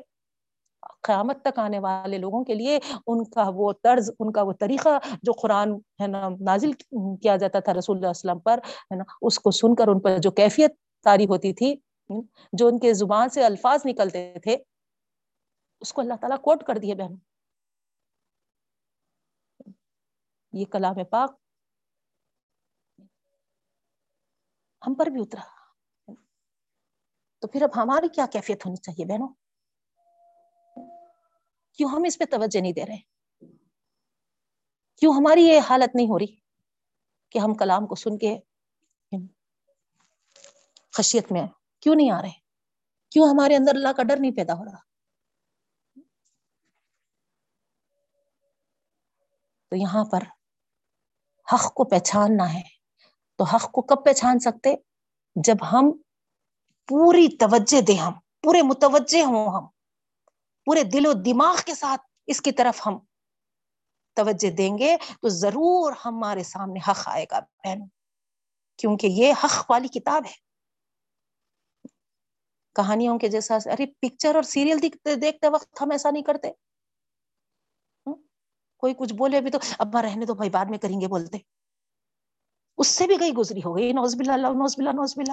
قیامت 1.07 1.41
تک 1.43 1.59
آنے 1.59 1.79
والے 1.79 2.19
لوگوں 2.19 2.43
کے 2.45 2.55
لیے 2.55 2.79
ان 3.07 3.25
کا 3.31 3.45
وہ 3.55 3.73
طرز، 3.83 4.11
ان 4.19 4.33
کا 4.33 4.43
وہ 4.43 4.53
طریقہ 4.61 4.99
جو 5.23 5.33
قرآن 5.41 5.75
ہے 6.01 6.07
نا 6.07 6.29
نازل 6.41 6.73
کیا 7.23 7.37
جاتا 7.37 7.61
تھا 7.61 7.75
رسول 7.75 7.97
اللہ 7.97 8.11
وسلم 8.11 8.39
پر 8.45 8.59
ہے 8.65 8.97
نا، 8.97 9.05
اس 9.23 9.39
کو 9.39 9.51
سن 9.51 9.75
کر 9.75 9.89
ان 9.89 10.01
پر 10.01 10.19
جو 10.19 10.31
کیفیت 10.41 10.75
تاری 11.07 11.27
ہوتی 11.27 11.53
تھی، 11.55 11.75
جو 12.53 12.69
ان 12.69 12.79
کے 12.79 12.93
زبان 12.95 13.29
سے 13.31 13.45
الفاظ 13.45 13.87
نکلتے 13.87 14.33
تھے، 14.43 14.57
اس 15.83 15.93
کو 15.93 16.01
اللہ 16.01 16.15
تعالیٰ 16.21 16.41
کوٹ 16.43 16.65
کر 16.67 16.79
دیے 16.79 16.95
بہن 16.95 17.15
یہ 20.53 20.65
کلام 20.73 21.05
پاک 21.11 21.40
ہم 24.87 24.95
پر 24.95 25.07
بھی 25.07 25.21
اترا۔ 25.21 25.43
تو 27.39 27.49
پھر 27.49 27.63
اب 27.63 27.71
ہماری 27.77 28.09
کیا 28.09 28.27
کیفیت 28.33 28.67
ہونی 28.67 28.77
چاہیے 28.77 29.05
بہنوں؟ 29.05 29.29
کیوں 31.73 31.91
ہم 31.91 32.03
اس 32.07 32.19
پہ 32.19 32.25
توجہ 32.25 32.61
نہیں 32.61 32.73
دے 32.73 32.87
رہے؟ 32.87 32.99
کیوں 34.97 35.13
ہماری 35.13 35.43
یہ 35.43 35.61
حالت 35.71 35.95
نہیں 35.95 36.07
ہو 36.07 36.19
رہی 36.19 36.37
کہ 37.31 37.39
ہم 37.39 37.55
کلام 37.55 37.87
کو 37.87 37.95
سن 37.95 38.19
کے 38.19 38.39
خشیت 40.93 41.33
میں 41.33 41.43
کیوں 41.81 41.95
نہیں 41.95 42.11
آ 42.11 42.23
رہے؟ 42.23 42.41
کیوں 43.11 43.29
ہمارے 43.29 43.57
اندر 43.57 43.75
اللہ 43.75 43.93
کا 43.97 44.03
ڈر 44.03 44.17
نہیں 44.21 44.37
پیدا 44.37 44.55
ہو 44.55 44.65
رہا؟ 44.65 44.79
تو 49.69 49.77
یہاں 49.77 50.05
پر 50.05 50.23
حق 51.53 51.75
کو 51.75 51.85
پہچاننا 51.85 52.55
ہے۔ 52.55 52.80
تو 53.41 53.45
حق 53.45 53.73
کو 53.73 53.83
کب 53.83 54.05
پہچان 54.05 54.39
سکتے؟ 54.39 54.75
جب 55.37 55.55
ہم 55.73 55.91
پوری 56.87 57.29
توجہ 57.37 57.81
دیں 57.81 58.01
ہم، 58.01 58.13
پورے 58.43 58.63
متوجہ 58.63 59.25
ہوں 59.25 59.47
ہم، 59.47 59.67
پورے 60.65 60.83
دل 60.83 61.07
و 61.07 61.13
دماغ 61.13 61.57
کے 61.67 61.75
ساتھ 61.75 62.01
اس 62.27 62.41
کی 62.41 62.53
طرف 62.53 62.87
ہم 62.87 62.99
توجہ 64.15 64.51
دیں 64.51 64.79
گے 64.79 64.97
تو 65.23 65.29
ضرور 65.29 65.93
ہمارے 66.05 66.43
سامنے 66.43 66.91
حق 66.91 67.09
آئے 67.09 67.25
گا 67.31 67.41
بہن 67.41 67.79
کیونکہ 68.77 69.07
یہ 69.07 69.33
حق 69.45 69.71
والی 69.71 69.89
کتاب 69.89 70.23
ہے۔ 70.27 70.37
کہانیوں 72.75 73.19
کے 73.19 73.29
جیسا، 73.29 73.55
ارے 73.55 73.87
پکچر 73.87 74.35
اور 74.35 74.43
سیریل 74.43 74.83
دیکھتے 74.83 75.15
دیکھتے 75.17 75.49
وقت 75.49 75.83
ہم 75.83 75.91
ایسا 75.91 76.11
نہیں 76.11 76.23
کرتے۔ 76.23 76.53
کوئی 78.77 78.95
کچھ 78.99 79.15
بولے 79.15 79.37
ابھی 79.37 79.51
تو، 79.51 79.59
ابا 79.79 80.03
رہنے 80.03 80.27
تو 80.27 80.35
بھائی، 80.35 80.51
بعد 80.51 80.65
میں 80.65 80.79
کریں 80.79 81.01
گے، 81.01 81.09
بولتے۔ 81.09 81.39
اس 82.81 82.89
سے 82.89 83.07
بھی 83.07 83.17
گئی 83.21 83.33
گزری 83.33 83.61
ہو 83.65 83.77
گئی، 83.77 83.93
نوز 83.93 84.15
بلا 84.15 84.37
نوز 84.37 84.75
بلا 84.79 84.93
نوز 84.93 85.15
بلا۔ 85.17 85.33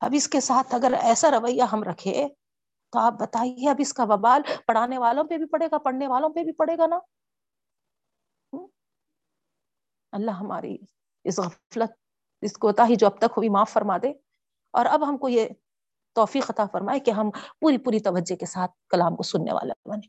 اب 0.00 0.10
اس 0.14 0.28
کے 0.28 0.40
ساتھ 0.40 0.74
اگر 0.74 0.92
ایسا 0.92 1.30
رویہ 1.30 1.62
ہم 1.62 1.82
رکھے، 1.82 2.28
تو 2.90 2.98
آپ 2.98 3.12
بتائیے 3.12 3.70
اب 3.70 3.76
اس 3.78 3.92
کا 3.92 4.04
وبال 4.08 4.42
پڑھانے 4.66 4.98
والوں 4.98 5.24
پہ 5.24 5.36
بھی 5.36 5.46
پڑے 5.46 5.66
گا، 5.66 5.78
پڑھنے 5.78 6.06
والوں 6.06 6.28
پہ 6.28 6.44
بھی 6.44 6.52
پڑے 6.52 6.78
گا 6.78 6.86
نا۔ 6.86 6.98
اللہ 10.12 10.30
ہماری 10.30 10.78
اس 11.24 11.38
غفلت، 11.38 11.90
اس 12.40 12.52
کوتا 12.52 12.86
ہی 12.88 12.96
جو 12.96 13.06
اب 13.06 13.18
تک 13.18 13.32
ہوئی 13.36 13.48
معاف 13.48 13.70
فرما 13.70 13.98
دے۔ 14.02 14.10
اور 14.70 14.86
اب 14.86 15.08
ہم 15.08 15.18
کو 15.18 15.28
یہ 15.28 15.48
توفیق 16.12 16.50
عطا 16.50 16.66
فرمائے 16.72 17.00
کہ 17.00 17.10
ہم 17.10 17.30
پوری 17.30 17.78
پوری 17.78 18.00
توجہ 18.00 18.36
کے 18.36 18.46
ساتھ 18.46 18.70
کلام 18.88 19.16
کو 19.16 19.22
سننے 19.22 19.52
والا 19.52 19.74
بنے 19.90 20.06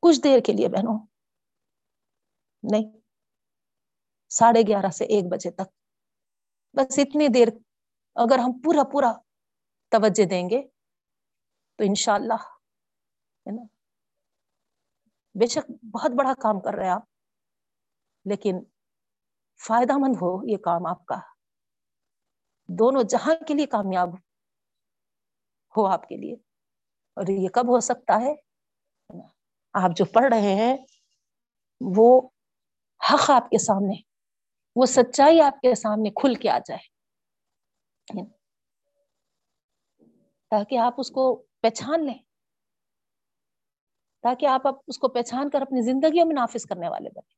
کچھ 0.00 0.20
دیر 0.24 0.40
کے 0.40 0.52
لیے 0.52 0.68
بہنوں 0.68 1.13
نہیں۔ 2.70 3.00
ساڑھے 4.28 4.62
گیارہ 4.68 4.90
سے 4.90 5.04
ایک 5.04 5.24
بجے 5.24 5.50
تک۔ 5.50 5.68
بس 6.72 6.98
اتنی 6.98 7.28
دیر۔ 7.28 7.48
اگر 8.14 8.38
ہم 8.38 8.60
پورا 8.64 8.84
پورا 8.92 9.12
توجہ 9.88 10.24
دیں 10.24 10.50
گے 10.50 10.68
تو 11.76 11.84
انشاءاللہ، 11.84 12.34
ہے 12.34 13.50
نا۔ 13.50 13.62
بے 15.34 15.46
شک 15.46 15.70
بہت 15.70 16.10
بڑا 16.10 16.32
کام 16.42 16.60
کر 16.60 16.74
رہے 16.74 16.88
آپ، 16.88 17.02
لیکن 18.24 18.54
فائدہ 19.66 19.92
مند 19.92 20.16
ہو 20.16 20.52
یہ 20.52 20.56
کام 20.56 20.86
آپ 20.86 21.06
کا۔ 21.06 21.16
دونوں 22.68 23.02
جہاں 23.02 23.34
کے 23.46 23.54
لیے 23.54 23.66
کامیاب 23.66 24.08
ہو 25.76 25.86
آپ 25.86 26.08
کے 26.08 26.16
لیے۔ 26.16 26.34
اور 27.14 27.26
یہ 27.28 27.48
کب 27.48 27.68
ہو 27.68 27.80
سکتا 27.80 28.20
ہے؟ 28.20 28.34
آپ 29.72 29.90
جو 29.96 30.04
پڑھ 30.04 30.34
رہے 30.34 30.54
ہیں 30.54 30.76
وہ 31.80 32.28
حق 33.12 33.30
آپ 33.30 33.50
کے 33.50 33.58
سامنے، 33.58 33.94
وہ 34.76 34.86
سچائی 34.86 35.40
آپ 35.40 35.60
کے 35.60 35.74
سامنے 35.74 36.10
کھل 36.10 36.34
کے 36.34 36.50
آ 36.50 36.58
جائے۔ 36.58 36.94
تاکہ 40.48 40.78
آپ 40.78 40.94
اس 40.98 41.10
کو 41.10 41.44
پہچان 41.62 42.06
لیں۔ 42.06 42.18
تاکہ 44.22 44.46
آپ 44.46 44.60
اس 44.86 44.98
کو 44.98 45.08
پہچان 45.08 45.50
کر 45.50 45.62
اپنی 45.62 45.80
زندگیوں 45.80 46.26
میں 46.26 46.34
نافذ 46.34 46.66
کرنے 46.66 46.88
والے 46.88 47.10
بنے 47.10 47.34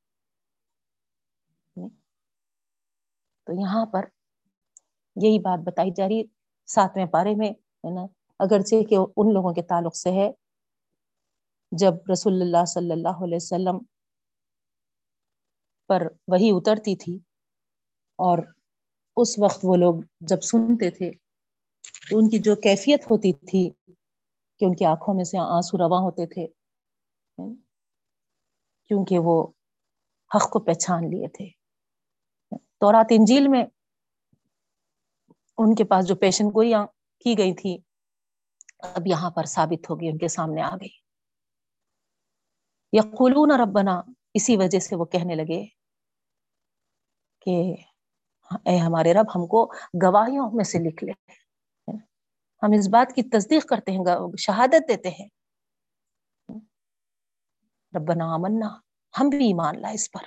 تو 3.45 3.53
یہاں 3.61 3.87
پر 3.87 4.05
یہی 5.23 5.39
بات 5.39 5.59
بتائی 5.59 5.91
جا 5.97 6.05
رہی، 6.05 6.23
ساتویں 6.67 7.07
پارے 7.07 7.35
میں، 7.35 7.51
ہے 7.51 7.95
نا، 7.95 8.07
اگرچہ 8.39 8.83
کہ 8.83 8.95
ان 8.95 9.33
لوگوں 9.33 9.55
کے 9.55 9.63
تعلق 9.63 9.97
سے 9.97 10.11
ہے، 10.11 10.31
جب 11.73 11.95
رسول 12.13 12.43
اللہ 12.43 12.65
صلی 12.65 12.91
اللہ 12.91 13.25
علیہ 13.25 13.37
وسلم 13.37 13.96
پر 15.87 16.03
وہی 16.29 16.51
اترتی 16.53 16.97
تھی 16.97 17.17
اور 18.17 18.39
اس 19.17 19.39
وقت 19.39 19.59
وہ 19.63 19.77
لوگ 19.77 19.95
جب 20.21 20.41
سنتے 20.41 20.91
تھے 20.91 21.11
تو 22.11 22.19
ان 22.19 22.29
کی 22.29 22.39
جو 22.39 22.57
کیفیت 22.57 23.11
ہوتی 23.11 23.33
تھی 23.33 23.71
کہ 24.59 24.65
ان 24.65 24.77
کی 24.77 24.85
آنکھوں 24.85 25.15
میں 25.15 25.25
سے 25.25 25.39
آنسو 25.39 25.79
رواں 25.79 26.01
ہوتے 26.03 26.27
تھے 26.27 26.47
کیونکہ 28.85 29.19
وہ 29.19 29.47
حق 30.35 30.51
کو 30.51 30.59
پہچان 30.59 31.11
لیے 31.11 31.29
تھے۔ 31.29 31.49
تو 32.81 32.93
رات 32.93 33.07
انجیل 33.11 33.49
میں 33.49 33.65
ان 35.59 35.75
کے 35.75 35.85
پاس 35.85 36.09
جو 36.09 36.17
پیشن 36.17 36.45
گوئیاں 36.45 36.87
کی 37.25 37.39
گئی 37.39 37.55
تھی، 37.55 37.79
اب 38.79 39.07
یہاں 39.07 39.31
پر 39.31 39.45
ثابت 39.45 39.91
ہوگی 39.91 40.09
ان 40.09 40.19
کے 40.19 40.29
سامنے 40.29 40.63
آ 40.63 40.77
گئی۔ 40.77 41.07
یا 42.93 43.03
ربنا، 43.65 44.03
اسی 44.35 44.57
وجہ 44.57 44.79
سے 44.79 44.97
وہ 44.97 45.05
کہنے 45.05 45.35
لگے 45.35 45.76
کہ 47.47 47.75
اے 48.65 48.77
ہمارے 48.77 49.15
رب 49.15 49.27
ہم 49.35 49.47
کو 49.47 49.73
گواہیوں 50.05 50.51
میں 50.51 50.65
سے 50.65 50.79
لکھ 50.79 51.05
لے۔ 51.05 51.13
ہم 52.63 52.73
اس 52.73 52.89
بات 52.89 53.15
کی 53.15 53.23
تصدیق 53.23 53.67
کرتے 53.67 53.93
ہیں، 53.93 54.05
شہادت 54.39 54.89
دیتے 54.89 55.09
ہیں۔ 55.09 55.29
ربنا 57.97 58.35
آمنا، 58.35 58.79
ہم 59.21 59.29
بھی 59.29 59.47
ایمان 59.47 59.81
لائے 59.81 59.95
اس 59.95 60.11
پر۔ 60.11 60.23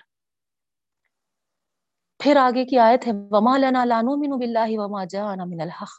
پھر 2.20 2.36
آگے 2.36 2.66
کی 2.66 2.78
آیت 2.78 3.08
ہے، 3.08 3.12
وما 3.32 3.58
لنا 3.58 3.86
لا 3.86 4.02
نؤمن 4.02 4.30
بالله 4.30 4.68
وما 4.70 5.04
جاءنا 5.04 5.44
من 5.46 5.62
الحق۔ 5.62 5.90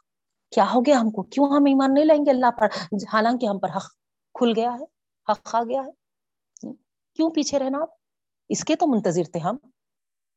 کیا 0.54 0.64
ہو 0.74 0.80
گیا 0.80 1.00
ہم 1.00 1.10
کو؟ 1.10 1.22
کیوں 1.22 1.46
ہم 1.46 1.64
ایمان 1.66 1.94
نہیں 1.94 2.04
لائیں 2.04 2.26
گے؟ 2.26 2.30
اللہ 2.30 2.50
پر۔ 2.50 2.68
حالانکہ 3.12 3.46
ہم 3.46 3.58
پر 3.58 3.68
حق 3.76 3.92
کھل 4.34 4.52
گیا 4.56 4.72
ہے، 4.72 4.84
حق 5.32 5.54
آ 5.54 5.62
گیا 5.62 5.80
ہے۔ 5.80 5.90
کیوں 7.14 7.30
پیچھے 7.30 7.58
رہنا 7.58 7.78
آپ؟ 7.82 7.88
اس 8.48 8.64
کے 8.64 8.76
تو 8.76 8.86
منتظر 8.86 9.24
تھے 9.24 9.40
ہم۔ 9.40 9.56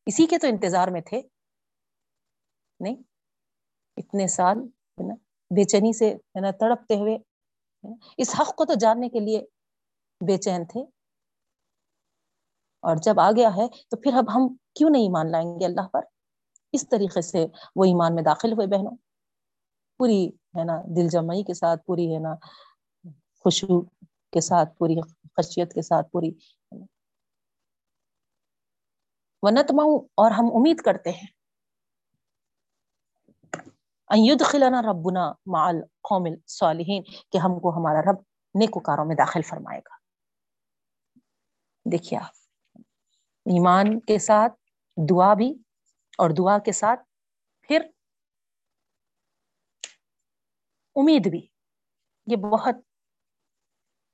اسی 0.05 0.25
کے 0.25 0.37
تو 0.37 0.47
انتظار 0.47 0.87
میں 0.87 1.01
تھے۔ 1.01 1.21
نہیں، 2.79 2.95
اتنے 3.97 4.27
سال 4.27 4.57
ہے 4.57 5.07
نا، 5.07 5.13
بے 5.49 5.63
چینی 5.63 5.97
سے 5.97 6.09
ہے 6.09 6.39
نا 6.39 6.51
تڑپتے 6.51 6.95
ہوئے 6.95 7.17
اس 8.17 8.35
حق 8.39 8.55
کو 8.55 8.65
تو 8.65 8.73
جاننے 8.73 9.09
کے 9.09 9.19
لیے 9.19 9.41
بے 10.27 10.37
چین 10.37 10.65
تھے۔ 10.65 10.81
اور 12.81 12.95
جب 12.95 13.19
آ 13.19 13.31
گیا 13.31 13.49
ہے 13.55 13.67
تو 13.89 13.97
پھر 13.97 14.13
اب 14.13 14.35
ہم 14.35 14.55
کیوں 14.75 14.89
نہیں 14.89 15.09
مان 15.09 15.31
لائیں 15.31 15.59
گے 15.59 15.65
اللہ 15.65 15.87
پر؟ 15.87 16.01
اس 16.71 16.89
طریقے 16.89 17.21
سے 17.21 17.45
وہ 17.75 17.83
ایمان 17.83 18.15
میں 18.15 18.23
داخل 18.23 18.53
ہوئے 18.53 18.67
بہنوں۔ 18.67 18.97
پوری 19.97 20.27
ہے 20.27 20.63
نا 20.63 20.81
دل 20.81 21.07
جمعی 21.09 21.43
کے 21.43 21.53
ساتھ، 21.53 21.85
پوری 21.85 22.13
ہے 22.13 22.19
نا 22.19 22.35
خوشبو 23.39 23.81
کے 24.31 24.41
ساتھ، 24.41 24.69
پوری 24.77 24.95
خشیت 25.37 25.73
کے 25.73 25.81
ساتھ، 25.81 26.09
پوری 26.11 26.29
ونتما 29.43 29.83
اور 30.15 30.31
ہم 30.31 30.45
امید 30.55 30.77
کرتے 30.77 31.11
ہیں۔ 31.11 31.27
خلانا 34.45 34.81
ربنا 34.81 35.31
مال 35.45 35.75
قومل 36.09 36.35
صالحین 36.47 37.03
کہ 37.31 37.37
ہم 37.37 37.59
کو 37.59 37.69
ہمارا 37.69 38.01
رب 38.01 38.15
نیکوکاروں 38.55 39.05
میں 39.05 39.15
داخل 39.15 39.41
فرمائے 39.41 39.79
گا۔ 39.79 39.95
دیکھیے 41.91 42.19
آپ، 42.19 42.29
ایمان 43.45 43.99
کے 43.99 44.19
ساتھ 44.19 44.53
دعا 45.09 45.33
بھی 45.33 45.53
اور 46.17 46.29
دعا 46.29 46.57
کے 46.57 46.71
ساتھ 46.71 46.99
پھر 47.61 47.81
امید 50.95 51.29
بھی، 51.29 51.47
یہ 52.27 52.35
بہت 52.35 52.75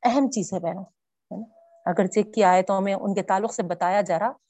اہم 0.04 0.30
چیز 0.32 0.54
ہے 0.54 0.60
بہنوں، 0.60 0.84
ہے 0.84 1.38
نا؟ 1.38 1.46
اگر 1.90 2.08
چیک 2.08 2.34
کی 2.34 2.44
آئے 2.44 2.62
تو 2.62 2.78
ہمیں 2.78 2.94
ان 2.94 3.16
کے 3.16 3.24
تعلق 3.24 3.54
سے 3.54 3.64
بتایا 3.64 4.02
جا 4.02 4.20
رہا 4.20 4.49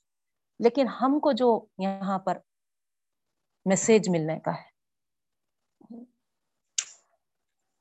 لیکن 0.60 0.88
ہم 0.88 1.20
کو 1.20 1.32
جو 1.32 1.66
یہاں 1.78 2.20
پر 2.20 2.38
میسج 3.66 4.10
ملنے 4.10 4.40
کا 4.40 4.52
ہے 4.52 4.70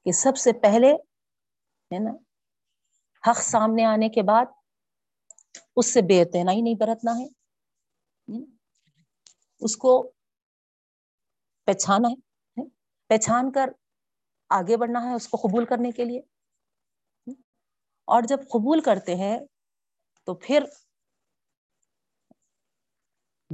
کہ 0.05 0.13
سب 0.13 0.37
سے 0.37 0.53
پہلے 0.53 0.93
ہے 1.91 1.99
نا، 1.99 2.11
حق 3.31 3.39
سامنے 3.43 3.85
آنے 3.85 4.09
کے 4.09 4.23
بعد 4.23 4.45
اس 5.77 5.93
سے 5.93 6.03
بے 6.03 6.23
اتنا 6.23 6.43
نہیں 6.43 6.75
برتنا 6.81 7.13
ہے 7.19 7.27
اس 9.61 9.77
کو 9.77 10.13
پہچانا 11.67 12.09
ہے؟ 12.09 12.69
پہچان 13.09 13.53
کر 13.53 13.69
آگے 14.49 14.77
بڑھنا 14.77 15.03
ہے 15.03 15.15
اس 15.15 15.29
کو 15.29 15.37
قبول 15.37 15.65
کرنے 15.65 15.91
کے 15.91 16.05
لیے۔ 16.05 16.21
اور 18.05 18.23
جب 18.23 18.39
قبول 18.49 18.81
کرتے 18.81 19.15
ہیں 19.15 19.39
تو 20.25 20.35
پھر 20.35 20.65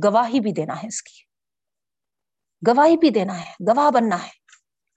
گواہی 0.04 0.40
بھی 0.40 0.52
دینا 0.52 0.82
ہے 0.82 0.86
اس 0.86 1.02
کی۔ 1.02 1.34
گواہی 2.68 2.96
بھی 2.96 3.10
دینا 3.10 3.40
ہے، 3.40 3.52
گواہ 3.68 3.90
بننا 3.90 4.24
ہے۔ 4.24 4.30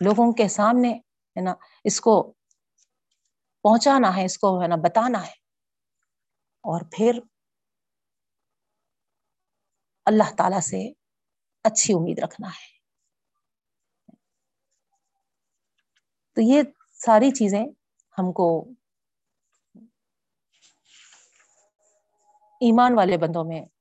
لوگوں 0.06 0.34
کے 0.34 0.48
سامنے، 0.48 0.92
ہے 1.38 1.42
نا، 1.42 1.54
اس 1.84 2.02
کو 2.02 2.34
پہنچانا 3.64 4.16
ہے، 4.16 4.26
اس 4.26 4.38
کو، 4.38 4.62
ہے 4.62 4.68
نا، 4.68 4.76
بتانا 4.76 5.28
ہے۔ 5.28 5.32
اور 6.58 6.82
پھر 6.92 7.20
اللہ 10.06 10.36
تعالی 10.38 10.62
سے 10.62 10.92
اچھی 11.64 11.94
امید 11.94 12.20
رکھنا 12.20 12.48
ہے۔ 12.48 12.78
تو 16.36 16.42
یہ 16.42 16.62
ساری 16.92 17.32
چیزیں 17.32 17.66
ہم 18.18 18.32
کو 18.32 18.70
ایمان 22.62 22.94
والے 22.94 23.18
بندوں 23.18 23.44
میں 23.44 23.77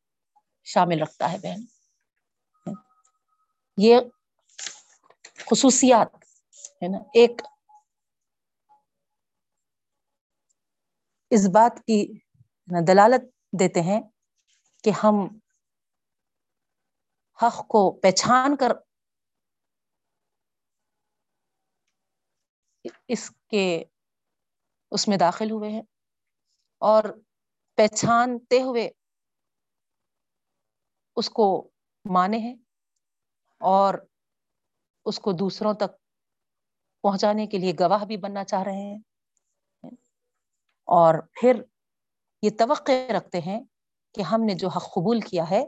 شامل 0.67 1.03
رکھتا 1.03 1.33
ہے 1.33 1.39
بہن۔ 1.39 1.61
یہ 3.79 3.97
خصوصیات، 5.47 6.15
ہے 6.83 6.89
نا، 6.89 6.99
ایک 7.15 7.43
اس 11.31 11.49
بات 11.49 11.79
کی 11.79 11.99
دلالت 12.89 13.25
دیتے 13.61 13.81
ہیں 13.81 14.01
کہ 14.85 14.91
ہم 15.03 15.15
حق 17.39 17.67
کو 17.69 17.91
پہچان 18.03 18.57
کر 18.57 18.73
اس 23.09 23.31
کے 23.51 23.85
اس 24.93 25.09
میں 25.09 25.17
داخل 25.17 25.51
ہوئے 25.51 25.71
ہیں 25.71 25.83
اور 26.83 27.05
پہچانتے 27.79 28.63
ہوئے 28.63 28.91
اس 31.17 31.31
کو 31.31 31.71
مانے 32.05 32.39
ہیں 32.39 32.55
اور 33.61 33.95
اس 35.05 35.19
کو 35.19 35.33
دوسروں 35.33 35.75
تک 35.75 35.97
پہنچانے 37.03 37.47
کے 37.47 37.59
لیے 37.59 37.73
گواہ 37.81 38.05
بھی 38.05 38.17
بننا 38.17 38.45
چاہ 38.45 38.63
رہے 38.63 38.73
ہیں۔ 38.73 38.99
اور 40.85 41.23
پھر 41.33 41.63
یہ 42.43 42.51
توقع 42.59 42.93
رکھتے 43.17 43.41
ہیں 43.41 43.61
کہ 44.15 44.23
ہم 44.23 44.43
نے 44.45 44.55
جو 44.55 44.69
حق 44.69 44.85
قبول 44.85 45.21
کیا 45.21 45.51
ہے، 45.51 45.65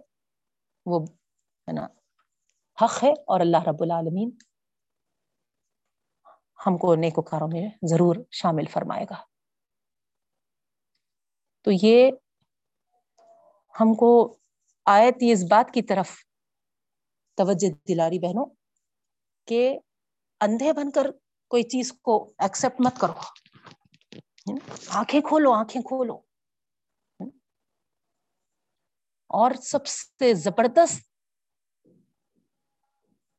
وہ 0.86 1.04
ہے 1.68 1.72
نا، 1.72 1.86
حق 2.84 3.04
ہے 3.04 3.10
اور 3.10 3.40
اللہ 3.40 3.62
رب 3.62 3.82
العالمین 3.82 4.30
ہم 6.66 6.78
کو 6.78 6.94
نیکوکاروں 6.94 7.48
میں 7.52 7.68
ضرور 7.82 8.16
شامل 8.30 8.64
فرمائے 8.66 9.04
گا۔ 9.10 9.24
تو 11.62 11.70
یہ 11.82 12.10
ہم 13.80 13.94
کو 13.94 14.37
آیت 14.90 15.14
اس 15.20 15.44
بات 15.50 15.70
کی 15.74 15.82
طرف 15.82 16.10
توجہ 17.36 17.70
دلاری 17.88 18.18
بہنوں 18.18 18.54
کہ 19.44 19.78
اندھے 20.40 20.72
بن 20.72 20.90
کر 20.90 21.06
کوئی 21.48 21.62
چیز 21.62 21.92
کو 21.92 22.32
ایکسپٹ 22.38 22.80
مت 22.86 23.00
کرو۔ 23.00 23.12
آنکھیں 24.88 25.20
کھولو 25.20 25.52
آنکھیں 25.52 25.82
کھولو۔ 25.82 26.14
اور 29.26 29.50
سب 29.54 29.86
سے 29.86 30.34
زبردست 30.34 31.08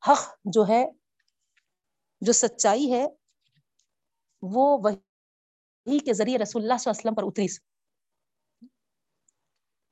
حق 0.10 0.36
جو 0.44 0.68
ہے، 0.68 0.86
جو 2.22 2.32
سچائی 2.32 2.94
ہے، 2.94 3.06
وہ 4.42 4.78
وہی 4.84 6.00
کے 6.00 6.14
ذریعے 6.14 6.38
رسول 6.38 6.62
اللہ 6.62 6.78
صلی 6.78 6.92
اللہ 6.92 7.00
علیہ 7.00 7.12
وسلم 7.12 7.16
پر 7.16 7.24
اتری۔ 7.24 7.48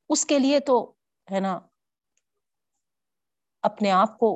اس 0.09 0.25
کے 0.25 0.39
لیے 0.39 0.59
تو 0.59 0.96
ہے 1.28 1.39
نا، 1.39 1.53
اپنے 3.63 3.91
آپ 3.91 4.17
کو 4.19 4.30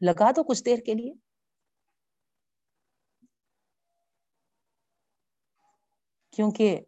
لگا 0.00 0.30
دو 0.36 0.42
کچھ 0.44 0.62
دیر 0.64 0.78
کے 0.86 0.94
لیے۔ 0.94 1.12
کیونکہ 6.32 6.80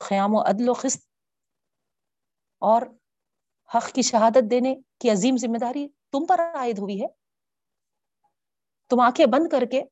خیام 0.00 0.34
و 0.34 0.40
عدل 0.42 0.68
و 0.68 0.74
خست 0.74 1.02
اور 2.62 2.82
حق 3.70 3.90
کی 3.92 4.02
شہادت 4.02 4.50
دینے 4.50 4.74
کی 5.00 5.10
عظیم 5.10 5.36
ذمہ 5.36 5.58
داری 5.58 5.86
تم 6.12 6.26
پر 6.26 6.40
عائد 6.54 6.78
ہوئی 6.78 7.00
ہے۔ 7.02 7.06
تم 8.90 9.00
آنکھیں 9.00 9.26
بند 9.26 9.48
کر 9.48 9.64
کے 9.70 9.82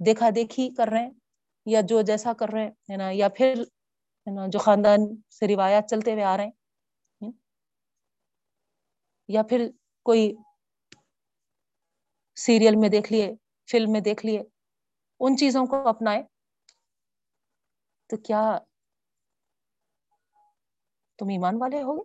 دیکھا 0.00 0.28
دیکھی 0.34 0.68
کر 0.70 0.88
رہے 0.88 1.02
ہیں 1.02 1.10
یا 1.66 1.80
جو 1.80 2.00
جیسا 2.02 2.32
کر 2.32 2.48
رہے 2.48 2.66
ہیں 2.88 2.96
نا، 2.96 3.10
یا 3.12 3.28
پھر 3.28 3.62
نا، 4.26 4.46
جو 4.46 4.58
خاندان 4.58 5.00
سے 5.30 5.48
روایات 5.48 5.90
چلتے 5.90 6.12
ہوئے 6.12 6.24
آ 6.24 6.36
رہے 6.36 6.44
ہیں، 6.44 7.30
یا 9.28 9.42
پھر 9.42 9.68
کوئی 10.06 10.32
سیریل 12.36 12.76
میں 12.76 12.88
دیکھ 12.88 13.12
لیے، 13.12 13.34
فلم 13.68 13.92
میں 13.92 14.00
دیکھ 14.00 14.26
لیے، 14.26 14.42
ان 15.20 15.36
چیزوں 15.36 15.66
کو 15.66 15.76
اپنائے، 15.88 16.22
تو 18.10 18.16
کیا 18.16 18.42
تم 21.18 21.28
ایمان 21.28 21.56
والے 21.60 21.82
ہوگے 21.82 22.02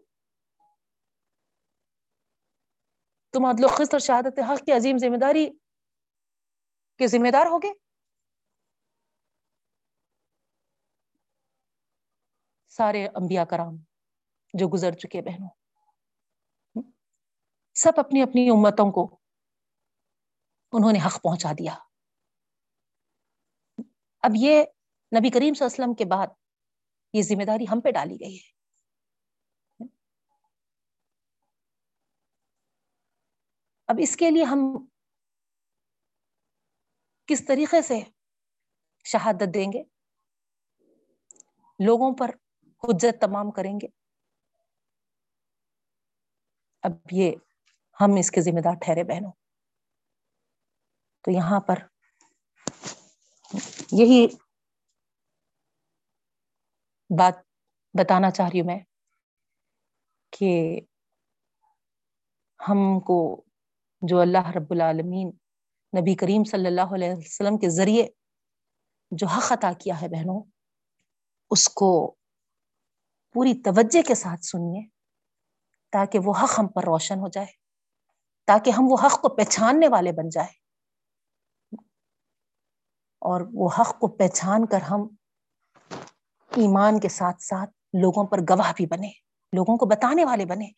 تم 3.33 3.45
عدل 3.45 3.63
و 3.63 3.67
خست 3.67 3.93
اور 3.93 3.99
شہادت 3.99 4.39
حق 4.39 4.65
کی 4.65 4.71
عظیم 4.71 4.97
ذمہ 4.97 5.17
داری 5.17 5.47
کے 6.99 7.07
ذمہ 7.07 7.31
دار 7.33 7.45
ہوگے؟ 7.45 7.71
سارے 12.71 13.07
انبیاء 13.07 13.43
کرام 13.43 13.75
جو 14.53 14.67
گزر 14.73 14.91
چکے 14.91 15.21
بہنوں۔ 15.21 15.49
سب 17.73 17.91
اپنی 17.97 18.21
اپنی 18.21 18.49
امتوں 18.49 18.91
کو 18.91 19.19
انہوں 20.71 20.91
نے 20.91 20.99
حق 21.05 21.21
پہنچا 21.21 21.51
دیا۔ 21.51 21.73
اب 24.21 24.31
یہ 24.35 24.63
نبی 25.19 25.29
کریم 25.29 25.53
صلی 25.53 25.65
اللہ 25.65 25.75
علیہ 25.75 25.83
وسلم 25.83 25.93
کے 25.93 26.05
بعد 26.05 26.27
یہ 27.13 27.21
ذمہ 27.21 27.45
داری 27.45 27.63
ہم 27.63 27.81
پہ 27.81 27.91
ڈالی 27.91 28.15
گئی 28.19 28.35
ہے۔ 28.35 28.51
اب 33.87 33.95
اس 33.99 34.15
کے 34.15 34.31
لیے 34.31 34.43
ہم 34.43 34.59
کس 37.25 37.45
طریقے 37.47 37.81
سے 37.81 37.99
شہادت 39.05 39.53
دیں 39.53 39.73
گے؟ 39.73 39.83
لوگوں 41.85 42.17
پر 42.17 42.31
حجت 42.83 43.21
تمام 43.21 43.51
کریں 43.51 43.73
گے۔ 43.73 43.87
اب 46.83 46.91
یہ 47.11 47.31
ہم 48.01 48.15
اس 48.19 48.31
کے 48.31 48.41
ذمہ 48.41 48.59
دار 48.59 48.73
ٹھہرے 48.73 49.03
بہنوں۔ 49.03 49.31
تو 51.21 51.31
یہاں 51.31 51.59
پر 51.59 51.75
یہی 53.91 54.27
بات 57.17 57.33
بتانا 57.93 58.31
چاہ 58.31 58.49
رہی 58.49 58.59
ہوں 58.59 58.67
میں 58.67 58.79
کہ 60.31 60.79
ہم 62.69 62.99
کو 62.99 63.43
جو 64.01 64.19
اللہ 64.19 64.49
رب 64.49 64.71
العالمین 64.71 65.27
نبی 65.99 66.15
کریم 66.15 66.43
صلی 66.43 66.67
اللہ 66.67 66.95
علیہ 66.95 67.09
وسلم 67.17 67.57
کے 67.57 67.69
ذریعے 67.69 68.07
جو 69.11 69.27
حق 69.27 69.51
عطا 69.51 69.71
کیا 69.73 70.01
ہے 70.01 70.07
بہنوں، 70.07 70.43
اس 71.51 71.69
کو 71.69 72.15
پوری 73.33 73.53
توجہ 73.61 74.01
کے 74.01 74.15
ساتھ 74.15 74.45
سنیے 74.45 74.87
تاکہ 75.91 76.19
وہ 76.19 76.33
حق 76.43 76.59
ہم 76.59 76.67
پر 76.67 76.83
روشن 76.83 77.19
ہو 77.19 77.27
جائے، 77.27 77.47
تاکہ 78.47 78.69
ہم 78.69 78.83
وہ 78.89 78.97
حق 79.03 79.21
کو 79.21 79.29
پہچاننے 79.35 79.87
والے 79.87 80.11
بن 80.11 80.29
جائے۔ 80.29 80.61
اور 83.21 83.41
وہ 83.53 83.69
حق 83.79 83.99
کو 83.99 84.07
پہچان 84.07 84.65
کر 84.65 84.81
ہم 84.81 85.07
ایمان 86.51 86.99
کے 86.99 87.09
ساتھ 87.09 87.43
ساتھ 87.43 87.69
لوگوں 88.01 88.27
پر 88.27 88.37
گواہ 88.49 88.73
بھی 88.75 88.85
بنے، 88.85 89.09
لوگوں 89.53 89.77
کو 89.77 89.85
بتانے 89.85 90.25
والے 90.25 90.45
بنے۔ 90.45 90.69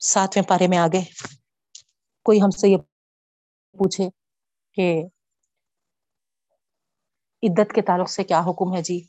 ساتویں 0.00 0.48
پارے 0.48 0.68
میں 0.68 0.78
آگے 0.78 1.00
کوئی 2.22 2.42
ہم 2.42 2.50
سے 2.50 2.68
یہ 2.68 2.76
پوچھے 3.78 4.08
کہ 4.72 5.02
عدت 7.42 7.72
کے 7.74 7.82
تعلق 7.82 8.10
سے 8.10 8.24
کیا 8.24 8.40
حکم 8.40 8.76
ہے 8.76 8.82
جی؟ 8.82 9.00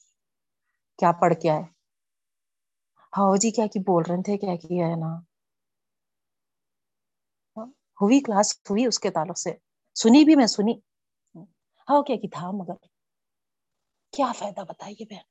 کیا 0.98 1.12
پڑھ 1.12 1.34
کیا 1.42 1.56
ہے؟ 1.56 1.64
ہاں 3.18 3.38
جی 3.38 3.52
کیا 3.52 3.68
کی 3.68 3.80
بول 3.80 4.04
رہے 4.10 4.22
تھے، 4.22 4.38
کیا 4.38 4.56
کیا 4.56 4.88
ہے 4.88 4.96
نا؟ 4.96 5.22
ہاں، 7.58 7.66
ہوئی 8.02 8.20
کلاس، 8.20 8.54
ہوئی 8.70 8.86
اس 8.86 9.00
کے 9.00 9.10
تعلق 9.10 9.38
سے۔ 9.38 9.54
سنی 9.96 10.24
بھی 10.24 10.36
میں، 10.36 10.48
سنی۔ 10.48 10.74
ہاں 11.90 12.02
کیا 12.02 12.16
کی 12.16 12.28
تھا 12.28 12.52
مگر؟ 12.52 12.74
کیا 14.14 14.32
فائدہ 14.32 14.62
بتائیے 14.62 15.06
بہن؟ 15.06 15.22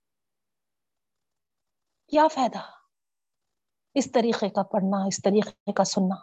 کیا 2.08 2.28
فائدہ؟ 2.28 2.58
اس 3.94 4.12
طریقے 4.12 4.48
کا 4.48 4.62
پڑھنا، 4.62 5.06
اس 5.06 5.22
طریقے 5.22 5.72
کا 5.72 5.84
سننا۔ 5.84 6.14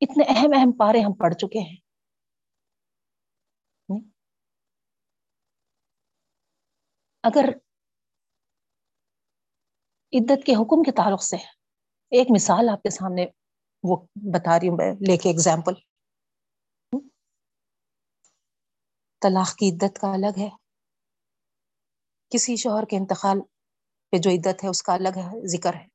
اتنے 0.00 0.24
اہم 0.28 0.50
اہم 0.56 0.72
پارے 0.72 1.00
ہم 1.00 1.12
پڑھ 1.12 1.34
چکے 1.34 1.58
ہیں۔ 1.58 1.83
اگر 7.24 7.48
عدت 10.12 10.46
کے 10.46 10.52
حکم 10.52 10.82
کے 10.82 10.92
تعلق 10.92 11.22
سے 11.22 11.36
ایک 12.10 12.26
مثال 12.34 12.68
آپ 12.72 12.82
کے 12.82 12.90
سامنے 12.90 13.26
وہ 13.82 13.96
بتا 14.14 14.60
رہی 14.60 14.68
ہوں، 14.68 14.76
میں 14.76 14.92
لے 14.92 15.16
کے 15.16 15.30
اگزامپل 15.30 15.72
طلاق 19.20 19.54
کی 19.56 19.70
عدت 19.70 19.98
کا 19.98 20.12
الگ 20.12 20.38
ہے۔ 20.38 20.48
کسی 22.30 22.56
شوہر 22.56 22.84
کے 22.84 22.96
انتقال 22.96 23.40
پہ 24.10 24.16
جو 24.18 24.30
عدت 24.30 24.64
ہے، 24.64 24.68
اس 24.68 24.82
کا 24.82 24.94
الگ 24.94 25.16
ہے، 25.16 25.46
ذکر 25.46 25.74
ہے۔ 25.74 25.86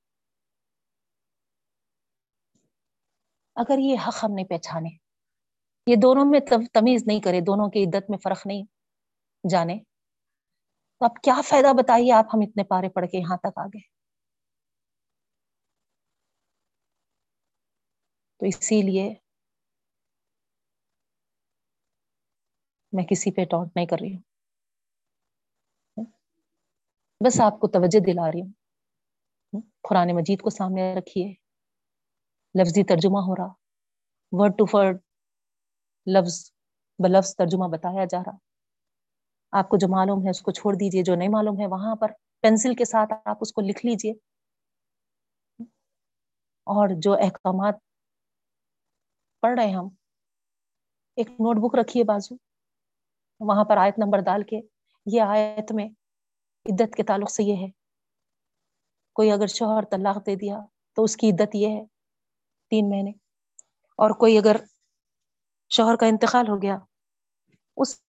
اگر 3.55 3.79
یہ 3.79 3.95
حق 4.07 4.23
ہم 4.23 4.33
نہیں 4.33 4.45
پہچانے، 4.45 4.89
یہ 5.87 5.95
دونوں 5.95 6.25
میں 6.25 6.39
تمیز 6.73 7.03
نہیں 7.07 7.19
کرے، 7.19 7.41
دونوں 7.41 7.69
کی 7.69 7.83
عدت 7.83 8.09
میں 8.09 8.17
فرق 8.17 8.47
نہیں 8.47 8.63
جانے۔ 9.49 9.88
تو 11.01 11.05
اب 11.05 11.11
کیا 11.23 11.41
فائدہ؟ 11.47 11.73
بتائیے 11.77 12.11
آپ 12.13 12.25
ہم 12.33 12.39
اتنے 12.41 12.63
پارے 12.63 12.89
پڑھ 12.89 13.07
کے 13.07 13.17
یہاں 13.17 13.37
تک 13.37 13.57
آ 13.57 13.65
گئے۔ 13.65 13.81
تو 18.39 18.45
اسی 18.45 18.81
لیے 18.81 19.13
میں 22.93 23.03
کسی 23.03 23.31
پہ 23.31 23.45
ٹاؤٹ 23.45 23.67
نہیں 23.75 23.85
کر 23.85 23.97
رہی 24.01 24.13
ہوں۔ 24.15 24.21
بس 27.21 27.41
آپ 27.41 27.59
کو 27.59 27.67
توجہ 27.67 27.99
دلا 27.99 28.31
رہی 28.31 28.41
ہوں۔ 28.41 28.51
قرآن 29.89 30.15
مجید 30.15 30.41
کو 30.41 30.49
سامنے 30.49 30.95
رکھیے۔ 30.95 31.33
لفظی 32.55 32.83
ترجمہ 32.83 33.19
ہو 33.19 33.35
رہا۔ 33.35 33.53
ورڈ 34.31 34.51
ٹو 34.57 34.65
ورڈ 34.73 34.97
لفظ 36.07 36.51
بلفظ 36.99 37.35
ترجمہ 37.35 37.67
بتایا 37.71 38.05
جا 38.05 38.19
رہا۔ 38.19 38.48
آپ 39.51 39.69
کو 39.69 39.77
جو 39.77 39.87
معلوم 39.89 40.25
ہے 40.25 40.29
اس 40.29 40.41
کو 40.41 40.51
چھوڑ 40.51 40.73
دیجیے 40.73 41.03
جو 41.03 41.15
نہیں 41.15 41.29
معلوم 41.29 41.59
ہے 41.59 41.67
وہاں 41.67 41.95
پر 41.95 42.11
پینسل 42.41 42.75
کے 42.75 42.85
ساتھ 42.85 43.13
آپ 43.25 43.37
اس 43.41 43.53
کو 43.53 43.61
لکھ 43.61 43.85
لیجیے 43.85 44.13
اور 46.63 46.89
جو 46.97 47.13
احکامات 47.13 47.75
پڑھ 49.41 49.59
رہے 49.59 49.71
ہم، 49.71 49.87
ایک 51.15 51.29
نوٹ 51.29 51.57
بک 51.57 51.75
رکھیے 51.75 52.03
بازو۔ 52.03 52.35
وہاں 53.39 53.63
پر 53.63 53.77
آیت 53.77 53.93
نمبر 53.97 54.21
ڈال 54.21 54.43
کے، 54.43 54.59
یہ 55.05 55.21
آیت 55.21 55.71
میں 55.71 55.85
عدت 56.65 56.95
کے 56.95 57.03
تعلق 57.03 57.31
سے 57.31 57.43
یہ 57.43 57.55
ہے۔ 57.55 57.67
کوئی 59.13 59.31
اگر 59.31 59.47
شوہر 59.47 59.83
طلاق 59.83 60.25
دے 60.25 60.35
دیا 60.35 60.59
تو 60.95 61.03
اس 61.03 61.17
کی 61.17 61.29
عدت 61.29 61.55
یہ 61.55 61.67
ہے، 61.67 61.85
تین 62.69 62.89
مہینے۔ 62.89 63.11
اور 63.97 64.11
کوئی 64.11 64.37
اگر 64.37 64.55
شوہر 65.69 65.95
کا 65.95 66.05
انتقال 66.05 66.49
ہو 66.49 66.61
گیا، 66.61 66.77
اس 67.77 68.08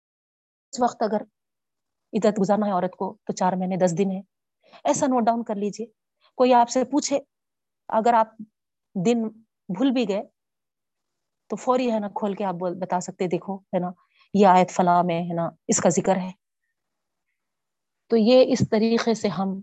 وقت 0.79 1.01
اگر 1.01 1.21
عدت 2.13 2.39
گزارنا 2.41 2.67
ہے 2.67 2.71
عورت 2.71 2.95
کو 2.95 3.17
تو 3.23 3.33
چار 3.33 3.53
مہینے 3.53 3.77
دس 3.77 3.97
دن 3.97 4.11
ہے۔ 4.11 4.21
ایسا 4.83 5.05
نوٹ 5.05 5.23
ڈاؤن 5.23 5.43
کر 5.43 5.55
لیجیے۔ 5.55 5.87
کوئی 6.35 6.53
آپ 6.53 6.69
سے 6.69 6.83
پوچھے، 6.83 7.19
اگر 7.87 8.13
آپ 8.13 8.27
دن 9.05 9.29
بھول 9.69 9.91
بھی 9.91 10.07
گئے، 10.07 10.23
تو 11.47 11.55
فوری 11.55 11.91
ہے 11.91 11.99
نا 11.99 12.07
کھول 12.07 12.33
کے 12.33 12.45
آپ 12.45 12.53
بتا 12.53 12.99
سکتے 12.99 13.27
دیکھو، 13.27 13.57
ہے 13.57 13.79
نا، 13.79 13.91
یہ 14.33 14.47
آیت 14.47 14.71
فلاں 14.71 15.03
میں، 15.03 15.21
ہے 15.21 15.33
نا، 15.33 15.49
اس 15.67 15.81
کا 15.81 15.89
ذکر 15.89 16.15
ہے۔ 16.15 16.31
تو 18.09 18.17
یہ 18.17 18.45
اس 18.47 18.59
طریقے 18.71 19.13
سے 19.13 19.27
ہم 19.27 19.61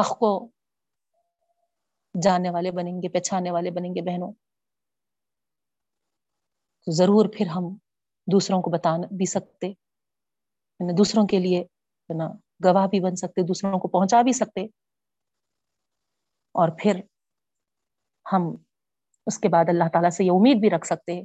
حق 0.00 0.18
کو 0.18 0.50
جاننے 2.22 2.50
والے 2.50 2.70
بنیں 2.70 2.92
گے 2.92 3.08
پہچانے 3.08 3.50
والے 3.50 3.70
بنیں 3.70 3.90
گے 3.90 4.02
بہنوں۔ 4.02 4.32
تو 6.86 6.92
ضرور 6.92 7.26
پھر 7.36 7.46
ہم 7.46 7.76
دوسروں 8.32 8.62
کو 8.62 8.70
بتا 8.70 8.96
بھی 8.96 9.26
سکتے۔ 9.26 9.66
یعنی 9.66 10.92
دوسروں 10.92 11.26
کے 11.26 11.38
لیے 11.38 11.60
ہے 11.60 12.14
نا 12.14 12.28
گواہ 12.64 12.86
بھی 12.86 13.00
بن 13.00 13.16
سکتے، 13.16 13.42
دوسروں 13.42 13.78
کو 13.78 13.88
پہنچا 13.88 14.22
بھی 14.22 14.32
سکتے۔ 14.32 14.64
اور 16.52 16.68
پھر 16.78 17.00
ہم 18.32 18.56
اس 19.26 19.38
کے 19.38 19.48
بعد 19.48 19.64
اللہ 19.68 19.84
تعالیٰ 19.92 20.10
سے 20.10 20.24
یہ 20.24 20.30
امید 20.30 20.56
بھی 20.60 20.70
رکھ 20.70 20.86
سکتے، 20.86 21.22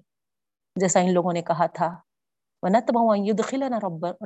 جیسا 0.76 1.00
ان 1.00 1.14
لوگوں 1.14 1.34
نے 1.34 1.42
کہا 1.42 1.66
تھا۔ 1.66 1.96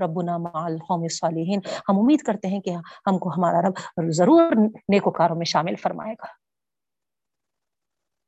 ربنا 0.04 0.38
مع 0.38 0.50
القوم 0.54 1.02
الصالحین 1.02 1.60
ہم 1.90 2.00
امید 2.00 2.20
کرتے 2.20 2.48
ہیں 2.48 2.60
کہ 2.60 2.70
ہم 3.08 3.18
کو 3.18 3.30
ہمارا 3.30 3.68
رب 3.68 3.74
ضرور 4.12 4.52
نیکوکاروں 4.90 5.36
میں 5.36 5.46
شامل 5.46 5.76
فرمائے 5.76 6.14
گا۔ 6.14 6.26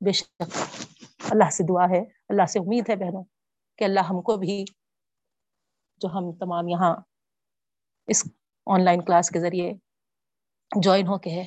بے 0.06 0.12
شک 0.12 0.44
اللہ 1.32 1.50
سے 1.50 1.64
دعا 1.64 1.90
ہے، 1.90 2.02
اللہ 2.30 2.46
سے 2.46 2.60
امید 2.60 2.90
ہے 2.90 2.96
بہنوں۔ 2.96 3.24
کہ 3.80 3.84
اللہ 3.84 4.00
ہم 4.00 4.22
کو 4.22 4.38
بھی 4.38 4.66
جو 5.98 6.10
ہم 6.14 6.32
تمام 6.32 6.68
یہاں 6.68 6.96
اس 8.08 8.24
آن 8.66 8.86
لائن 8.86 9.06
کلاس 9.06 9.30
کے 9.30 9.40
ذریعے 9.40 9.74
جوائن 10.76 11.08
ہو 11.08 11.18
کے 11.18 11.30
ہے، 11.30 11.46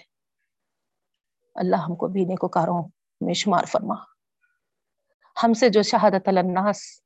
اللہ 1.55 1.76
ہم 1.76 1.97
کو 1.97 2.09
بھی 2.09 2.24
نیکوکاروں 2.24 2.89
میں 3.20 3.35
شمار 3.35 3.64
فرما۔ 3.64 3.95
ہم 5.43 5.53
سے 5.53 5.68
جو 5.68 5.83
شہادت 5.83 6.28
الناس 6.28 7.03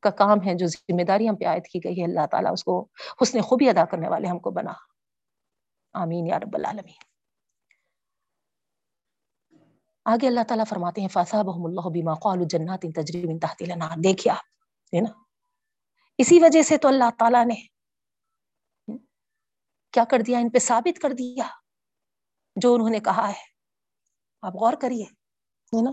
کا 0.00 0.10
کام 0.10 0.38
ہے، 0.46 0.54
جو 0.54 0.66
ذمہ 0.66 1.02
داری 1.02 1.28
ہم 1.28 1.36
پہ 1.36 1.46
عائد 1.46 1.66
کی 1.66 1.80
گئی 1.84 2.00
ہے، 2.00 2.04
اللہ 2.04 2.26
تعالیٰ 2.30 2.52
اس 2.52 2.64
کو 2.64 2.88
حسن 3.22 3.40
خوبی 3.40 3.68
ادا 3.68 3.84
کرنے 3.84 4.08
والے 4.08 4.28
ہم 4.28 4.38
کو 4.38 4.50
بنا۔ 4.50 4.72
آمین 5.92 6.26
یا 6.26 6.40
رب 6.40 6.54
العالمین۔ 6.54 7.13
آگے 10.04 10.26
اللہ 10.26 10.44
تعالیٰ 10.48 10.64
فرماتے 10.68 11.00
ہیں 11.00 11.08
فَأَصَابَهُمُ 11.08 11.66
اللَّهُ 11.68 11.90
بِمَا 11.92 12.14
قَالُوا 12.14 12.46
جَنَّاتٍ 12.50 12.80
تَجْرِي 12.94 13.22
مِن 13.28 13.38
تَحْتِهَا 13.38 13.74
الْأَنْهَارُ۔ 13.74 14.02
دیکھیں 14.04 14.32
آپ، 14.32 14.44
ہے 14.94 15.00
نا؟ 15.00 15.12
اسی 16.18 16.38
وجہ 16.42 16.62
سے 16.62 16.76
تو 16.76 16.88
اللہ 16.88 17.10
تعالیٰ 17.18 17.44
نے 17.46 17.54
کیا 19.92 20.04
کر 20.10 20.22
دیا؟ 20.26 20.38
ان 20.38 20.50
پہ 20.50 20.58
ثابت 20.58 20.98
کر 21.02 21.12
دیا 21.12 21.46
جو 22.56 22.74
انہوں 22.74 22.90
نے 22.90 23.00
کہا 23.00 23.28
ہے۔ 23.28 23.42
آپ 24.42 24.54
غور 24.54 24.72
کریے، 24.80 25.04
ہے 25.72 25.82
نا؟ 25.82 25.92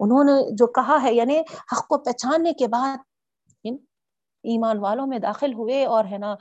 انہوں 0.00 0.24
نے 0.24 0.36
جو 0.54 0.66
کہا 0.66 1.02
ہے 1.02 1.14
یعنی 1.14 1.38
حق 1.72 1.86
کو 1.88 1.98
پہچاننے 1.98 2.52
کے 2.52 2.68
بعد 2.68 2.96
ایمان 4.44 4.78
والوں 4.78 5.06
میں 5.06 5.18
داخل 5.18 5.54
ہوئے 5.54 5.84
اور، 5.84 6.04
ہے 6.04 6.18
نا، 6.18 6.34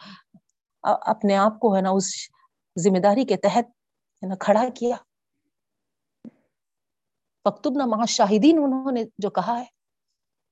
اپنے 0.84 1.36
آپ 1.38 1.60
کو، 1.60 1.76
ہے 1.76 1.82
نا، 1.82 1.90
اس 1.90 2.10
ذمہ 2.80 3.00
داری 3.00 3.26
کے 3.26 3.38
تحت، 3.38 3.66
ہے 4.24 4.28
نا، 4.28 4.36
کھڑا 4.40 4.64
کیا۔ 4.76 4.96
فکتب 7.50 7.72
نہ 7.72 8.06
شاہدین 8.06 8.58
انہوں 8.64 8.92
نے 8.92 9.04
جو 9.18 9.30
کہا 9.30 9.60
ہے۔ 9.60 9.78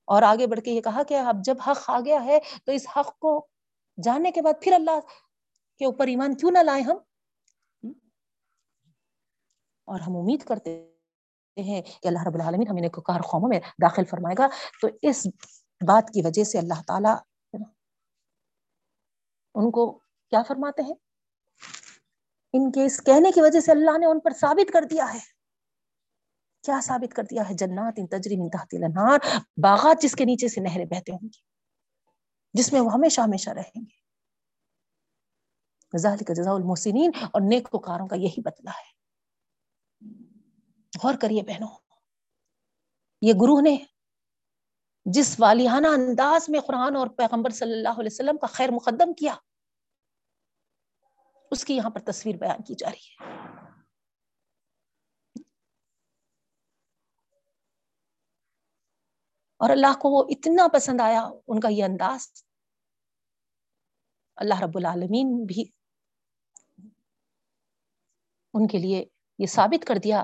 اور 0.05 0.21
آگے 0.21 0.47
بڑھ 0.47 0.59
کے 0.59 0.71
یہ 0.71 0.81
کہا 0.81 1.03
کہ 1.03 1.19
اب 1.19 1.35
جب 1.43 1.55
حق 1.67 1.89
آ 1.89 1.99
گیا 1.99 2.25
ہے 2.25 2.39
تو 2.65 2.71
اس 2.71 2.85
حق 2.95 3.19
کو 3.19 3.47
جاننے 4.03 4.31
کے 4.31 4.41
بعد 4.41 4.53
پھر 4.61 4.71
اللہ 4.73 4.99
کے 5.77 5.85
اوپر 5.85 6.07
ایمان 6.07 6.35
کیوں 6.37 6.51
نہ 6.51 6.59
لائے 6.59 6.81
ہم؟ 6.81 6.97
اور 9.85 9.99
ہم 9.99 10.17
امید 10.17 10.43
کرتے 10.43 10.91
ہیں 11.57 11.81
کہ 11.81 12.07
اللہ 12.07 12.23
رب 12.27 12.33
العالمین 12.33 12.67
ہمیں 12.67 12.81
نیکوکار 12.81 13.21
قوموں 13.21 13.49
میں 13.49 13.59
داخل 13.81 14.05
فرمائے 14.05 14.35
گا۔ 14.37 14.47
تو 14.81 14.87
اس 15.01 15.27
بات 15.87 16.09
کی 16.13 16.21
وجہ 16.21 16.43
سے 16.43 16.57
اللہ 16.59 16.81
تعالی 16.87 17.09
ان 19.55 19.71
کو 19.71 19.91
کیا 20.29 20.43
فرماتے 20.47 20.81
ہیں؟ 20.81 20.95
ان 22.53 22.71
کے 22.71 22.85
اس 22.85 23.03
کہنے 23.03 23.31
کی 23.31 23.41
وجہ 23.41 23.59
سے 23.59 23.71
اللہ 23.71 23.97
نے 23.97 24.05
ان 24.05 24.19
پر 24.19 24.31
ثابت 24.31 24.73
کر 24.73 24.81
دیا 24.83 25.13
ہے۔ 25.13 25.34
کیا 26.65 26.79
ثابت 26.83 27.11
کر 27.15 27.23
دیا 27.23 27.43
ہے؟ 27.49 27.53
جنات 27.55 27.95
ان 27.97 28.07
تجری 28.09 28.35
من 28.37 28.49
تحت 28.49 28.73
الانہار، 28.73 29.19
باغات 29.63 30.01
جس 30.01 30.13
کے 30.15 30.25
نیچے 30.25 30.47
سے 30.47 30.61
نہریں 30.61 30.85
بہتے 30.85 31.11
ہوں 31.11 31.23
گی، 31.23 31.39
جس 32.53 32.67
میں 32.73 32.81
وہ 32.81 32.91
ہمیشہ 32.93 33.21
ہمیشہ 33.21 33.49
رہیں 33.51 33.81
گے۔ 33.81 33.95
ذالک 35.93 36.31
جزاء 36.37 36.53
المحسنین، 36.53 37.11
اور 37.23 37.41
نیک 37.41 37.65
کاروں 37.85 38.07
کا 38.07 38.15
یہی 38.17 38.41
بدلہ 38.41 38.69
ہے۔ 38.71 38.93
غور 40.93 41.15
کریے 41.21 41.41
بہنوں، 41.43 41.73
یہ 43.21 43.33
گروہ 43.41 43.61
نے 43.61 43.75
جس 45.05 45.29
والیانہ 45.39 45.87
انداز 45.89 46.49
میں 46.49 46.59
قرآن 46.59 46.95
اور 46.95 47.07
پیغمبر 47.17 47.51
صلی 47.53 47.73
اللہ 47.73 47.99
علیہ 47.99 48.13
وسلم 48.13 48.37
کا 48.37 48.47
خیر 48.47 48.71
مقدم 48.71 49.13
کیا، 49.13 49.35
اس 51.51 51.65
کی 51.65 51.75
یہاں 51.75 51.89
پر 51.89 52.01
تصویر 52.05 52.35
بیان 52.37 52.63
کی 52.63 52.75
جا 52.75 52.89
رہی 52.89 53.07
ہے۔ 53.09 53.54
اور 59.57 59.69
اللہ 59.69 59.99
کو 60.01 60.09
وہ 60.09 60.23
اتنا 60.29 60.67
پسند 60.73 61.01
آیا، 61.01 61.29
ان 61.47 61.59
کا 61.59 61.69
یہ 61.69 61.83
انداز۔ 61.83 62.45
اللہ 64.35 64.61
رب 64.61 64.77
العالمین 64.77 65.45
بھی 65.45 65.65
ان 68.53 68.67
کے 68.67 68.77
لیے 68.77 69.05
یہ 69.39 69.45
ثابت 69.45 69.85
کر 69.85 69.95
دیا 70.03 70.23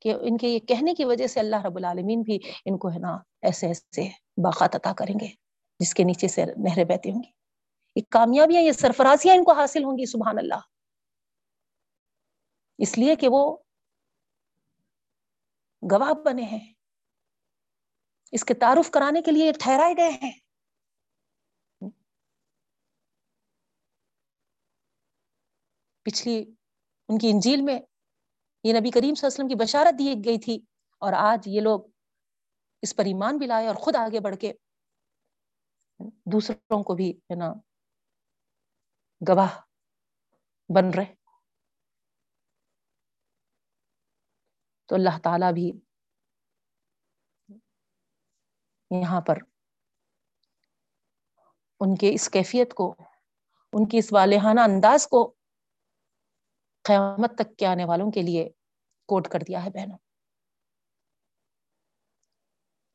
کہ 0.00 0.14
ان 0.20 0.36
کے 0.36 0.48
یہ 0.48 0.58
کہنے 0.58 0.94
کی 0.94 1.04
وجہ 1.04 1.26
سے 1.26 1.40
اللہ 1.40 1.64
رب 1.64 1.76
العالمین 1.76 2.22
بھی 2.22 2.38
ان 2.64 2.78
کو 2.78 2.88
ہے 2.88 2.98
نا 2.98 3.16
ایسے 3.42 3.66
ایسے 3.66 4.08
باقات 4.36 4.76
عطا 4.76 4.92
کریں 4.92 5.14
گے، 5.20 5.28
جس 5.78 5.94
کے 5.94 6.04
نیچے 6.04 6.28
سے 6.28 6.44
نہریں 6.44 6.84
بہتی 6.84 7.10
ہوں 7.10 7.22
گی۔ 7.22 7.30
یہ 7.96 8.02
کامیابیاں، 8.10 8.62
یہ 8.62 8.72
سرفرازیاں 8.72 9.34
ان 9.36 9.44
کو 9.44 9.52
حاصل 9.52 9.84
ہوں 9.84 9.92
گی، 9.92 10.06
سبحان 10.06 10.38
اللہ۔ 10.38 10.60
اس 12.78 12.98
لیے 12.98 13.16
کہ 13.16 13.28
وہ 13.28 13.56
گواہ 15.92 16.12
بنے 16.12 16.42
ہیں۔ 16.42 16.79
اس 18.32 18.44
کے 18.44 18.54
تعارف 18.54 18.90
کرانے 18.90 19.22
کے 19.22 19.30
لیے 19.30 19.52
ٹھہرائے 19.52 19.94
گئے 19.96 20.10
ہیں۔ 20.10 20.32
پچھلی 26.02 26.44
ان 27.08 27.18
کی 27.18 27.30
انجیل 27.30 27.62
میں 27.62 27.80
یہ 28.64 28.72
نبی 28.72 28.90
کریم 28.90 29.14
صلی 29.14 29.26
اللہ 29.26 29.34
علیہ 29.34 29.44
وسلم 29.44 29.48
کی 29.48 29.54
بشارت 29.54 29.98
دی 29.98 30.14
گئی 30.24 30.38
تھی 30.38 30.58
اور 30.98 31.12
آج 31.12 31.48
یہ 31.48 31.60
لوگ 31.60 31.80
اس 32.82 32.96
پر 32.96 33.04
ایمان 33.04 33.38
بھی 33.38 33.46
لائے 33.46 33.66
اور 33.66 33.74
خود 33.74 33.96
آگے 33.96 34.20
بڑھ 34.20 34.36
کے 34.36 34.52
دوسروں 36.32 36.82
کو 36.82 36.94
بھی 36.94 37.10
ہے 37.10 37.34
نا 37.34 37.52
گواہ 39.28 39.60
بن 40.68 40.90
رہے۔ 40.90 41.14
تو 44.88 44.94
اللہ 44.94 45.18
تعالی 45.24 45.52
بھی 45.54 45.72
یہاں 48.90 49.20
پر۔ 49.20 49.38
ان 51.80 51.96
کے 51.96 52.14
اس 52.14 52.30
کیفیت 52.30 52.74
کو، 52.74 52.94
ان 53.72 53.88
کی 53.88 53.98
اس 53.98 54.12
والہانہ 54.12 54.60
انداز 54.60 55.08
کو 55.08 55.34
قیامت 56.82 57.34
تک 57.34 57.56
کے 57.56 57.66
آنے 57.66 57.84
والوں 57.84 58.10
کے 58.10 58.22
لیے 58.22 58.48
کوٹ 59.08 59.28
کر 59.28 59.38
دیا 59.48 59.64
ہے 59.64 59.70
بہنوں۔ 59.70 59.98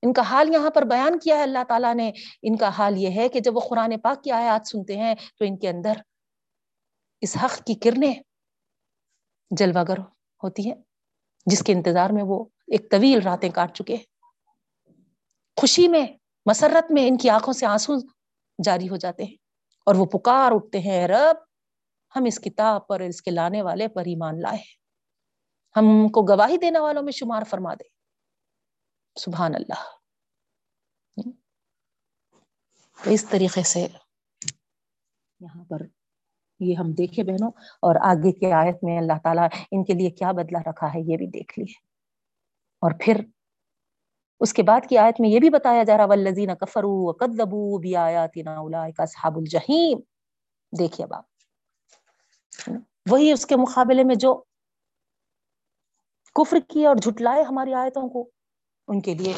ان 0.01 0.13
کا 0.13 0.21
حال 0.21 0.49
یہاں 0.53 0.69
پر 0.69 0.81
بیان 0.81 1.19
کیا 1.19 1.37
ہے۔ 1.37 1.43
اللہ 1.43 1.63
تعالیٰ 1.67 1.95
نے 1.95 2.11
ان 2.41 2.57
کا 2.57 2.69
حال 2.69 2.97
یہ 2.97 3.09
ہے 3.15 3.29
کہ 3.29 3.39
جب 3.39 3.55
وہ 3.55 3.61
قرآن 3.69 3.99
پاک 3.99 4.23
کی 4.23 4.31
آیات 4.31 4.67
سنتے 4.67 4.97
ہیں 4.97 5.15
تو 5.15 5.45
ان 5.45 5.57
کے 5.57 5.69
اندر 5.69 5.93
اس 7.21 7.37
حق 7.43 7.57
کی 7.57 7.73
کرنیں 7.75 8.13
جلوہ 9.51 9.83
گر 9.87 9.99
ہوتی 10.43 10.67
ہیں، 10.67 10.75
جس 11.45 11.63
کے 11.63 11.73
انتظار 11.73 12.09
میں 12.09 12.23
وہ 12.23 12.45
ایک 12.67 12.91
طویل 12.91 13.19
راتیں 13.21 13.49
کاٹ 13.49 13.77
چکے 13.77 13.95
ہیں۔ 13.95 14.14
خوشی 15.57 15.87
میں، 15.87 16.05
مسرت 16.45 16.91
میں 16.91 17.07
ان 17.07 17.17
کی 17.17 17.29
آنکھوں 17.29 17.53
سے 17.53 17.65
آنسو 17.65 17.93
جاری 18.59 18.89
ہو 18.89 18.97
جاتے 18.97 19.23
ہیں 19.23 19.35
اور 19.87 19.95
وہ 19.95 20.05
پکار 20.05 20.51
اٹھتے 20.51 20.79
ہیں، 20.79 21.07
رب، 21.07 21.37
ہم 22.15 22.23
اس 22.25 22.39
کتاب 22.39 22.87
پر، 22.87 22.99
اس 22.99 23.21
کے 23.21 23.31
لانے 23.31 23.61
والے 23.61 23.87
پر 23.87 24.05
ایمان 24.05 24.41
لائے 24.41 24.63
ہم 25.75 26.07
کو 26.07 26.21
گواہی 26.21 26.57
دینے 26.57 26.79
والوں 26.79 27.03
میں 27.03 27.11
شمار 27.11 27.43
فرما 27.49 27.73
دے۔ 27.73 27.87
سبحان 29.15 29.55
اللہ۔ 29.55 29.83
تو 32.99 33.09
اس 33.09 33.25
طریقے 33.25 33.63
سے 33.63 33.87
یہاں 35.39 35.63
پر 35.63 35.81
یہ 36.59 36.75
ہم 36.75 36.91
دیکھے 36.91 37.23
بہنوں، 37.23 37.51
اور 37.81 37.95
آگے 38.01 38.31
کی 38.31 38.51
آیت 38.51 38.83
میں 38.83 38.97
اللہ 38.97 39.19
تعالیٰ 39.23 39.47
ان 39.71 39.83
کے 39.83 39.93
لیے 39.93 40.09
کیا 40.09 40.31
بدلہ 40.31 40.57
رکھا 40.67 40.87
ہے 40.87 40.99
یہ 41.01 41.17
بھی 41.17 41.27
دیکھ 41.29 41.59
لیے 41.59 41.73
اور 42.81 42.91
پھر 42.99 43.21
اس 44.41 44.53
کے 44.53 44.63
بعد 44.63 44.81
کی 44.89 44.97
آیت 44.97 45.21
میں 45.21 45.29
یہ 45.29 45.39
بھی 45.39 45.49
بتایا 45.49 45.83
جا 45.83 45.97
رہا 45.97 46.05
والذین 46.05 46.55
کفروا 46.55 47.09
وکذبوا 47.09 47.79
بیااتنا 47.81 48.55
اولئک 48.55 48.99
اصحاب 48.99 49.37
الجحیم 49.37 49.99
دیکھیے 50.79 51.07
باپ 51.07 51.23
وہی 53.11 53.31
اس 53.31 53.45
کے 53.45 53.55
مقابلے 53.55 54.03
میں 54.03 54.15
جو 54.15 54.43
کفر 56.35 56.57
کیا 56.69 56.87
اور 56.89 56.97
جھٹلائے 56.97 57.43
ہماری 57.43 57.73
آیتوں 57.73 58.09
کو، 58.09 58.29
ان 58.87 59.01
کے 59.01 59.13
لیے 59.13 59.33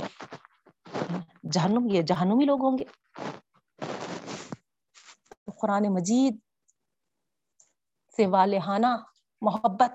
جہنم، 1.52 1.88
یہ 1.90 2.02
جہنمی 2.02 2.46
لوگ 2.46 2.62
ہوں 2.62 2.78
گے۔ 2.78 2.84
قرآن 5.62 5.94
مجید 5.94 6.40
سے 8.18 8.26
والہانہ 8.26 8.96
محبت، 9.42 9.92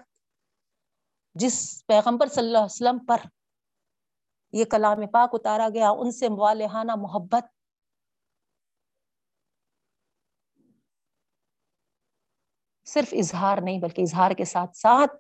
جس 1.35 1.87
پیغمبر 1.87 2.27
صلی 2.27 2.47
اللہ 2.47 2.59
علیہ 2.59 2.65
وسلم 2.65 2.99
پر 2.99 3.17
یہ 4.53 4.65
کلام 4.65 5.07
پاک 5.07 5.31
اتارا 5.33 5.69
گیا، 5.75 5.91
ان 5.91 6.13
سے 6.13 6.27
والہانہ 6.31 6.93
محبت۔ 6.95 7.45
صرف 12.85 13.09
اظہار 13.13 13.59
نہیں، 13.65 13.81
بلکہ 13.81 14.03
اظہار 14.03 14.31
کے 14.31 14.45
ساتھ 14.45 14.77
ساتھ 14.77 15.13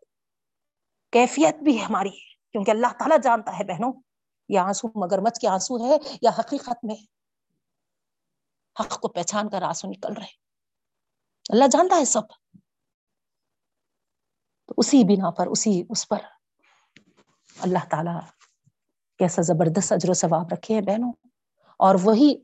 کیفیت 1.12 1.54
بھی 1.62 1.84
ہماری 1.84 2.10
کیونکہ 2.52 2.70
اللہ 2.70 2.86
تعالیٰ 2.86 3.16
جانتا 3.22 3.58
ہے 3.58 3.64
بہنوں، 3.64 3.92
یہ 4.48 4.58
آنسو 4.58 4.88
مگر 4.94 5.18
مچ 5.18 5.40
کے 5.40 5.48
آنسو 5.48 5.86
ہے، 5.86 6.16
یا 6.22 6.30
حقیقت 6.38 6.84
میں 6.84 6.96
حق 8.80 9.00
کو 9.00 9.08
پہچان 9.08 9.50
کر 9.50 9.62
آنسو 9.62 9.88
نکل 9.88 10.12
رہے۔ 10.12 10.42
اللہ 11.48 11.64
جانتا 11.72 11.96
ہے 11.96 12.04
سب۔ 12.04 12.28
تو 14.66 14.74
اسی 14.76 15.04
بنا 15.04 15.30
پر، 15.30 15.46
اسی 15.46 15.82
اس 15.90 16.08
پر 16.08 16.18
اللہ 17.60 17.78
تعالی 17.90 18.41
کیسا 19.22 19.42
زبردست 19.42 19.92
اجر 19.92 20.10
و 20.10 20.14
ثواب 20.14 20.52
رکھے 20.52 20.74
ہیں 20.74 20.80
بہنوں؟ 20.80 21.12
اور 21.80 21.94
وہی 22.02 22.34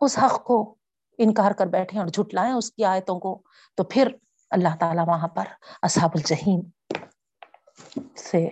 اس 0.00 0.18
حق 0.18 0.44
کو 0.44 0.74
انکار 1.18 1.52
کر 1.52 1.66
بیٹھے 1.66 1.98
اور 1.98 2.06
جھٹلائیں 2.06 2.52
اس 2.52 2.72
کی 2.72 2.84
آیتوں 2.84 3.20
کو، 3.20 3.42
تو 3.74 3.84
پھر 3.84 4.08
اللہ 4.50 4.76
تعالیٰ 4.80 5.04
وہاں 5.08 5.28
پر 5.28 5.44
اصحاب 5.82 6.10
الجحیم 6.14 6.60
سے 8.16 8.48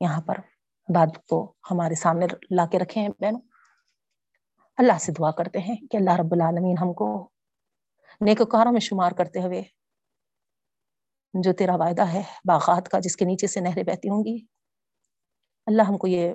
یہاں 0.00 0.20
پر 0.20 0.34
بات 0.94 1.26
کو 1.28 1.54
ہمارے 1.70 1.94
سامنے 1.94 2.26
لا 2.50 2.66
کے 2.66 2.78
رکھے 2.78 3.00
ہیں 3.00 3.08
بہنوں۔ 3.08 3.40
اللہ 4.76 4.98
سے 5.00 5.12
دعا 5.12 5.30
کرتے 5.30 5.58
ہیں 5.58 5.76
کہ 5.90 5.96
اللہ 5.96 6.16
رب 6.20 6.32
العالمین 6.32 6.78
ہم 6.78 6.92
کو 6.92 7.30
نیکوکاروں 8.20 8.72
میں 8.72 8.80
شمار 8.80 9.12
کرتے 9.12 9.42
ہوئے 9.42 9.62
جو 11.34 11.52
تیرا 11.52 11.76
وعدہ 11.76 12.06
ہے 12.06 12.22
باغات 12.44 12.88
کا، 12.88 12.98
جس 12.98 13.16
کے 13.16 13.24
نیچے 13.24 13.46
سے 13.46 13.60
نہریں 13.60 13.82
بہتی 13.82 14.08
ہوں 14.08 14.24
گی 14.24 14.57
اللہ 15.68 15.82
ہم 15.82 15.98
کو 15.98 16.06
یہ 16.06 16.32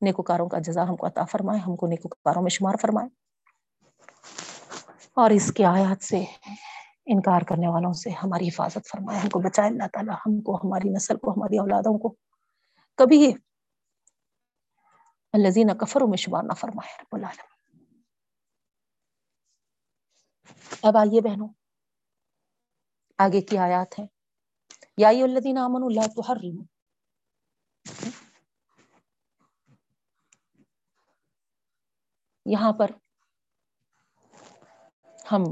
نیکوکاروں 0.00 0.48
کا 0.48 0.58
جزا 0.58 0.82
ہم 0.82 0.96
کو 0.96 1.06
عطا 1.06 1.24
فرمائے، 1.24 1.60
ہم 1.60 1.76
کو 1.76 1.86
نیکوکاروں 1.86 2.42
میں 2.42 2.50
شمار 2.50 2.74
فرمائے۔ 2.82 3.08
اور 5.14 5.30
اس 5.30 5.52
کے 5.52 5.64
آیات 5.64 6.04
سے، 6.04 6.24
انکار 7.06 7.40
کرنے 7.40 7.68
والوں 7.68 7.92
سے 7.92 8.10
ہماری 8.10 8.48
حفاظت 8.48 8.88
فرمائے، 8.92 9.18
ہم 9.18 9.28
کو 9.28 9.40
بچائے۔ 9.40 9.68
اللہ 9.68 9.82
تعالیٰ 9.92 10.14
ہم 10.14 10.40
کو، 10.40 10.56
ہماری 10.56 10.88
نسل 10.88 11.16
کو، 11.16 11.30
ہماری 11.30 11.58
اولادوں 11.58 11.98
کو 11.98 12.14
کبھی 12.96 13.34
الزین 15.32 15.78
کفروں 15.78 16.08
میں 16.08 16.16
شمار 16.16 16.42
نہ 16.42 16.52
فرمائے۔ 16.52 16.96
رب 17.00 17.16
العالمین۔ 17.16 18.02
اب 20.82 20.96
آئیے 20.96 21.20
بہنوں، 21.20 21.48
آگے 23.18 23.40
کی 23.40 23.58
آیات 23.58 23.98
ہیں۔ 23.98 24.06
یا 24.96 25.08
الذین 25.08 25.58
آمنوا 25.58 25.88
لا 25.88 26.06
تحرموا۔ 26.16 26.64
یہاں 32.46 32.72
پر 32.72 32.90
ہم 35.32 35.42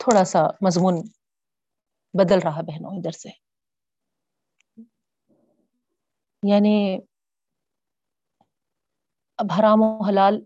تھوڑا 0.00 0.24
سا 0.24 0.38
مضمون 0.60 0.94
بدل 2.14 2.38
رہا 2.38 2.60
بہنوں 2.60 2.90
ادھر 2.90 3.10
سے۔ 3.10 3.28
یعنی 6.42 6.98
اب 9.38 9.46
حرام 9.58 9.82
و 9.82 10.04
حلال 10.04 10.40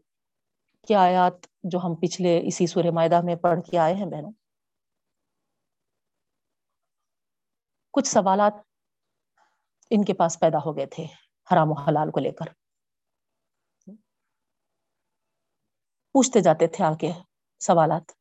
کی 0.89 0.95
آیات 0.95 1.47
جو 1.63 1.79
ہم 1.79 1.95
پچھلے 1.95 2.41
اسی 2.47 2.67
سورہ 2.67 2.91
معدہ 2.91 3.21
میں 3.21 3.37
پڑھ 3.37 3.61
کے 3.71 3.79
آئے 3.79 3.95
ہیں 3.95 4.07
بہنوں۔ 4.07 4.33
کچھ 7.95 8.09
سوالات 8.09 8.53
ان 9.91 10.05
کے 10.05 10.15
پاس 10.15 10.41
پیدا 10.41 10.59
ہو 10.59 10.77
گئے 10.77 10.87
تھے 10.87 11.05
حرام 11.53 11.71
و 11.71 11.75
حلال 11.75 12.11
کو 12.11 12.21
لے 12.21 12.33
کر۔ 12.33 12.66
پوچھتے 16.17 16.41
جاتے 16.41 16.67
تھے 16.67 16.85
آ 16.85 16.95
کے 16.95 17.13
سوالات، 17.61 18.13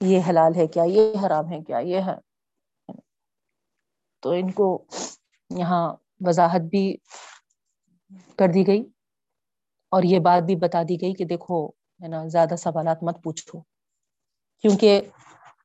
یہ 0.00 0.20
حلال 0.28 0.52
ہے 0.56 0.66
کیا، 0.66 0.84
یہ 0.86 1.26
حرام 1.26 1.52
ہے 1.52 1.60
کیا، 1.60 1.78
یہ 1.78 2.00
ہے۔ 2.06 2.14
تو 4.20 4.30
ان 4.30 4.50
کو 4.50 4.84
یہاں 5.50 5.94
وضاحت 6.20 6.60
بھی 6.60 6.96
کر 8.36 8.48
دی 8.54 8.66
گئی 8.66 8.80
اور 9.88 10.02
یہ 10.02 10.18
بات 10.18 10.42
بھی 10.42 10.56
بتا 10.56 10.82
دی 10.82 11.00
گئی 11.00 11.14
کہ 11.14 11.24
دیکھو، 11.24 11.68
ہے 11.68 12.08
نا، 12.08 12.26
زیادہ 12.26 12.56
سوالات 12.56 13.02
مت 13.02 13.24
پوچھو۔ 13.24 13.60
کیونکہ 14.60 15.00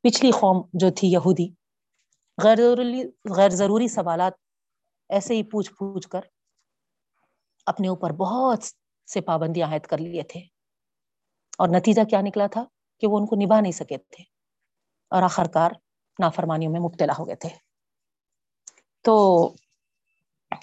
پچھلی 0.04 0.32
قوم 0.32 0.68
جو 0.74 0.90
تھی 0.90 1.12
یہودی، 1.12 1.48
غیر 2.44 2.56
ضروری 2.56 3.04
غیر 3.36 3.50
ضروری 3.50 3.88
سوالات 3.88 4.34
ایسے 5.10 5.36
ہی 5.36 5.44
پوچھ 5.44 5.74
پوچھ 5.74 6.10
کر 6.10 6.22
اپنے 7.66 7.88
اوپر 7.88 8.12
بہت 8.12 8.64
سے 9.14 9.22
پابندیاں 9.22 9.68
عائد 9.68 9.82
کر 9.82 9.98
لیے 9.98 10.24
تھے۔ 10.24 10.55
اور 11.58 11.70
نتیجہ 11.70 12.02
کیا 12.02 12.22
نکلا 12.22 12.48
تھا 12.48 12.66
کہ 13.00 13.08
وہ 13.08 13.18
ان 13.18 13.26
کو 13.26 13.36
نبھا 13.36 13.60
نہیں 13.62 13.72
سکے 13.72 13.98
تھے 13.98 14.24
اور 15.10 15.24
آخر 15.24 15.46
کار 15.54 15.72
نافرمانیوں 16.20 16.72
میں 16.72 16.80
مبتلا 16.80 17.14
ہو 17.20 17.28
گئے 17.28 17.36
تھے۔ 17.36 17.50
تو 19.02 19.46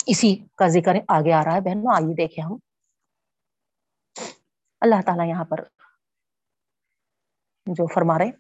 اسی 0.07 0.37
کا 0.57 0.69
ذکر 0.69 0.93
آگے 1.09 1.33
آ 1.33 1.45
رہا 1.45 1.55
ہے 1.55 1.61
بہنوں، 1.61 1.97
آئیے 1.97 2.15
دیکھیں 2.15 2.45
ہم۔ 2.45 2.57
اللہ 4.81 4.95
تعالیٰ 5.07 5.29
یہاں 5.29 5.45
پر 5.45 5.57
جو 7.67 7.87
فرما 7.95 8.19
رہے 8.19 8.31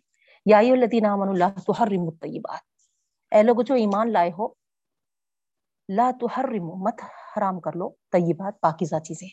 یا 0.46 0.58
الذین 0.58 1.06
آمنوا 1.06 1.34
لا 1.34 1.48
الطیبات۔ 1.68 2.60
اے 3.30 3.42
لوگ 3.42 3.56
جو 3.66 3.74
ایمان 3.74 4.12
لائے 4.12 4.30
ہو 4.30 4.61
لا 5.96 6.10
تحرموا، 6.20 6.76
مت 6.76 7.00
حرام 7.02 7.60
کر 7.60 7.76
لو 7.76 7.90
طیبات، 8.12 8.60
پاکیزہ 8.60 8.98
چیزیں۔ 8.98 9.28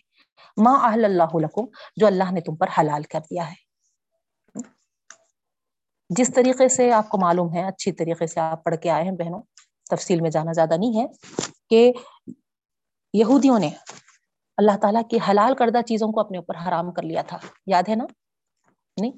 ما 0.58 0.74
اہل 0.74 1.06
اللہ 1.06 1.38
لکم، 1.38 1.66
جو 1.96 2.08
اللہ 2.08 2.32
نے 2.32 2.42
تم 2.42 2.56
پر 2.56 2.68
حلال 2.78 3.04
کر 3.04 3.20
دیا 3.20 3.52
ہے۔ 3.52 3.70
جس 6.10 6.32
طریقے 6.36 6.70
سے 6.70 6.92
آپ 6.92 7.10
کو 7.10 7.18
معلوم 7.18 7.54
ہے، 7.54 7.68
اچھی 7.68 7.92
طریقے 7.92 8.28
سے 8.28 8.40
آپ 8.40 8.64
پڑھ 8.64 8.76
کے 8.78 8.90
آئے 8.90 9.04
ہیں 9.04 9.12
بہنوں، 9.12 9.42
تفصیل 9.90 10.22
میں 10.22 10.30
جانا 10.30 10.52
زیادہ 10.52 10.74
نہیں 10.78 11.02
ہے 11.02 11.06
کہ 11.70 11.92
یہودیوں 13.14 13.60
نے 13.60 13.70
اللہ 14.58 14.78
تعالیٰ 14.82 15.02
کی 15.10 15.18
حلال 15.30 15.56
کردہ 15.56 15.82
چیزوں 15.82 16.12
کو 16.12 16.20
اپنے 16.20 16.38
اوپر 16.38 16.56
حرام 16.68 16.92
کر 16.92 17.04
لیا 17.04 17.22
تھا۔ 17.22 17.38
یاد 17.66 17.84
ہے 17.90 17.96
نا؟ 17.96 18.06
نہیں؟ 19.02 19.12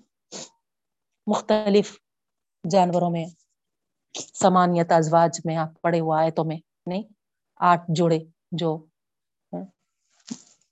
مختلف 1.28 1.98
جانوروں 2.72 3.10
میں، 3.10 3.26
سمانیت، 4.34 4.92
ازواج 4.92 5.42
میں، 5.46 5.56
آپ 5.56 5.82
پڑے 5.82 6.00
ہوا 6.00 6.20
آئے 6.20 6.32
تو 6.32 6.44
میں، 6.44 6.58
نہیں؟ 6.86 7.04
آٹھ 7.70 7.84
جوڑے 7.95 8.20
جو 8.51 8.70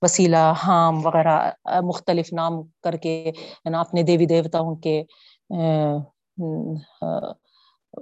وسیلہ، 0.02 0.52
حام 0.64 1.06
وغیرہ، 1.06 1.38
مختلف 1.84 2.32
نام 2.34 2.54
کر 2.84 2.96
کے 2.98 3.32
اپنے 3.74 4.04
دیوی 4.04 4.26
دیوتاؤں 4.26 4.76
کے 4.76 5.04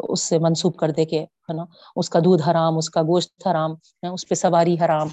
اس 0.10 0.22
سے 0.22 0.38
منسوب 0.40 0.76
کر 0.78 0.92
دے 0.92 1.06
کے، 1.06 1.20
ہے 1.24 1.54
نا، 1.54 1.64
اس 1.96 2.10
کا 2.10 2.20
دودھ 2.20 2.44
حرام، 2.50 2.78
اس 2.78 2.90
کا 2.90 3.02
گوشت 3.02 3.48
حرام 3.48 3.72
اس 4.14 4.28
پہ 4.30 4.36
سواری 4.36 4.76
حرام 4.86 5.08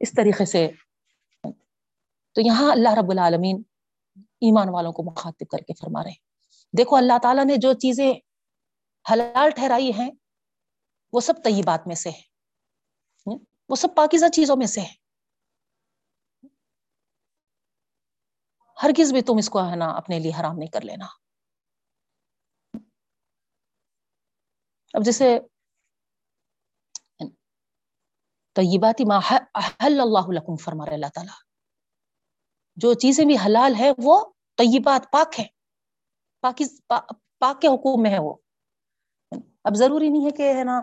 اس 0.00 0.12
طریقے 0.12 0.44
سے۔ 0.44 0.68
تو 2.34 2.40
یہاں 2.40 2.70
اللہ 2.72 2.94
رب 2.94 3.10
العالمین 3.10 3.62
ایمان 4.40 4.68
والوں 4.68 4.92
کو 4.92 5.02
مخاطب 5.02 5.50
کر 5.50 5.58
کے 5.58 5.72
فرما 5.80 6.02
رہے 6.02 6.10
ہیں۔ 6.10 6.76
دیکھو، 6.76 6.96
اللہ 6.96 7.18
تعالیٰ 7.22 7.44
نے 7.44 7.56
جو 7.56 7.72
چیزیں 7.72 8.12
حلال 9.06 9.50
ٹھہرائی 9.50 9.90
ہیں، 9.98 10.10
وہ 11.12 11.20
سب 11.20 11.34
طیبات 11.44 11.86
میں 11.86 11.94
سے 11.94 12.10
ہے 12.10 12.31
وہ 13.68 13.76
سب 13.76 13.88
پاکیزہ 13.96 14.26
چیزوں 14.32 14.56
میں 14.56 14.66
سے 14.66 14.80
ہے 14.80 14.94
ہرگز 18.82 19.12
بھی 19.12 19.22
تم 19.22 19.36
اس 19.38 19.48
کو 19.50 19.60
ہے 19.70 19.76
نا 19.76 19.90
اپنے 19.90 20.18
لیے 20.18 20.32
حرام 20.40 20.58
نہیں 20.58 20.70
کر 20.70 20.80
لینا۔ 20.80 21.06
اب 24.94 25.04
جیسے 25.04 25.38
طیباتی 28.56 29.04
ما 29.04 29.18
حل 29.84 30.00
اللہ 30.00 30.30
لکم 30.32 30.56
فرما 30.56 30.86
رہے 30.86 30.94
اللہ 30.94 31.12
تعالیٰ۔ 31.14 31.34
جو 32.76 32.94
چیزیں 32.94 33.24
بھی 33.24 33.36
حلال 33.36 33.74
ہے 33.78 33.90
وہ 33.98 34.24
طیبات 34.56 35.12
پاک 35.12 35.40
ہے 35.40 35.44
پاک 36.40 37.60
کے 37.60 37.68
حکوم 37.68 38.02
میں 38.02 38.10
ہے 38.10 38.18
وہ۔ 38.18 38.34
اب 39.64 39.74
ضروری 39.74 40.08
نہیں 40.08 40.26
ہے 40.26 40.30
کہ 40.30 40.52
ہے 40.54 40.64
نا 40.64 40.80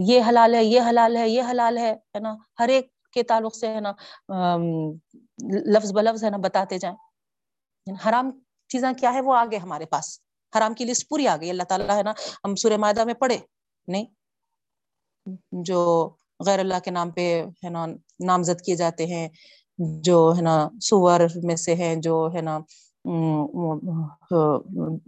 یہ 0.00 0.20
حلال 0.28 0.54
ہے، 0.54 0.64
یہ 0.64 0.80
حلال 0.80 1.16
ہے، 1.16 1.28
یہ 1.28 1.42
حلال 1.50 1.78
ہے 1.78 1.96
نا؟ 2.20 2.36
ہر 2.58 2.68
ایک 2.68 2.92
کے 3.12 3.22
تعلق 3.22 3.56
سے، 3.56 3.74
ہے 3.74 3.80
نا؟ 3.80 3.92
لفظ 5.66 5.92
بلفظ، 5.92 6.24
ہے 6.24 6.30
نا؟ 6.30 6.36
بتاتے 6.36 6.78
جائیں۔ 6.78 6.96
حرام 8.08 8.30
چیزیں 8.68 8.92
کیا 8.92 9.12
ہے 9.12 9.20
وہ 9.20 9.34
آگے 9.34 9.56
ہمارے 9.56 9.86
پاس۔ 9.86 10.20
حرام 10.58 10.74
کی 10.74 10.84
لسٹ 10.84 11.08
پوری 11.08 11.28
آ 11.28 11.36
گئی 11.36 11.50
اللہ 11.50 11.62
تعالیٰ، 11.62 11.96
ہے 11.96 12.02
نا؟ 12.02 12.12
ہم 12.44 12.54
سورہ 12.54 12.76
معدہ 12.76 13.04
میں 13.04 13.14
پڑھے۔ 13.14 13.38
نہیں؟ 13.88 14.04
جو 15.52 16.10
غیر 16.46 16.58
اللہ 16.58 16.74
کے 16.84 16.90
نام 16.90 17.10
پہ، 17.10 17.44
ہے 17.64 17.68
نا؟ 17.68 17.86
نامزد 18.20 18.60
کیے 18.60 18.76
جاتے 18.76 19.06
ہیں، 19.06 19.28
جو، 19.78 20.32
ہے 20.36 20.42
نا؟ 20.42 20.68
سور 20.82 21.20
میں 21.42 21.56
سے 21.56 21.74
ہیں، 21.74 21.96
جو، 21.96 22.28
ہے 22.34 22.40
نا؟ 22.40 22.58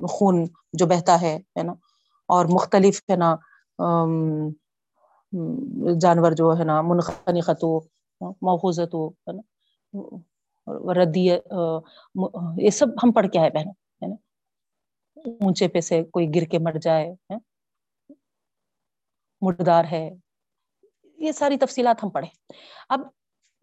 خون 0.08 0.46
جو 0.72 0.86
بہتا 0.86 1.20
ہے 1.20 1.62
نا؟ 1.62 1.72
اور 2.26 2.46
مختلف، 2.46 3.02
ہے 3.10 3.16
نا؟ 3.16 3.36
جانور 6.00 6.32
جو 6.32 6.52
ہے 6.58 6.64
نا 6.64 6.80
منخنقت 6.82 7.64
ہو 7.64 7.78
محفوظت 8.42 8.94
ہو 8.94 9.08
ہے 9.08 9.32
نا، 9.32 9.42
ردی 10.94 11.26
یہ 12.64 12.70
سب 12.70 12.86
ہم 13.02 13.12
پڑھ 13.12 13.26
کے 13.32 13.38
آئے 13.38 13.50
بہن 13.50 13.68
ہے 14.02 14.06
نا۔ 14.06 14.14
اونچے 15.40 15.68
پہ 15.68 15.80
سے 15.80 16.02
کوئی 16.04 16.28
گر 16.34 16.44
کے 16.44 16.58
مر 16.58 16.78
جائے 16.82 17.34
مردار 19.42 19.84
ہے۔ 19.90 20.08
یہ 21.18 21.32
ساری 21.32 21.56
تفصیلات 21.56 22.04
ہم 22.04 22.10
پڑھیں۔ 22.10 22.30
اب 22.88 23.00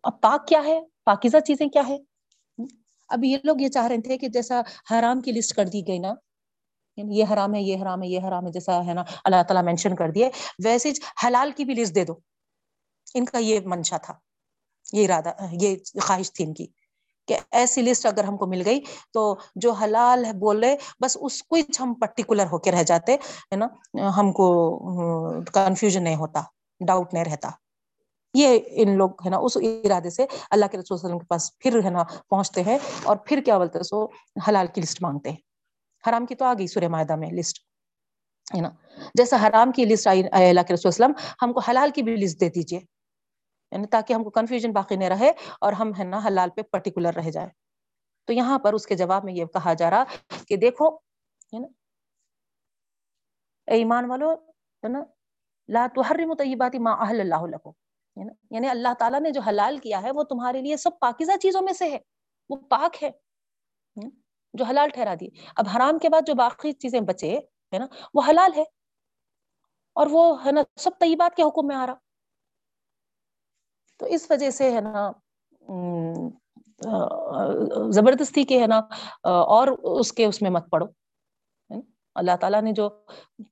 اب 0.03 0.21
پاک 0.21 0.47
کیا 0.47 0.61
ہے؟ 0.65 0.79
پاکیزہ 1.03 1.37
چیزیں 1.39 1.67
کیا 1.67 1.81
ہے 1.87 1.97
اب 3.09 3.23
یہ 3.23 3.37
لوگ 3.43 3.61
یہ 3.61 3.67
چاہ 3.67 3.87
رہے 3.87 4.01
تھے 4.01 4.17
کہ 4.17 4.27
جیسا 4.27 4.61
حرام 4.91 5.21
کی 5.21 5.31
لسٹ 5.31 5.55
کر 5.55 5.65
دی 5.65 5.81
گئی 5.87 5.99
نا 5.99 6.13
یعنی 6.97 7.17
یہ 7.19 7.25
حرام 7.33 7.53
ہے، 7.55 7.61
یہ 7.61 7.81
حرام 7.81 8.03
ہے، 8.03 8.07
یہ 8.07 8.19
حرام 8.27 8.45
ہے، 8.45 8.51
جیسا 8.51 8.85
ہے 8.85 8.93
نا 8.93 9.03
اللہ 9.23 9.43
تعالیٰ 9.43 9.63
مینشن 9.63 9.95
کر 9.95 10.09
دیے۔ 10.09 10.29
ویسے 10.63 10.91
حلال 11.25 11.51
کی 11.51 11.65
بھی 11.65 11.73
لسٹ 11.73 11.95
دے 11.95 12.05
دو۔ 12.05 12.15
ان 13.13 13.25
کا 13.25 13.37
یہ 13.37 13.59
منشا 13.65 13.97
تھا، 13.97 14.13
یہ 14.93 15.05
ارادہ، 15.05 15.31
یہ 15.51 15.75
خواہش 16.01 16.33
تھی 16.33 16.43
ان 16.43 16.53
کی 16.53 16.67
کہ 17.27 17.37
ایسی 17.51 17.81
لسٹ 17.81 18.05
اگر 18.05 18.23
ہم 18.23 18.37
کو 18.37 18.45
مل 18.45 18.61
گئی 18.65 18.79
تو 19.13 19.37
جو 19.55 19.71
حلال 19.71 20.25
ہے 20.25 20.33
بولے، 20.33 20.75
بس 20.99 21.17
اس 21.21 21.43
کو 21.43 21.55
ہم 21.79 21.93
پرٹیکولر 21.93 22.45
ہو 22.51 22.57
کے 22.57 22.71
رہ 22.71 22.83
جاتے، 22.83 23.13
ہے 23.13 23.55
نا؟ 23.55 23.67
ہم 24.17 24.31
کو 24.31 24.47
کنفیوژن 25.53 26.03
نہیں 26.03 26.15
ہوتا 26.15 26.41
ڈاؤٹ 26.87 27.13
نہیں 27.13 27.25
رہتا۔ 27.25 27.49
یہ 28.33 28.59
ان 28.67 28.97
لوگ، 28.97 29.09
ہے 29.25 29.29
نا، 29.29 29.37
اس 29.37 29.57
ارادے 29.57 30.09
سے 30.09 30.25
اللہ 30.51 30.65
کے 30.71 30.77
رسول 30.77 30.95
وسلم 30.95 31.19
کے 31.19 31.25
پاس 31.25 31.57
پھر، 31.57 31.83
ہے 31.83 31.89
نا، 31.89 32.03
پہنچتے 32.29 32.63
ہیں 32.63 32.77
اور 33.03 33.17
پھر 33.17 33.41
کیا 33.45 33.57
بولتے 33.57 33.83
سو 33.83 34.05
حلال 34.47 34.67
کی 34.67 34.81
لسٹ 34.81 35.01
مانگتے 35.01 35.29
ہیں۔ 35.29 35.37
حرام 36.07 36.25
کی 36.25 36.35
تو 36.35 36.45
آ 36.45 36.53
گئی 36.57 36.67
سورہ 36.67 36.87
معاہدہ 36.87 37.15
میں 37.15 37.29
لسٹ 37.31 37.59
ہے 38.55 38.61
نا؟ 38.61 38.69
جیسا 39.17 39.37
حرام 39.45 39.71
کی 39.71 39.85
لسٹ 39.85 40.07
آئی 40.07 40.23
اللہ 40.31 40.61
کے 40.67 40.73
رسول 40.73 40.87
وسلم، 40.87 41.11
ہم 41.41 41.53
کو 41.53 41.59
حلال 41.69 41.89
کی 41.95 42.03
بھی 42.03 42.15
لسٹ 42.15 42.39
دے 42.41 42.49
دیجیے 42.49 42.79
یعنی 42.79 43.87
تاکہ 43.91 44.13
ہم 44.13 44.23
کو 44.23 44.29
کنفیوژن 44.29 44.71
باقی 44.71 44.95
نہیں 44.95 45.09
رہے 45.09 45.29
اور 45.61 45.73
ہم، 45.73 45.91
ہے 45.99 46.03
نا، 46.03 46.19
حلال 46.25 46.49
پہ 46.55 46.61
پرٹیکولر 46.71 47.15
رہ 47.15 47.29
جائے 47.29 47.49
تو 48.27 48.33
یہاں 48.33 48.59
پر 48.59 48.73
اس 48.73 48.85
کے 48.87 48.95
جواب 48.95 49.23
میں 49.25 49.33
یہ 49.33 49.45
کہا 49.53 49.73
جا 49.73 49.89
رہا 49.89 50.03
کہ 50.47 50.55
دیکھو، 50.57 50.89
ہے 51.53 51.59
نا 51.59 51.67
ایمان 53.67 54.09
والو، 54.09 54.33
ہے 54.33 54.87
نا، 54.89 55.01
لا 55.69 55.85
تحرم 55.95 56.33
طیبات 56.35 56.75
ما 56.75 56.91
اہل 56.93 57.19
اللہ 57.21 57.45
لکو 57.47 57.71
یعنی 58.17 58.67
اللہ 58.69 58.93
تعالیٰ 58.99 59.19
نے 59.21 59.31
جو 59.31 59.41
حلال 59.41 59.77
کیا 59.77 60.01
ہے، 60.01 60.11
وہ 60.11 60.23
تمہارے 60.23 60.61
لیے 60.61 60.77
سب 60.77 60.99
پاکیزہ 60.99 61.37
چیزوں 61.41 61.61
میں 61.61 61.73
سے 61.73 61.89
ہے، 61.91 61.97
وہ 62.49 62.55
پاک 62.69 63.03
ہے۔ 63.03 63.09
جو 64.55 64.65
حلال 64.65 64.89
ٹھہرا 64.89 65.13
دی۔ 65.19 65.27
اب 65.55 65.65
حرام 65.75 65.99
کے 65.99 66.09
بعد 66.09 66.21
جو 66.27 66.33
باقی 66.33 66.71
چیزیں 66.71 66.99
بچے، 66.99 67.37
ہے 67.73 67.79
نا، 67.79 67.85
وہ 68.13 68.21
حلال 68.29 68.51
ہے۔ 68.57 68.63
اور 69.93 70.07
وہ، 70.11 70.45
ہے 70.45 70.51
نا، 70.51 70.61
سب 70.75 70.91
طیبات 70.99 71.35
کے 71.35 71.43
حکم 71.43 71.67
میں 71.67 71.75
آ 71.75 71.85
رہا۔ 71.85 71.93
تو 73.97 74.05
اس 74.05 74.31
وجہ 74.31 74.49
سے، 74.49 74.71
ہے 74.71 74.81
نا 74.81 75.11
زبردستی 77.89 78.43
کے، 78.43 78.61
ہے 78.61 78.67
نا 78.67 78.79
اور 79.23 79.67
اس 79.83 80.13
کے 80.13 80.25
اس 80.25 80.41
میں 80.41 80.51
مت 80.51 80.69
پڑو۔ 80.71 80.85
اللہ 82.15 82.35
تعالیٰ 82.41 82.61
نے 82.61 82.71
جو 82.71 82.89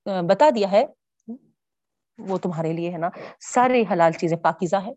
بتا 0.06 0.49
دیا 0.56 0.72
ہے، 0.72 0.86
وہ 2.18 2.38
تمہارے 2.38 2.74
لیے، 2.74 2.91
ہے 2.91 2.97
نا، 2.97 3.10
سارے 3.39 3.84
حلال 3.91 4.12
چیزیں 4.12 4.38
پاکیزہ 4.38 4.76
ہے۔ 4.76 4.91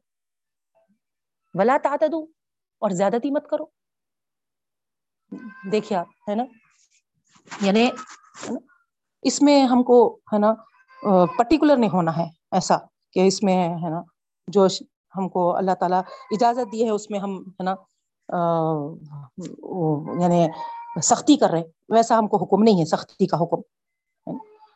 ولا 1.54 1.76
تعتدو 1.82 2.22
اور 2.78 2.90
زیادتی 2.90 3.30
مت 3.30 3.48
کرو۔ 3.50 3.64
دیکھیے 5.72 5.98
آپ، 5.98 6.06
ہے 6.28 6.34
نا؟ 6.34 6.44
یعنی 7.60 7.90
اس 9.22 9.42
میں 9.42 9.66
ہم 9.66 9.82
کو، 9.82 10.18
ہے 10.32 10.38
نا 10.38 10.54
پرٹیکولر 11.38 11.76
نہیں 11.76 11.90
ہونا 11.90 12.16
ہے 12.16 12.26
ایسا 12.52 12.76
کہ 13.12 13.26
اس 13.26 13.42
میں، 13.42 13.68
ہے 13.68 13.90
نا، 13.90 14.02
جو 14.48 14.66
ہم 15.16 15.28
کو 15.28 15.56
اللہ 15.56 15.74
تعالیٰ 15.80 16.00
اجازت 16.30 16.72
دی 16.72 16.84
ہے، 16.84 16.90
اس 16.90 17.10
میں 17.10 17.18
ہم، 17.18 17.38
ہے 17.38 17.62
نا 17.62 17.74
یعنی 20.22 20.46
سختی 21.02 21.36
کر 21.36 21.50
رہے 21.50 21.62
ویسا 21.88 22.18
ہم 22.18 22.28
کو 22.28 22.36
حکم 22.36 22.62
نہیں 22.62 22.80
ہے، 22.80 22.84
سختی 22.84 23.26
کا 23.26 23.36
حکم 23.36 23.60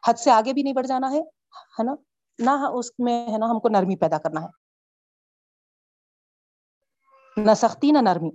حد 0.09 0.14
سے 0.14 0.30
آگے 0.30 0.53
بھی 0.53 0.62
نہیں 0.62 0.74
بڑھ 0.74 0.86
جانا 0.86 1.11
ہے 1.11 1.82
نا۔ 1.82 1.94
نہ 2.38 2.51
اس 2.51 2.90
میں، 2.98 3.26
ہے 3.32 3.38
نا، 3.38 3.46
ہم 3.46 3.61
کو 3.61 3.68
نرمی 3.68 3.96
پیدا 3.96 4.18
کرنا 4.18 4.42
ہے۔ 4.42 4.48
نہ 7.36 7.55
سختی، 7.57 7.90
نہ 7.90 7.98
نرمی۔ 7.98 8.30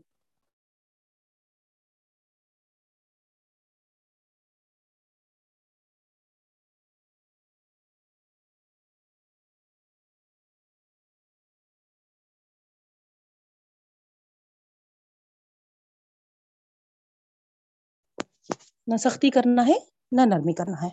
نہ 18.88 18.98
سختی 18.98 19.30
کرنا 19.30 19.68
ہے، 19.68 19.74
نہ 20.12 20.22
نرمی 20.22 20.54
کرنا 20.54 20.82
ہے 20.84 20.90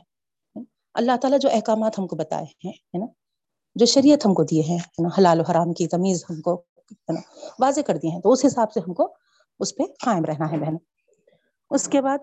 اللہ 0.95 1.17
تعالیٰ 1.17 1.39
جو 1.39 1.49
احکامات 1.53 1.99
ہم 1.99 2.07
کو 2.07 2.17
بتائے 2.17 2.45
ہیں 2.65 2.99
نا؟ 2.99 3.07
جو 3.77 3.87
شریعت 3.87 4.27
ہم 4.27 4.35
کو 4.35 4.43
دیے 4.43 4.63
ہیں 4.63 4.79
نا؟ 4.99 5.09
حلال 5.19 5.41
و 5.41 5.43
حرام 5.51 5.73
کی 5.73 5.87
تمیز 5.87 6.25
ہم 6.31 6.41
کو، 6.41 6.55
ہے 6.55 7.13
نا؟ 7.13 7.21
واضح 7.61 7.81
کر 7.81 7.97
دیے 7.97 8.11
ہیں، 8.11 8.21
تو 8.21 8.33
اس 8.33 8.45
حساب 8.45 8.73
سے 8.73 8.81
ہم 8.81 8.95
کو 8.95 9.15
اس 9.61 9.75
پہ 9.77 9.83
قائم 10.05 10.25
رہنا 10.25 10.51
ہے 10.53 10.59
بہن 10.59 10.77
اس 11.71 11.89
کے 11.89 12.01
بعد، 12.03 12.19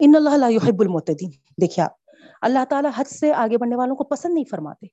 ان 0.00 0.12
اللہ 0.16 0.50
يحب 0.50 0.80
المعتدین۔ 0.80 1.30
دیکھیے 1.60 1.84
آپ، 1.84 1.92
اللہ 2.42 2.64
تعالیٰ 2.70 2.90
حد 2.96 3.08
سے 3.08 3.32
آگے 3.32 3.58
بڑھنے 3.58 3.76
والوں 3.76 3.96
کو 3.96 4.04
پسند 4.04 4.34
نہیں 4.34 4.50
فرماتے 4.50 4.86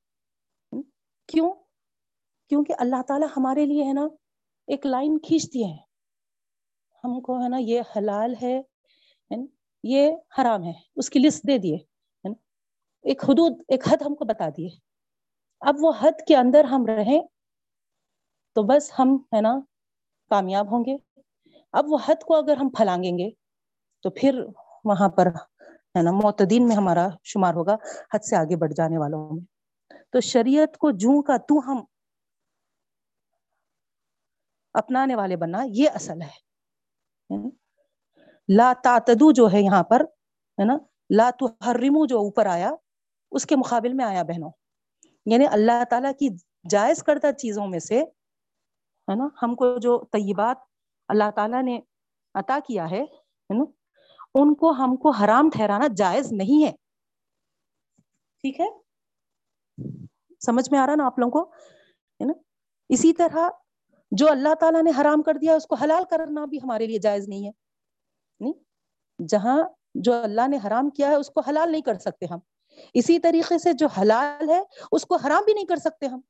کیوں؟ 1.29 1.53
کیونکہ 2.49 2.73
اللہ 2.77 3.01
تعالیٰ 3.07 3.27
ہمارے 3.37 3.65
لیے، 3.65 3.83
ہے 3.83 3.93
نا، 3.93 4.07
ایک 4.67 4.85
لائن 4.85 5.17
کھینچ 5.19 5.53
دیے 5.53 5.65
ہیں۔ 5.65 5.77
ہم 7.03 7.19
کو، 7.21 7.43
ہے 7.43 7.49
نا، 7.49 7.57
یہ 7.57 7.81
حلال 7.95 8.33
ہے 8.41 8.61
یہ 9.83 10.11
حرام 10.39 10.63
ہے۔ 10.63 10.73
اس 10.95 11.09
کی 11.09 11.19
لسٹ 11.19 11.47
دے 11.47 11.57
دیے۔ 11.57 11.77
ایک 13.01 13.23
حدود، 13.23 13.61
ایک 13.67 13.87
حد 13.87 14.01
ہم 14.01 14.15
کو 14.15 14.25
بتا 14.25 14.49
دیے۔ 14.57 14.69
اب 15.59 15.75
وہ 15.79 15.91
حد 16.01 16.27
کے 16.27 16.35
اندر 16.35 16.63
ہم 16.63 16.85
رہیں 16.85 17.21
تو 18.53 18.63
بس 18.63 18.91
ہم، 18.99 19.15
ہے 19.35 19.41
نا، 19.41 19.59
کامیاب 20.29 20.71
ہوں 20.71 20.85
گے۔ 20.85 21.19
اب 21.71 21.85
وہ 21.87 21.97
حد 22.05 22.23
کو 22.23 22.35
اگر 22.35 22.57
ہم 22.57 22.69
پھلانگیں 22.69 23.17
گے 23.17 23.29
تو 24.01 24.09
پھر 24.09 24.43
وہاں 24.83 25.09
پر، 25.09 25.27
ہے 25.65 26.01
نا، 26.01 26.11
معتدین 26.11 26.67
میں 26.67 26.75
ہمارا 26.75 27.07
شمار 27.23 27.53
ہوگا، 27.53 27.75
حد 28.13 28.23
سے 28.23 28.35
آگے 28.35 28.55
بڑھ 28.55 28.73
جانے 28.73 28.97
والوں 28.97 29.29
میں۔ 29.31 29.45
تو 30.09 30.19
شریعت 30.19 30.77
کو 30.77 30.91
جوں 30.91 31.23
کا 31.23 31.37
تو 31.37 31.71
ہم 31.71 31.85
اپنانے 34.73 35.15
والے 35.15 35.35
بننا 35.35 35.63
یہ 35.65 35.89
اصل 35.89 36.21
ہے۔ 36.21 36.53
لا 38.47 38.73
تعتدو 38.83 39.31
جو 39.31 39.47
ہے 39.53 39.61
یہاں 39.61 39.83
پر، 39.83 40.01
ہے 40.59 40.65
نا؟ 40.65 40.77
لا 41.09 41.29
تحرمو 41.39 42.05
جو 42.05 42.17
اوپر 42.17 42.45
آیا، 42.45 42.71
اس 43.31 43.45
کے 43.45 43.55
مقابل 43.55 43.93
میں 43.93 44.05
آیا 44.05 44.23
بہنوں۔ 44.23 44.51
یعنی 45.25 45.45
اللہ 45.47 45.83
تعالیٰ 45.89 46.11
کی 46.19 46.29
جائز 46.69 47.03
کردہ 47.03 47.31
چیزوں 47.31 47.67
میں 47.67 47.79
سے، 47.79 47.99
ہے 48.01 49.15
نا؟ 49.15 49.27
ہم 49.43 49.55
کو 49.55 49.77
جو 49.77 50.03
طیبات 50.11 50.57
اللہ 51.07 51.31
تعالیٰ 51.35 51.63
نے 51.63 51.79
عطا 52.33 52.59
کیا 52.67 52.91
ہے 52.91 53.05
نا؟ 53.49 53.63
ان 54.35 54.55
کو 54.55 54.71
ہم 54.71 54.95
کو 54.95 55.09
حرام 55.09 55.49
ٹھہرانا 55.49 55.87
جائز 55.97 56.31
نہیں 56.31 56.65
ہے۔ 56.65 56.71
ٹھیک 58.41 58.59
ہے؟ 58.59 58.65
سمجھ 60.45 60.71
میں 60.71 60.79
آ 60.79 60.87
رہا 60.87 60.95
نا 60.95 61.05
آپ 61.05 61.19
لوگوں 61.19 61.31
کو؟ 61.31 61.51
ہے 61.51 62.25
نا؟ 62.25 62.33
اسی 62.89 63.13
طرح 63.13 63.49
جو 64.11 64.31
اللہ 64.31 64.53
تعالیٰ 64.59 64.83
نے 64.83 64.91
حرام 65.01 65.21
کر 65.21 65.33
دیا، 65.33 65.55
اس 65.55 65.67
کو 65.67 65.75
حلال 65.75 66.03
کرنا 66.09 66.45
بھی 66.45 66.57
ہمارے 66.57 66.85
لیے 66.85 66.99
جائز 66.99 67.27
نہیں 67.27 67.47
ہے۔ 67.47 67.62
نہیں؟ 68.39 68.53
جہاں 69.27 69.63
جو 69.95 70.13
اللہ 70.13 70.47
نے 70.47 70.57
حرام 70.67 70.89
کیا 70.89 71.07
ہے 71.07 71.15
اس 71.15 71.29
کو 71.29 71.41
حلال 71.41 71.71
نہیں 71.71 71.81
کر 71.81 71.97
سکتے 71.97 72.25
ہم۔ 72.25 72.39
اسی 72.93 73.19
طریقے 73.19 73.57
سے 73.57 73.73
جو 73.73 73.87
حلال 73.87 74.49
ہے 74.49 74.61
اس 74.91 75.05
کو 75.05 75.15
حرام 75.15 75.43
بھی 75.45 75.53
نہیں 75.53 75.65
کر 75.65 75.75
سکتے 75.75 76.07
ہم۔ 76.07 76.21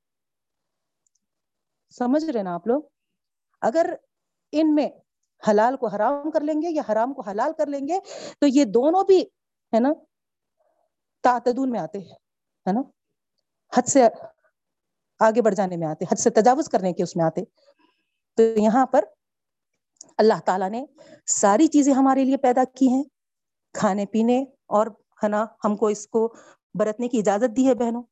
سمجھ 1.90 2.26
رہے 2.26 2.44
نا 2.44 2.54
آپ 2.54 2.68
لوگ؟ 2.68 2.82
اگر 3.62 3.94
ان 4.52 4.76
میں 4.76 4.90
حلال 5.50 5.78
کو 5.78 5.88
حرام 5.88 6.32
کر 6.32 6.42
لیں 6.42 6.62
گے 6.62 6.68
یا 6.70 6.82
حرام 6.92 7.14
کو 7.14 7.22
حلال 7.22 7.52
کر 7.58 7.66
لیں 7.66 7.88
گے، 7.88 8.00
تو 8.40 8.48
یہ 8.48 8.66
دونوں 8.66 9.04
بھی، 9.04 9.22
ہے 9.74 9.80
نا، 9.80 9.90
تعتدون 11.22 11.72
میں 11.72 11.80
آتے 11.80 12.00
ہیں، 12.00 12.16
ہے 12.68 12.72
نا؟ 12.72 12.82
حد 13.74 13.88
سے 13.88 14.08
آگے 15.20 15.42
بڑھ 15.42 15.56
جانے 15.56 15.78
میں 15.78 15.88
آتے 15.88 16.06
حد 16.06 16.16
سے 16.16 16.30
تجاوز 16.30 16.70
کرنے 16.70 16.94
کے 16.94 17.04
اس 17.04 17.16
میں 17.16 17.26
آتے 17.26 17.42
تو 18.38 18.44
یہاں 18.44 18.86
پر 18.86 19.06
اللہ 20.18 20.40
تعالیٰ 20.46 20.70
نے 20.70 20.86
ساری 21.28 21.68
چیزیں 21.68 21.94
ہمارے 21.94 22.24
لیے 22.24 22.38
پیدا 22.38 22.64
کی 22.76 22.88
ہیں، 22.88 23.04
کھانے 23.74 24.06
پینے 24.06 24.46
اور 24.66 24.88
ہے 25.24 25.28
نا، 25.28 25.46
ہم 25.64 25.76
کو 25.78 25.88
اس 25.88 26.08
کو 26.08 26.34
برتنے 26.74 27.08
کی 27.08 27.20
اجازت 27.20 27.58
دی 27.58 27.68
ہے 27.68 27.74
بہنوں۔ 27.74 28.04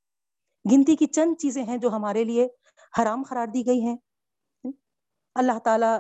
گنتی 0.72 0.96
کی 0.96 1.06
چند 1.06 1.36
چیزیں 1.40 1.64
ہیں 1.64 1.78
جو 1.78 1.90
ہمارے 1.90 2.24
لیے 2.24 2.48
حرام 3.02 3.24
قرار 3.24 3.48
دی 3.48 3.66
گئی 3.66 3.82
ہیں۔ 3.82 3.98
اللہ 5.36 5.60
تعالیٰ 5.64 6.00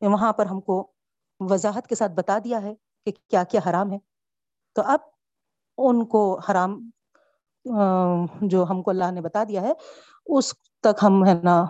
وہاں 0.00 0.32
پر 0.32 0.46
ہم 0.46 0.60
کو 0.60 0.92
وضاحت 1.40 1.86
کے 1.86 1.94
ساتھ 1.94 2.12
بتا 2.12 2.38
دیا 2.44 2.62
ہے 2.62 2.74
کہ 3.04 3.12
کیا 3.28 3.44
کیا 3.44 3.60
حرام 3.70 3.92
ہے۔ 3.92 3.98
تو 4.72 4.82
اب 4.82 5.00
ان 5.78 6.04
کو 6.06 6.38
حرام 6.38 6.90
جو 8.40 8.64
ہم 8.70 8.82
کو 8.82 8.90
اللہ 8.90 9.10
نے 9.10 9.20
بتا 9.20 9.44
دیا 9.44 9.60
ہے، 9.60 9.72
اس 10.26 10.54
تک 10.80 10.98
ہم 11.02 11.24
ہے 11.26 11.34
نا 11.34 11.64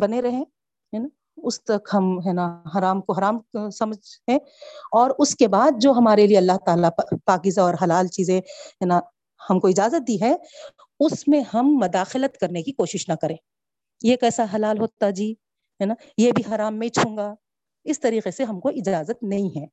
بنے 0.00 0.22
رہیں، 0.22 0.44
ہے 0.94 0.98
نا۔ 0.98 1.08
اس 1.44 1.64
تک 1.64 1.88
ہم 1.94 2.18
ہے 2.26 2.32
نا 2.32 2.62
حرام 2.78 3.00
کو 3.00 3.12
حرام 3.12 3.68
سمجھیں 3.70 4.36
اور 4.92 5.10
اس 5.18 5.34
کے 5.34 5.48
بعد 5.48 5.70
جو 5.76 5.92
ہمارے 5.92 6.26
لیے 6.26 6.38
اللہ 6.38 6.56
تعالیٰ 6.66 6.90
پاکیزہ 7.24 7.60
اور 7.60 7.74
حلال 7.82 8.06
چیزیں 8.06 8.38
ہے 8.38 8.84
نا 8.84 9.00
ہم 9.50 9.60
کو 9.60 9.68
اجازت 9.68 10.08
دی 10.08 10.20
ہے، 10.20 10.34
اس 11.00 11.28
میں 11.28 11.42
ہم 11.54 11.78
مداخلت 11.80 12.38
کرنے 12.38 12.62
کی 12.62 12.72
کوشش 12.72 13.08
نہ 13.08 13.14
کریں۔ 13.14 13.36
یہ 14.02 14.16
کیسا 14.16 14.44
حلال 14.54 14.80
ہوتا 14.80 15.10
جی؟ 15.10 15.32
ہے 15.80 15.84
نا، 15.84 15.94
یہ 16.18 16.32
بھی 16.32 16.54
حرام 16.54 16.78
میں 16.78 16.88
چھوں 16.88 17.16
گا۔ 17.16 17.34
اس 17.84 18.00
طریقے 18.00 18.30
سے 18.30 18.44
ہم 18.44 18.60
کو 18.60 18.68
اجازت 18.68 19.22
نہیں 19.22 19.58
ہے۔ 19.58 19.66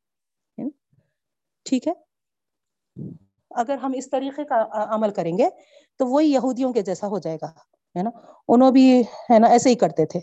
ٹھیک 1.64 1.88
ہے؟ 1.88 1.94
اگر 3.50 3.78
ہم 3.78 3.92
اس 3.96 4.10
طریقے 4.10 4.44
کا 4.44 4.66
عمل 4.72 5.12
کریں 5.12 5.38
گے 5.38 5.50
تو 5.98 6.08
وہی 6.08 6.32
یہودیوں 6.32 6.74
کے 6.74 6.82
جیسا 6.82 7.08
ہو 7.08 7.20
جائے 7.20 7.38
گا۔ 7.42 7.48
ہے 7.98 8.04
نا؟ 8.04 8.10
انہوں 8.48 8.72
بھی 8.72 9.02
ہے 9.02 9.40
نا 9.40 9.48
ایسے 9.48 9.70
ہی 9.70 9.76
کرتے 9.76 10.06
تھے۔ 10.06 10.20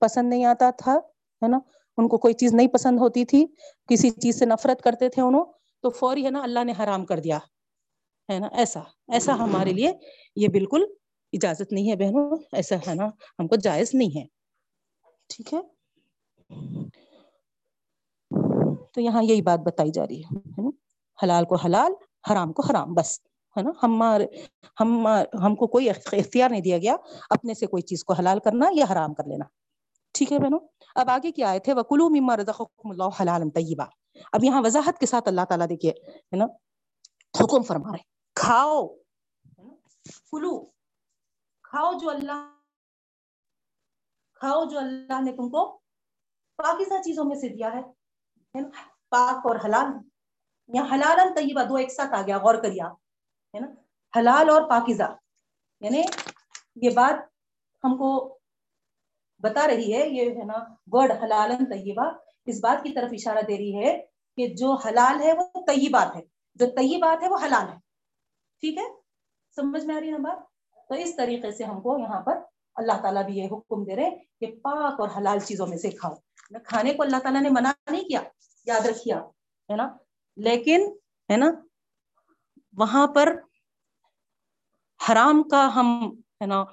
پسند 0.00 0.28
نہیں 0.28 0.44
آتا 0.44 0.70
تھا، 0.78 0.94
ہے 1.42 1.48
نا؟ 1.48 1.58
ان 1.98 2.08
کو 2.08 2.18
کوئی 2.18 2.34
چیز 2.34 2.54
نہیں 2.54 2.68
پسند 2.68 2.98
ہوتی 3.00 3.24
تھی، 3.24 3.44
کسی 3.88 4.10
چیز 4.12 4.38
سے 4.38 4.44
نفرت 4.46 4.82
کرتے 4.82 5.08
تھے 5.08 5.22
انہوں، 5.22 5.44
تو 5.84 5.90
فوری 5.90 6.24
ہے 6.24 6.30
نا 6.30 6.42
اللہ 6.42 6.64
نے 6.64 6.72
حرام 6.78 7.04
کر 7.06 7.20
دیا، 7.20 7.38
ہے 8.28 8.38
نا؟ 8.38 8.48
ایسا 8.52 8.80
ایسا 9.12 9.38
ہمارے 9.38 9.72
لیے 9.72 9.92
یہ 10.36 10.48
بالکل 10.52 10.84
اجازت 11.32 11.72
نہیں 11.72 11.90
ہے 11.90 11.96
بہنوں، 11.96 12.36
ایسا 12.52 12.76
ہے 12.86 12.94
نا؟ 12.94 13.06
ہم 13.38 13.46
کو 13.48 13.56
جائز 13.62 13.94
نہیں 13.94 14.16
ہے، 14.16 14.24
ٹھیک 15.30 15.54
ہے؟ 15.54 15.60
تو 18.94 19.00
یہاں 19.00 19.22
یہی 19.22 19.42
بات 19.42 19.60
بتائی 19.60 19.90
جا 19.90 20.06
رہی 20.06 20.20
ہے 20.20 20.68
حلال 21.18 21.44
کو 21.44 21.56
حلال، 21.56 21.92
حرام 22.30 22.52
کو 22.52 22.62
حرام، 22.62 22.94
بس، 22.94 23.18
ہے 23.56 23.62
نا؟ 23.62 23.70
ہمارے 23.82 24.26
ہم 24.80 25.06
ہم 25.44 25.54
کو 25.54 25.66
کوئی 25.66 25.88
اختیار 25.90 26.50
نہیں 26.50 26.60
دیا 26.60 26.78
گیا 26.78 26.96
اپنے 27.30 27.54
سے 27.54 27.66
کوئی 27.66 27.82
چیز 27.82 28.04
کو 28.04 28.12
حلال 28.12 28.38
کرنا 28.44 28.68
یا 28.74 28.84
حرام 28.92 29.14
کر 29.14 29.24
لینا۔ 29.28 29.44
ٹھیک 30.18 30.32
ہے 30.32 30.38
بہنوں؟ 30.38 30.58
اب 30.94 31.10
آگے 31.10 31.32
کیا 31.32 31.48
آئے 31.48 31.58
تھے 31.58 31.74
وکلو 31.74 32.08
مما 32.08 32.36
رزقکم 32.36 32.90
اللہ 32.90 33.22
حلال 33.22 33.50
طیبہ 33.50 33.84
اب 34.32 34.44
یہاں 34.44 34.62
وضاحت 34.64 34.98
کے 34.98 35.06
ساتھ 35.06 35.28
اللہ 35.28 35.40
تعالیٰ 35.48 35.68
دیکھیے، 35.68 35.92
ہے 36.08 36.36
نا؟ 36.36 36.44
حکم 37.40 37.62
فرما 37.62 37.92
رہے 37.92 38.02
کھاؤ 38.34 38.86
کلو 40.30 40.64
کھاؤ 41.62 41.92
جو 41.92 42.10
اللہ، 42.10 42.54
کھاؤ 44.34 44.64
جو 44.64 44.78
اللہ 44.78 45.20
نے 45.20 45.32
تم 45.32 45.50
کو 45.50 45.80
پاکیزہ 46.56 46.94
چیزوں 46.94 47.24
میں 47.24 47.36
سے 47.36 47.48
دیا 47.48 47.70
ہے 47.72 47.82
پاک 49.08 49.46
اور 49.46 49.56
حلال۔ 49.64 49.86
یہاں 50.68 50.94
حلال 50.94 51.34
طیبہ 51.36 51.62
دو 51.62 51.76
ایک 51.76 51.92
ساتھ 51.92 52.14
آ 52.14 52.22
گیا، 52.22 52.38
غور 52.38 52.54
کریا 52.54 52.86
ہے 53.54 53.60
نا؟ 53.60 53.66
حلال 54.18 54.50
اور 54.50 54.62
پاکیزہ۔ 54.68 55.16
یعنی 55.80 56.02
یہ 56.76 56.90
بات 56.90 57.28
ہم 57.84 57.96
کو 57.98 58.37
بتا 59.38 59.66
رہی 59.66 59.94
ہے، 59.94 60.08
یہ 60.08 60.30
ہے 60.30 60.44
نا 60.44 60.58
ورڈ 60.92 61.12
حلال 61.12 61.50
طیبہ 61.56 62.10
اس 62.46 62.60
بات 62.60 62.82
کی 62.82 62.90
طرف 62.92 63.10
اشارہ 63.12 63.42
دے 63.48 63.58
رہی 63.58 63.76
ہے 63.76 64.06
کہ 64.36 64.48
جو 64.48 64.72
حلال 64.74 65.20
ہے 65.20 65.32
وہ 65.32 65.60
طیبات 65.66 66.16
ہے، 66.16 66.20
جو 66.54 66.66
طیبات 66.66 67.22
ہے 67.22 67.28
وہ 67.28 67.36
حلال 67.44 67.68
ہے۔ 67.68 67.78
ٹھیک 68.60 68.78
ہے؟ 68.78 68.88
سمجھ 69.56 69.84
میں 69.84 69.96
آ 69.96 70.00
رہی 70.00 70.12
ہے 70.12 70.18
بات؟ 70.18 70.38
تو 70.88 70.94
اس 70.94 71.16
طریقے 71.16 71.50
سے 71.52 71.64
ہم 71.64 71.80
کو 71.80 71.98
یہاں 71.98 72.20
پر 72.20 72.38
اللہ 72.74 72.92
تعالیٰ 73.02 73.24
بھی 73.24 73.36
یہ 73.36 73.46
حکم 73.52 73.84
دے 73.84 73.96
رہے 73.96 74.10
کہ 74.40 74.46
پاک 74.62 75.00
اور 75.00 75.08
حلال 75.16 75.38
چیزوں 75.38 75.66
میں 75.66 75.78
سے 75.78 75.90
کھاؤ۔ 75.90 76.14
کھانے 76.64 76.94
کو 76.94 77.02
اللہ 77.02 77.16
تعالیٰ 77.16 77.42
نے 77.42 77.48
منع 77.48 77.72
نہیں 77.90 78.04
کیا، 78.04 78.22
یاد 78.66 78.86
رکھیا 78.86 79.18
ہے 79.70 79.76
نا؟ 79.76 79.88
لیکن، 80.36 80.80
ہے 81.32 81.36
نا، 81.36 81.50
وہاں 82.76 83.06
پر 83.06 83.40
حرام 85.08 85.42
کا 85.42 85.74
ہم، 85.74 86.12
ہے 86.40 86.46
نا 86.46 86.64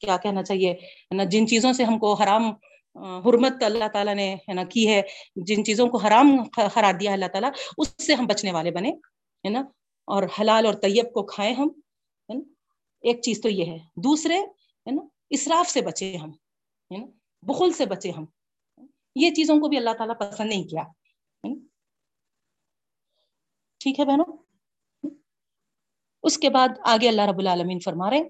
کیا 0.00 0.16
کہنا 0.16 0.42
چاہیے؟ 0.42 0.74
نا، 1.10 1.24
جن 1.24 1.46
چیزوں 1.46 1.72
سے 1.72 1.84
ہم 1.84 1.98
کو 1.98 2.14
حرام 2.14 2.50
حرمت 2.96 3.62
اللہ 3.62 3.88
تعالیٰ 3.92 4.14
نے، 4.14 4.34
ہے 4.34 4.54
نا، 4.54 4.64
کی 4.64 4.88
ہے، 4.88 5.02
جن 5.36 5.64
چیزوں 5.64 5.86
کو 5.88 5.98
حرام 5.98 6.36
قرار 6.74 6.94
دیا 6.94 7.12
اللہ 7.12 7.28
تعالیٰ، 7.32 7.50
اس 7.78 7.94
سے 8.06 8.14
ہم 8.14 8.26
بچنے 8.26 8.52
والے 8.52 8.70
بنے، 8.70 8.90
ہے 9.44 9.48
نا، 9.48 9.60
اور 10.08 10.22
حلال 10.40 10.66
اور 10.66 10.74
طیب 10.74 11.12
کو 11.12 11.22
کھائیں 11.26 11.54
ہم، 11.54 11.68
ہے 12.28 12.34
نا، 12.34 12.42
ایک 13.00 13.20
چیز 13.22 13.40
تو 13.42 13.48
یہ 13.48 13.64
ہے۔ 13.64 13.78
دوسرے، 13.96 14.36
ہے 14.36 14.90
نا، 14.90 15.02
اسراف 15.30 15.70
سے 15.70 15.80
بچے 15.80 16.16
ہم، 16.16 16.30
ہے 16.30 16.98
نا، 16.98 17.06
بخل 17.42 17.72
سے 17.72 17.86
بچے 17.86 18.10
ہم۔ 18.10 18.24
یہ 19.14 19.30
چیزوں 19.30 19.56
کو 19.60 19.68
بھی 19.68 19.76
اللہ 19.76 19.94
تعالیٰ 19.98 20.18
پسند 20.18 20.48
نہیں 20.48 20.64
کیا 20.64 20.82
ٹھیک 23.80 24.00
ہے 24.00 24.04
بہنوں؟ 24.04 24.36
اس 26.22 26.38
کے 26.38 26.50
بعد 26.50 26.68
آگے 26.84 27.08
اللہ 27.08 27.22
رب 27.22 27.38
العالمین 27.38 27.78
فرما 27.80 28.10
رہے 28.10 28.22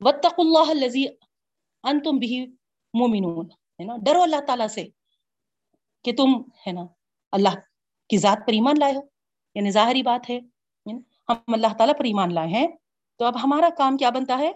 وطق 0.00 0.38
اللہ 0.38 0.70
الزی 0.70 1.04
ان 1.84 2.02
تم 2.02 2.18
بھی 2.18 2.44
مومنون 2.94 3.46
ہے 3.80 3.84
نا؟ 3.84 3.96
ڈرو 4.04 4.22
اللہ 4.22 4.40
تعالیٰ 4.46 4.66
سے 4.68 4.84
کہ 6.04 6.12
تم، 6.16 6.40
ہے 6.66 6.72
نا، 6.72 6.84
اللہ 7.32 7.54
کی 8.10 8.18
ذات 8.18 8.46
پر 8.46 8.52
ایمان 8.52 8.76
لائے 8.80 8.94
ہو 8.94 9.00
یعنی 9.56 9.70
ظاہری 9.70 10.02
بات 10.02 10.30
ہے 10.30 10.38
ہم 11.28 11.54
اللہ 11.54 11.72
تعالیٰ 11.78 11.96
پر 11.98 12.04
ایمان 12.04 12.34
لائے 12.34 12.48
ہیں، 12.48 12.66
تو 13.20 13.24
اب 13.24 13.42
ہمارا 13.42 13.68
کام 13.78 13.96
کیا 13.96 14.10
بنتا 14.10 14.38
ہے؟ 14.38 14.50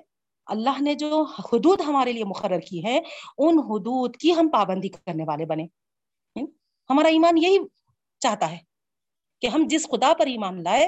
اللہ 0.47 0.81
نے 0.83 0.95
جو 0.95 1.23
حدود 1.45 1.81
ہمارے 1.87 2.13
لیے 2.13 2.25
مقرر 2.25 2.61
کی 2.61 2.85
ہے 2.85 2.97
ان 2.97 3.59
حدود 3.61 4.17
کی 4.17 4.33
ہم 4.35 4.49
پابندی 4.53 4.89
کرنے 4.89 5.25
والے 5.29 5.45
بنے 5.47 5.67
ہمارا 6.91 7.09
ایمان 7.09 7.39
یہی 7.39 7.59
چاہتا 8.23 8.51
ہے 8.51 8.59
کہ 9.43 9.47
ہم 9.47 9.67
جس 9.71 9.87
خدا 9.91 10.13
پر 10.19 10.27
ایمان 10.27 10.63
لائے، 10.65 10.87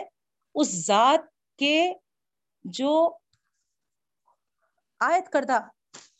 اس 0.55 0.69
ذات 0.87 1.27
کے 1.59 1.77
جو 2.65 2.93
آیت 5.03 5.29
کردہ 5.29 5.61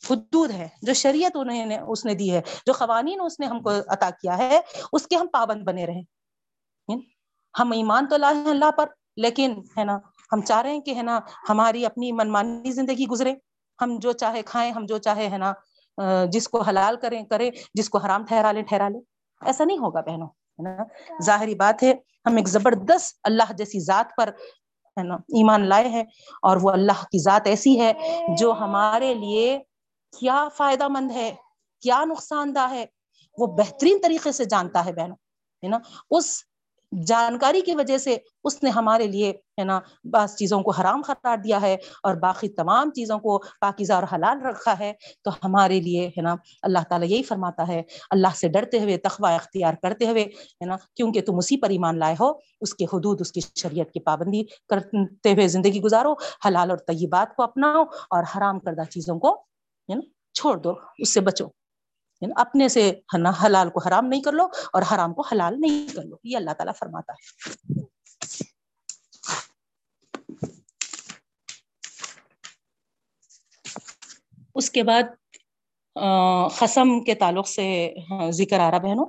حدود 0.09 0.51
ہے 0.51 0.67
جو 0.81 0.93
شریعت 0.93 1.31
انہیں 1.35 1.65
نے 1.65 1.77
اس 1.79 2.05
نے 2.05 2.13
دی 2.13 2.31
ہے 2.33 2.41
جو 2.65 2.73
قوانین 2.73 3.21
اس 3.21 3.39
نے 3.39 3.45
ہم 3.45 3.61
کو 3.61 3.71
عطا 3.87 4.09
کیا 4.21 4.37
ہے 4.37 4.59
اس 4.91 5.07
کے 5.07 5.15
ہم 5.15 5.27
پابند 5.27 5.63
بنے 5.63 5.85
رہے 5.85 6.01
ہم 7.55 7.71
ایمان 7.71 8.07
تو 8.07 8.17
لائے 8.17 8.35
ہیں 8.35 8.49
اللہ 8.49 8.71
پر 8.71 8.89
لیکن 9.17 9.61
ہے 9.77 9.83
نا 9.83 9.97
ہم 10.31 10.41
چاہ 10.41 10.61
رہے 10.61 10.71
ہیں 10.71 10.81
کہ 10.81 10.95
ہے 10.95 11.03
نا 11.03 11.19
ہماری 11.49 11.85
اپنی 11.85 12.11
منمانی 12.11 12.71
زندگی 12.71 13.07
گزرے۔ 13.07 13.33
ہم 13.79 13.97
جو 13.99 14.11
چاہے 14.11 14.41
کھائیں 14.41 14.71
ہم 14.71 14.85
جو 14.85 14.97
چاہے 14.97 15.29
ہے 15.29 15.37
نا 15.37 15.53
جس 16.31 16.47
کو 16.47 16.61
حلال 16.61 16.95
کریں 16.95 17.23
کریں 17.25 17.49
جس 17.73 17.89
کو 17.89 17.97
حرام 17.97 18.25
ٹھہرا 18.25 18.51
لیں 18.51 18.63
ٹھہرا 18.63 18.87
لیں۔ 18.89 19.01
ایسا 19.41 19.63
نہیں 19.63 19.77
ہوگا 19.77 20.01
بہنوں 20.01 20.27
ہے 20.27 20.63
نا۔ 20.63 20.83
ظاہری 21.23 21.55
بات 21.55 21.83
ہے 21.83 21.93
ہم 22.25 22.35
ایک 22.35 22.47
زبردست 22.47 23.19
اللہ 23.23 23.53
جیسی 23.57 23.79
ذات 23.79 24.15
پر 24.17 24.29
ہے 24.97 25.03
نا؟ 25.03 25.15
ایمان 25.15 25.67
لائے 25.67 25.87
ہیں 25.87 26.03
اور 26.41 26.57
وہ 26.61 26.71
اللہ 26.71 27.03
کی 27.03 27.19
ذات 27.19 27.47
ایسی 27.47 27.79
ہے 27.79 27.93
جو 28.37 28.51
ہمارے 28.51 29.13
لیے 29.13 29.59
کیا 30.19 30.47
فائدہ 30.57 30.87
مند 30.87 31.11
ہے، 31.11 31.35
کیا 31.81 32.03
نقصان 32.05 32.55
دہ 32.55 32.69
ہے، 32.69 32.85
وہ 33.37 33.47
بہترین 33.47 33.99
طریقے 34.03 34.31
سے 34.31 34.45
جانتا 34.45 34.85
ہے 34.85 34.93
بہنوں، 34.93 35.15
ہے 35.63 35.67
نا؟ 35.67 35.79
اس 36.09 36.43
جانکاری 37.07 37.61
کی 37.61 37.75
وجہ 37.75 37.97
سے 37.97 38.17
اس 38.43 38.63
نے 38.63 38.69
ہمارے 38.69 39.07
لیے، 39.07 39.29
ہے 39.29 39.63
نا، 39.63 39.79
بعض 40.03 40.35
چیزوں 40.35 40.61
کو 40.61 40.71
حرام 40.71 41.01
قرار 41.01 41.37
دیا 41.37 41.61
ہے 41.61 41.77
اور 42.03 42.15
باقی 42.15 42.49
تمام 42.49 42.89
چیزوں 42.89 43.19
کو 43.19 43.43
پاکیزہ 43.61 43.93
اور 43.93 44.03
حلال 44.03 44.45
رکھا 44.45 44.79
ہے۔ 44.79 44.93
تو 45.21 45.31
ہمارے 45.43 45.79
لیے، 45.79 46.07
ہے 46.07 46.21
نا، 46.21 46.35
اللہ 46.61 46.79
تعالیٰ 46.89 47.09
یہی 47.09 47.23
فرماتا 47.23 47.67
ہے، 47.67 47.81
اللہ 48.11 48.27
سے 48.35 48.47
ڈرتے 48.47 48.79
ہوئے 48.79 48.97
تخوہ 48.97 49.27
اختیار 49.27 49.73
کرتے 49.73 50.07
ہوئے، 50.07 50.23
ہے 50.23 50.65
نا، 50.65 50.77
کیونکہ 50.95 51.21
تم 51.21 51.37
اسی 51.37 51.57
پر 51.57 51.69
ایمان 51.69 51.99
لائے 51.99 52.15
ہو، 52.19 52.31
اس 52.61 52.73
کے 52.73 52.85
حدود، 52.85 53.21
اس 53.21 53.31
کی 53.31 53.39
شریعت 53.55 53.91
کی 53.91 53.99
پابندی 53.99 54.43
کرتے 54.43 55.33
ہوئے 55.33 55.47
زندگی 55.47 55.81
گزارو، 55.81 56.13
حلال 56.47 56.69
اور 56.69 56.77
طیبات 56.77 57.35
کو 57.35 57.43
اپناؤ 57.43 57.83
اور 58.09 58.23
حرام 58.37 58.59
کردہ 58.59 58.83
چیزوں 58.89 59.19
کو، 59.19 59.33
ہے 59.89 59.95
نا، 59.95 60.01
چھوڑ 60.33 60.57
دو، 60.57 60.73
اس 60.97 61.13
سے 61.13 61.21
بچو۔ 61.21 61.62
یعنی 62.23 62.33
اپنے 62.35 62.69
سے 62.69 62.91
حلال 63.45 63.69
کو 63.69 63.79
حرام 63.87 64.05
نہیں 64.05 64.21
کر 64.21 64.31
لو 64.31 64.47
اور 64.73 64.81
حرام 64.81 65.13
کو 65.13 65.21
حلال 65.31 65.61
نہیں 65.61 65.95
کر 65.95 66.03
لو۔ 66.03 66.15
یہ 66.23 66.37
اللہ 66.37 66.51
تعالیٰ 66.51 66.73
فرماتا 66.79 67.13
ہے۔ 67.13 67.43
اس 74.55 74.71
کے 74.71 74.83
بعد 74.83 75.03
قسم 76.59 77.03
کے 77.03 77.15
تعلق 77.15 77.47
سے 77.47 77.95
ذکر 78.29 78.59
آ 78.59 78.71
رہا 78.71 78.77
بہنوں۔ 78.77 79.05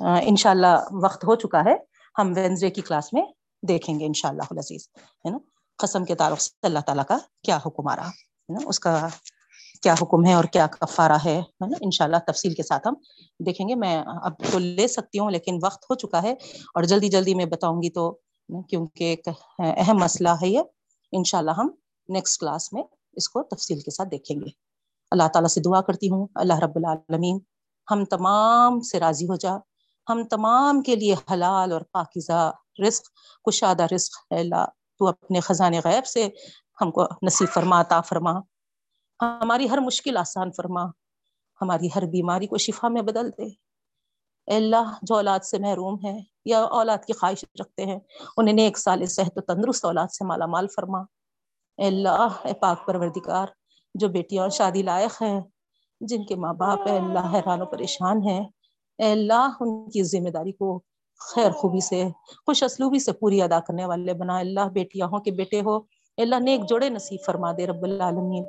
انشاءاللہ 0.00 1.04
وقت 1.04 1.24
ہو 1.24 1.34
چکا 1.34 1.60
ہے۔ 1.60 1.74
ہم 2.18 2.32
وینزڈے 2.36 2.70
کی 2.70 2.80
کلاس 2.80 3.12
میں 3.12 3.22
دیکھیں 3.68 4.00
گے 4.00 4.06
انشاءاللہ 4.06 4.42
العزیز، 4.50 4.88
ہے 4.96 5.30
نا؟ 5.30 5.38
قسم 5.78 6.04
کے 6.04 6.14
تعلق 6.14 6.40
سے 6.40 6.50
اللہ 6.62 6.78
تعالیٰ 6.78 7.04
کا 7.08 7.18
کیا 7.44 7.56
حکم 7.56 7.88
آ 7.88 7.96
رہا، 7.96 8.08
ہے 8.08 8.52
نا؟ 8.52 8.58
اس 8.66 8.80
کا 8.80 9.08
کیا 9.82 9.94
حکم 10.02 10.26
ہے 10.26 10.32
اور 10.32 10.44
کیا 10.44 10.66
کفارہ 10.66 11.18
ہے 11.24 11.42
نا؟ 11.60 11.66
انشاءاللہ 11.80 12.16
تفصیل 12.26 12.54
کے 12.54 12.62
ساتھ 12.62 12.88
ہم 12.88 12.94
دیکھیں 13.38 13.68
گے۔ 13.68 13.74
میں 13.74 14.02
اب 14.22 14.32
تو 14.52 14.58
لے 14.58 14.88
سکتی 14.88 15.18
ہوں، 15.18 15.30
لیکن 15.30 15.58
وقت 15.62 15.84
ہو 15.90 15.94
چکا 15.94 16.22
ہے 16.22 16.32
اور 16.74 16.82
جلدی 16.82 17.08
جلدی 17.08 17.34
میں 17.34 17.44
بتاؤں 17.44 17.82
گی 17.82 17.90
تو 17.90 18.18
کیونکہ 18.68 19.04
ایک 19.04 19.28
اہم 19.58 19.96
مسئلہ 19.96 20.28
ہے 20.28 20.48
یہ۔ 20.48 20.60
انشاءاللہ 21.12 21.50
ہم 21.50 21.70
نیکسٹ 22.08 22.40
کلاس 22.40 22.72
میں 22.72 22.82
اس 23.12 23.28
کو 23.28 23.42
تفصیل 23.42 23.80
کے 23.80 23.90
ساتھ 23.90 24.08
دیکھیں 24.08 24.36
گے۔ 24.36 24.50
اللہ 25.10 25.28
تعالیٰ 25.32 25.48
سے 25.48 25.60
دعا 25.60 25.80
کرتی 25.80 26.10
ہوں، 26.10 26.26
اللہ 26.34 26.58
رب 26.58 26.72
العالمین 26.74 27.38
ہم 27.90 28.04
تمام 28.04 28.80
سے 28.80 29.00
راضی 29.00 29.24
ہو 29.24 29.36
جا۔ 29.36 29.56
ہم 30.10 30.24
تمام 30.30 30.82
کے 30.82 30.96
لیے 30.96 31.14
حلال 31.32 31.72
اور 31.72 31.80
پاکیزہ 31.80 32.50
رزق، 32.86 33.04
کشادہ 33.44 33.82
رزق 33.94 34.32
ہے۔ 34.32 34.40
اللہ 34.40 34.66
تو 34.98 35.06
اپنے 35.06 35.40
خزانے 35.40 35.80
غیب 35.84 36.06
سے 36.06 36.28
ہم 36.80 36.90
کو 36.90 37.04
نصیب 37.22 37.48
فرما، 37.54 37.80
عطا 37.80 38.00
فرما۔ 38.00 38.51
ہماری 39.22 39.70
ہر 39.70 39.78
مشکل 39.78 40.16
آسان 40.16 40.52
فرما، 40.52 40.84
ہماری 41.60 41.88
ہر 41.96 42.02
بیماری 42.06 42.46
کو 42.46 42.58
شفا 42.58 42.88
میں 42.88 43.02
بدل 43.02 43.30
دے۔ 43.30 43.46
اے 44.46 44.56
اللہ، 44.56 44.98
جو 45.02 45.14
اولاد 45.14 45.40
سے 45.40 45.58
محروم 45.58 45.96
ہے 46.04 46.20
یا 46.44 46.62
اولاد 46.62 47.04
کی 47.06 47.12
خواہش 47.12 47.44
رکھتے 47.60 47.86
ہیں، 47.86 47.98
انہیں 48.36 48.54
نیک 48.54 48.78
سال 48.78 49.06
صحت 49.06 49.38
و 49.38 49.40
تندرست 49.40 49.84
اولاد 49.84 50.06
سے 50.06 50.24
مالا 50.24 50.46
مال 50.46 50.66
فرما۔ 50.76 50.98
اے 51.76 51.86
اللہ، 51.86 52.28
اے 52.44 52.54
پاک 52.54 52.86
پروردگار، 52.86 53.46
جو 53.94 54.08
بیٹیاں 54.08 54.48
شادی 54.48 54.82
لائق 54.82 55.22
ہیں، 55.22 55.40
جن 56.00 56.24
کے 56.24 56.34
ماں 56.34 56.54
باپ، 56.54 56.80
اے 56.86 56.98
اللہ، 56.98 57.34
حیران 57.34 57.62
و 57.62 57.66
پریشان 57.66 58.22
ہیں، 58.22 58.44
اے 58.98 59.12
اللہ، 59.12 59.50
ان 59.60 59.90
کی 59.90 60.02
ذمہ 60.02 60.28
داری 60.28 60.52
کو 60.52 60.82
خیر 61.34 61.50
خوبی 61.50 61.80
سے، 61.80 62.08
خوش 62.46 62.62
اسلوبی 62.62 62.98
سے 62.98 63.12
پوری 63.12 63.42
ادا 63.42 63.60
کرنے 63.60 63.84
والے 63.84 64.14
بنا۔ 64.14 64.38
اللہ، 64.38 64.68
بیٹیاں 64.72 65.06
ہوں 65.06 65.20
کہ 65.20 65.30
بیٹے 65.30 65.60
ہو 65.60 65.76
اللہ، 66.16 66.36
نیک 66.36 66.68
جوڑے 66.68 66.88
نصیب 66.88 67.20
فرما 67.26 67.52
دے 67.52 67.66
رب 67.66 67.82
العالمین۔ 67.82 68.44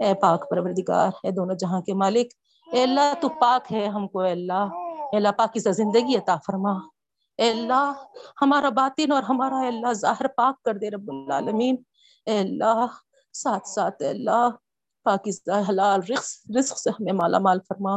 اے 0.00 0.14
پاک 0.14 0.50
پروردگار، 0.50 1.10
اے 1.22 1.30
دونوں 1.30 1.54
جہاں 1.54 1.80
کے 1.80 1.94
مالک، 1.94 2.26
اے 2.72 2.82
اللہ 2.82 3.14
تو 3.20 3.28
پاک 3.28 3.72
ہے 3.72 3.86
ہم 3.86 4.08
کو، 4.08 4.20
اے 4.20 4.32
اللہ 4.32 4.68
اے 5.12 5.16
اللہ 5.16 5.28
پاکی 5.38 5.60
سے 5.60 5.72
زندگی 5.72 6.16
عطا 6.16 6.36
فرما۔ 6.46 6.72
اے 7.38 7.50
اللہ، 7.50 7.92
ہمارا 8.42 8.68
باطن 8.68 9.12
اور 9.12 9.22
ہمارا 9.22 9.58
اے 9.58 9.68
اللہ 9.68 9.92
ظاہر 9.92 10.26
پاک 10.26 10.62
کر 10.62 10.74
دے 10.74 10.90
رب 10.90 11.10
العالمین۔ 11.12 11.76
اے 12.26 12.38
اللہ، 12.38 12.86
ساتھ 13.32 13.68
ساتھ 13.68 14.02
اے 14.02 14.08
اللہ، 14.08 14.48
پاکستان 15.04 15.62
حلال 15.62 16.00
رزق 16.00 16.50
رزق 16.58 16.78
سے 16.78 16.90
ہمیں 16.90 17.12
مالا 17.12 17.38
مال 17.38 17.58
فرما۔ 17.68 17.94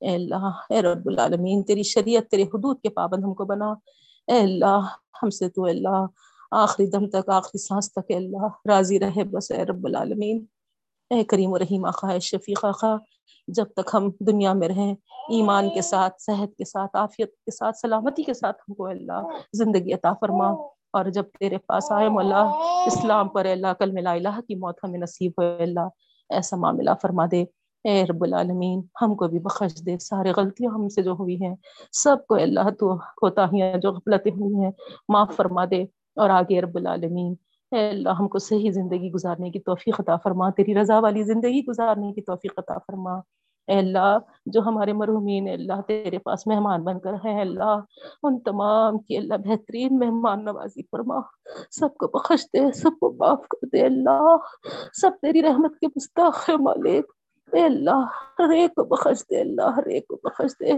اے 0.00 0.14
اللہ، 0.14 0.50
اے 0.70 0.82
رب 0.82 1.06
العالمین، 1.06 1.62
تیری 1.62 1.82
شریعت، 1.82 2.30
تیرے 2.30 2.42
حدود 2.42 2.80
کے 2.80 2.88
پابند 2.88 3.24
ہم 3.24 3.34
کو 3.34 3.44
بنا۔ 3.44 3.74
اے 4.26 4.40
اللہ، 4.40 4.80
ہم 5.22 5.30
سے 5.30 5.48
تو 5.48 5.64
اللہ، 5.64 6.06
آخری 6.50 6.86
دم 6.86 7.08
تک، 7.08 7.28
آخری 7.28 7.58
سانس 7.58 7.92
تک 7.92 8.04
اے 8.08 8.16
اللہ 8.16 8.68
راضی 8.68 9.00
رہے، 9.00 9.24
بس 9.24 9.50
اے 9.50 9.64
رب 9.64 9.86
العالمین۔ 9.86 10.44
اے 11.10 11.24
کریم 11.24 11.52
و 11.52 11.58
رحیم 11.58 11.84
آخا 11.84 12.18
شفیق 12.18 12.64
آخا 12.64 12.96
جب 13.48 13.64
تک 13.76 13.90
ہم 13.94 14.10
دنیا 14.20 14.52
میں 14.52 14.68
رہیں، 14.68 14.94
ایمان 15.28 15.68
کے 15.74 15.82
ساتھ، 15.82 16.14
صحت 16.18 16.56
کے 16.56 16.64
ساتھ، 16.64 16.96
عافیت 16.96 17.30
کے 17.30 17.50
ساتھ، 17.50 17.76
سلامتی 17.76 18.22
کے 18.22 18.34
ساتھ، 18.34 18.62
ہم 18.68 18.74
کو 18.74 18.86
اللہ 18.86 19.26
زندگی 19.52 19.92
عطا 19.92 20.12
فرما۔ 20.12 20.50
اور 20.92 21.04
جب 21.04 21.24
تیرے 21.40 21.58
پاس 21.58 21.92
آئے 21.92 22.08
مولا، 22.08 22.40
اسلام 22.86 23.28
پر 23.28 23.44
اللہ 23.44 23.66
کل 23.78 23.90
ملا 23.90 24.12
الہ 24.12 24.40
کی 24.48 24.54
موت 24.54 24.78
ہمیں 24.84 24.98
نصیب 24.98 25.32
ہو 25.38 25.62
اللہ، 25.62 25.88
ایسا 26.30 26.56
معاملہ 26.56 26.90
فرما 27.02 27.26
دے۔ 27.30 27.44
اے 27.84 28.04
رب 28.04 28.24
العالمین، 28.24 28.82
ہم 29.02 29.14
کو 29.14 29.28
بھی 29.28 29.38
بخش 29.38 29.86
دے۔ 29.86 29.98
سارے 29.98 30.32
غلطیاں 30.32 30.72
ہم 30.72 30.88
سے 30.88 31.02
جو 31.02 31.12
ہوئی 31.12 31.36
ہیں، 31.42 31.54
سب 31.92 32.16
کو 32.28 32.34
اللہ، 32.34 32.70
تو 32.78 32.94
ہوتا 32.94 33.44
ہی 33.44 33.80
جو 33.80 33.92
غفلتیں 33.92 34.32
ہوئی 34.32 34.64
ہیں، 34.64 34.70
معاف 35.08 35.36
فرما 35.36 35.64
دے۔ 35.64 35.82
اور 36.10 36.30
آگے 36.30 36.60
رب 36.60 36.76
العالمین 36.76 37.34
اے 37.70 37.88
اللہ 37.88 38.08
ہم 38.08 38.28
کو 38.28 38.38
صحیح 38.38 38.70
زندگی 38.70 39.10
گزارنے 39.10 39.50
کی 39.50 39.58
توفیق 39.60 40.00
عطا 40.00 40.16
فرما، 40.16 40.50
تیری 40.50 40.74
رضا 40.74 40.98
والی 40.98 41.22
زندگی 41.22 41.64
گزارنے 41.64 42.12
کی 42.12 42.22
توفیق 42.22 42.52
عطا 42.56 42.78
فرما۔ 42.78 43.12
اے 43.66 43.78
اللہ، 43.78 44.18
جو 44.46 44.60
ہمارے 44.60 44.92
مرحومین 44.92 45.48
اللہ، 45.48 45.80
تیرے 45.80 46.18
پاس 46.18 46.46
مہمان 46.46 46.84
بن 46.84 46.98
کر 46.98 47.12
ہیں 47.12 47.40
اللہ، 47.40 47.80
ان 48.22 48.40
تمام 48.40 48.98
کی 48.98 49.16
اللہ، 49.16 49.34
بہترین 49.34 49.98
مہمان 49.98 50.44
نوازی 50.44 50.82
فرما۔ 50.82 51.20
سب 51.70 51.88
کو 51.98 52.06
بخش 52.08 52.44
دے، 52.44 52.72
سب 52.72 52.90
کو 53.00 53.12
معاف 53.12 53.48
کر 53.48 53.66
دے 53.72 53.86
اللہ۔ 53.86 54.36
سب 54.92 55.10
تیری 55.22 55.42
رحمت 55.42 55.78
کے 55.78 55.86
مستاخ 55.86 56.50
مالک۔ 56.50 57.04
اے 57.52 57.64
اللہ، 57.64 58.06
ہر 58.38 58.50
ایک 58.50 58.74
کو 58.74 58.84
بخش 58.84 59.22
دے 59.30 59.40
اللہ، 59.40 59.62
ہر 59.62 59.86
ایک 59.86 60.06
کو 60.06 60.16
بخش 60.16 60.50
دے۔ 60.60 60.72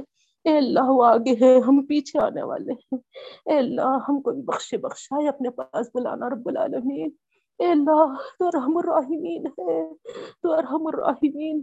اے 0.44 0.56
اللہ، 0.56 0.81
وہ 0.85 1.05
آگے 1.05 1.35
ہے 1.40 1.60
ہم 1.60 1.86
پیچھے 1.86 2.20
آنے 2.20 2.43
والے 2.43 2.73
ہیں۔ 2.73 2.98
اے 3.47 3.59
اللہ، 3.59 3.98
ہم 4.09 4.20
کو 4.20 4.32
بھی 4.32 4.43
بخشے 4.43 4.77
بخشائے 4.77 5.28
اپنے 5.28 5.51
پاس 5.51 5.90
بلانا 5.94 6.31
رب 6.31 6.48
العالمین۔ 6.48 7.10
اے 7.59 7.66
اللہ، 7.66 8.14
تو 8.39 8.47
ارحم 8.47 8.77
الراحمین 8.77 9.47
ہے، 9.47 9.94
تو 10.43 10.52
ارحم 10.52 10.86
الراحمین، 10.86 11.62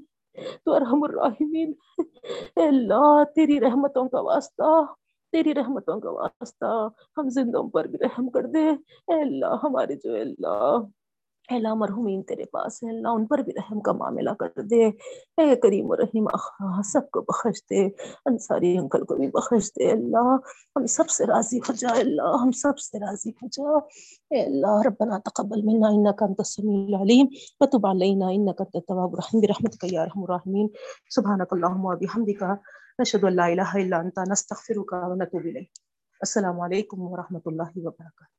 تو 0.65 0.73
ارحم 0.73 1.03
الراحمین۔ 1.03 1.73
اے 2.55 2.67
اللہ، 2.67 3.23
تیری 3.35 3.59
رحمتوں 3.59 4.09
کا 4.09 4.21
واسطہ، 4.21 4.85
تیری 5.31 5.53
رحمتوں 5.53 5.99
کا 5.99 6.11
واسطہ۔ 6.11 6.89
ہم 7.17 7.29
زندوں 7.29 7.69
پر 7.69 7.85
بھی 7.85 7.97
رحم 7.99 8.29
کر 8.29 8.45
دے۔ 8.45 8.69
اے 9.07 9.21
اللہ، 9.21 9.55
ہمارے 9.63 9.95
جو 9.95 10.15
اللہ 10.15 10.77
اے 11.49 11.55
اللہ 11.55 11.73
مرحومین 11.73 12.23
تیرے 12.23 12.45
پاس 12.45 12.83
ہے 12.83 12.89
اللہ 12.89 13.07
ان 13.07 13.25
پر 13.25 13.37
بھی 13.37 13.53
رحم 13.53 13.79
کا 13.79 13.91
معاملہ 13.91 14.29
کر 14.39 14.61
دے۔ 14.61 14.85
اے 15.37 15.55
کریم 15.55 15.85
و 15.89 15.95
رحیم، 15.95 16.27
آخا، 16.33 16.81
سب 16.83 17.11
کو 17.11 17.21
بخش 17.21 17.63
دے۔ 17.69 17.85
انصاری 18.25 18.77
انکل 18.77 19.03
کو 19.03 19.15
بھی 19.15 19.27
بخش 19.27 19.69
دے۔ 19.69 19.91
اللہ، 19.91 20.37
ہم 20.75 20.85
سب 20.85 21.09
سے 21.09 21.25
راضی 21.25 21.57
ہو 21.57 21.73
جا۔ 21.73 21.87
اللہ، 21.99 22.37
ہم 22.41 22.51
سب 22.51 22.79
سے 22.79 22.99
راضی 22.99 23.29
ہو 23.29 23.47
جا۔ 23.47 23.77
اے 24.29 24.45
اللہ، 24.45 24.81
ربنا 24.85 25.17
تقبل 25.17 25.61
منا 25.61 25.87
انك 25.87 26.23
انت 26.23 26.39
السميع 26.39 26.85
العليم 26.87 27.25
وتب 27.59 27.87
علينا 27.87 28.27
انك 28.27 28.61
انت 28.61 28.75
التواب 28.75 29.09
الرحيم 29.11 29.41
برحمتك 29.41 29.93
يا 29.93 30.01
ارحم 30.01 30.23
الراحمين 30.23 30.67
سبحانك 31.09 31.53
اللهم 31.53 31.85
وبحمدك 31.85 32.43
نشهد 32.99 33.23
ان 33.23 33.33
لا 33.33 33.45
اله 33.45 33.85
الا 33.85 33.97
انت 33.97 34.19
نستغفرك 34.31 34.93
ونتوب 34.93 35.41
اليك 35.41 35.71
السلام 36.21 36.59
عليكم 36.59 37.01
ورحمه 37.01 37.41
الله 37.47 37.87
وبركاته 37.87 38.38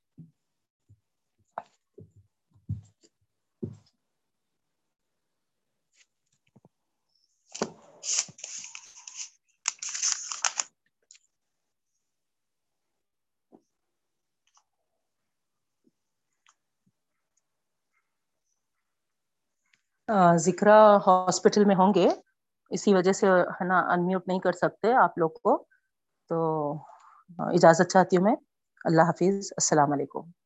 ذکر 20.36 20.66
ہاسپٹل 21.06 21.64
میں 21.64 21.76
ہوں 21.76 21.94
گے۔ 21.94 22.08
اسی 22.70 22.94
وجہ 22.94 23.12
سے، 23.12 23.26
ہے 23.28 23.64
نا 23.64 23.78
انمیوٹ 23.78 24.28
نہیں 24.28 24.38
کر 24.38 24.52
سکتے 24.52 24.92
آپ 24.94 25.18
لوگ 25.18 25.30
کو۔ 25.30 25.64
تو 26.28 26.72
اجازت 27.38 27.90
چاہتی 27.90 28.16
ہوں 28.16 28.24
میں۔ 28.24 28.36
اللہ 28.84 29.02
حافظ۔ 29.02 29.46
السلام 29.50 29.92
علیکم۔ 29.92 30.39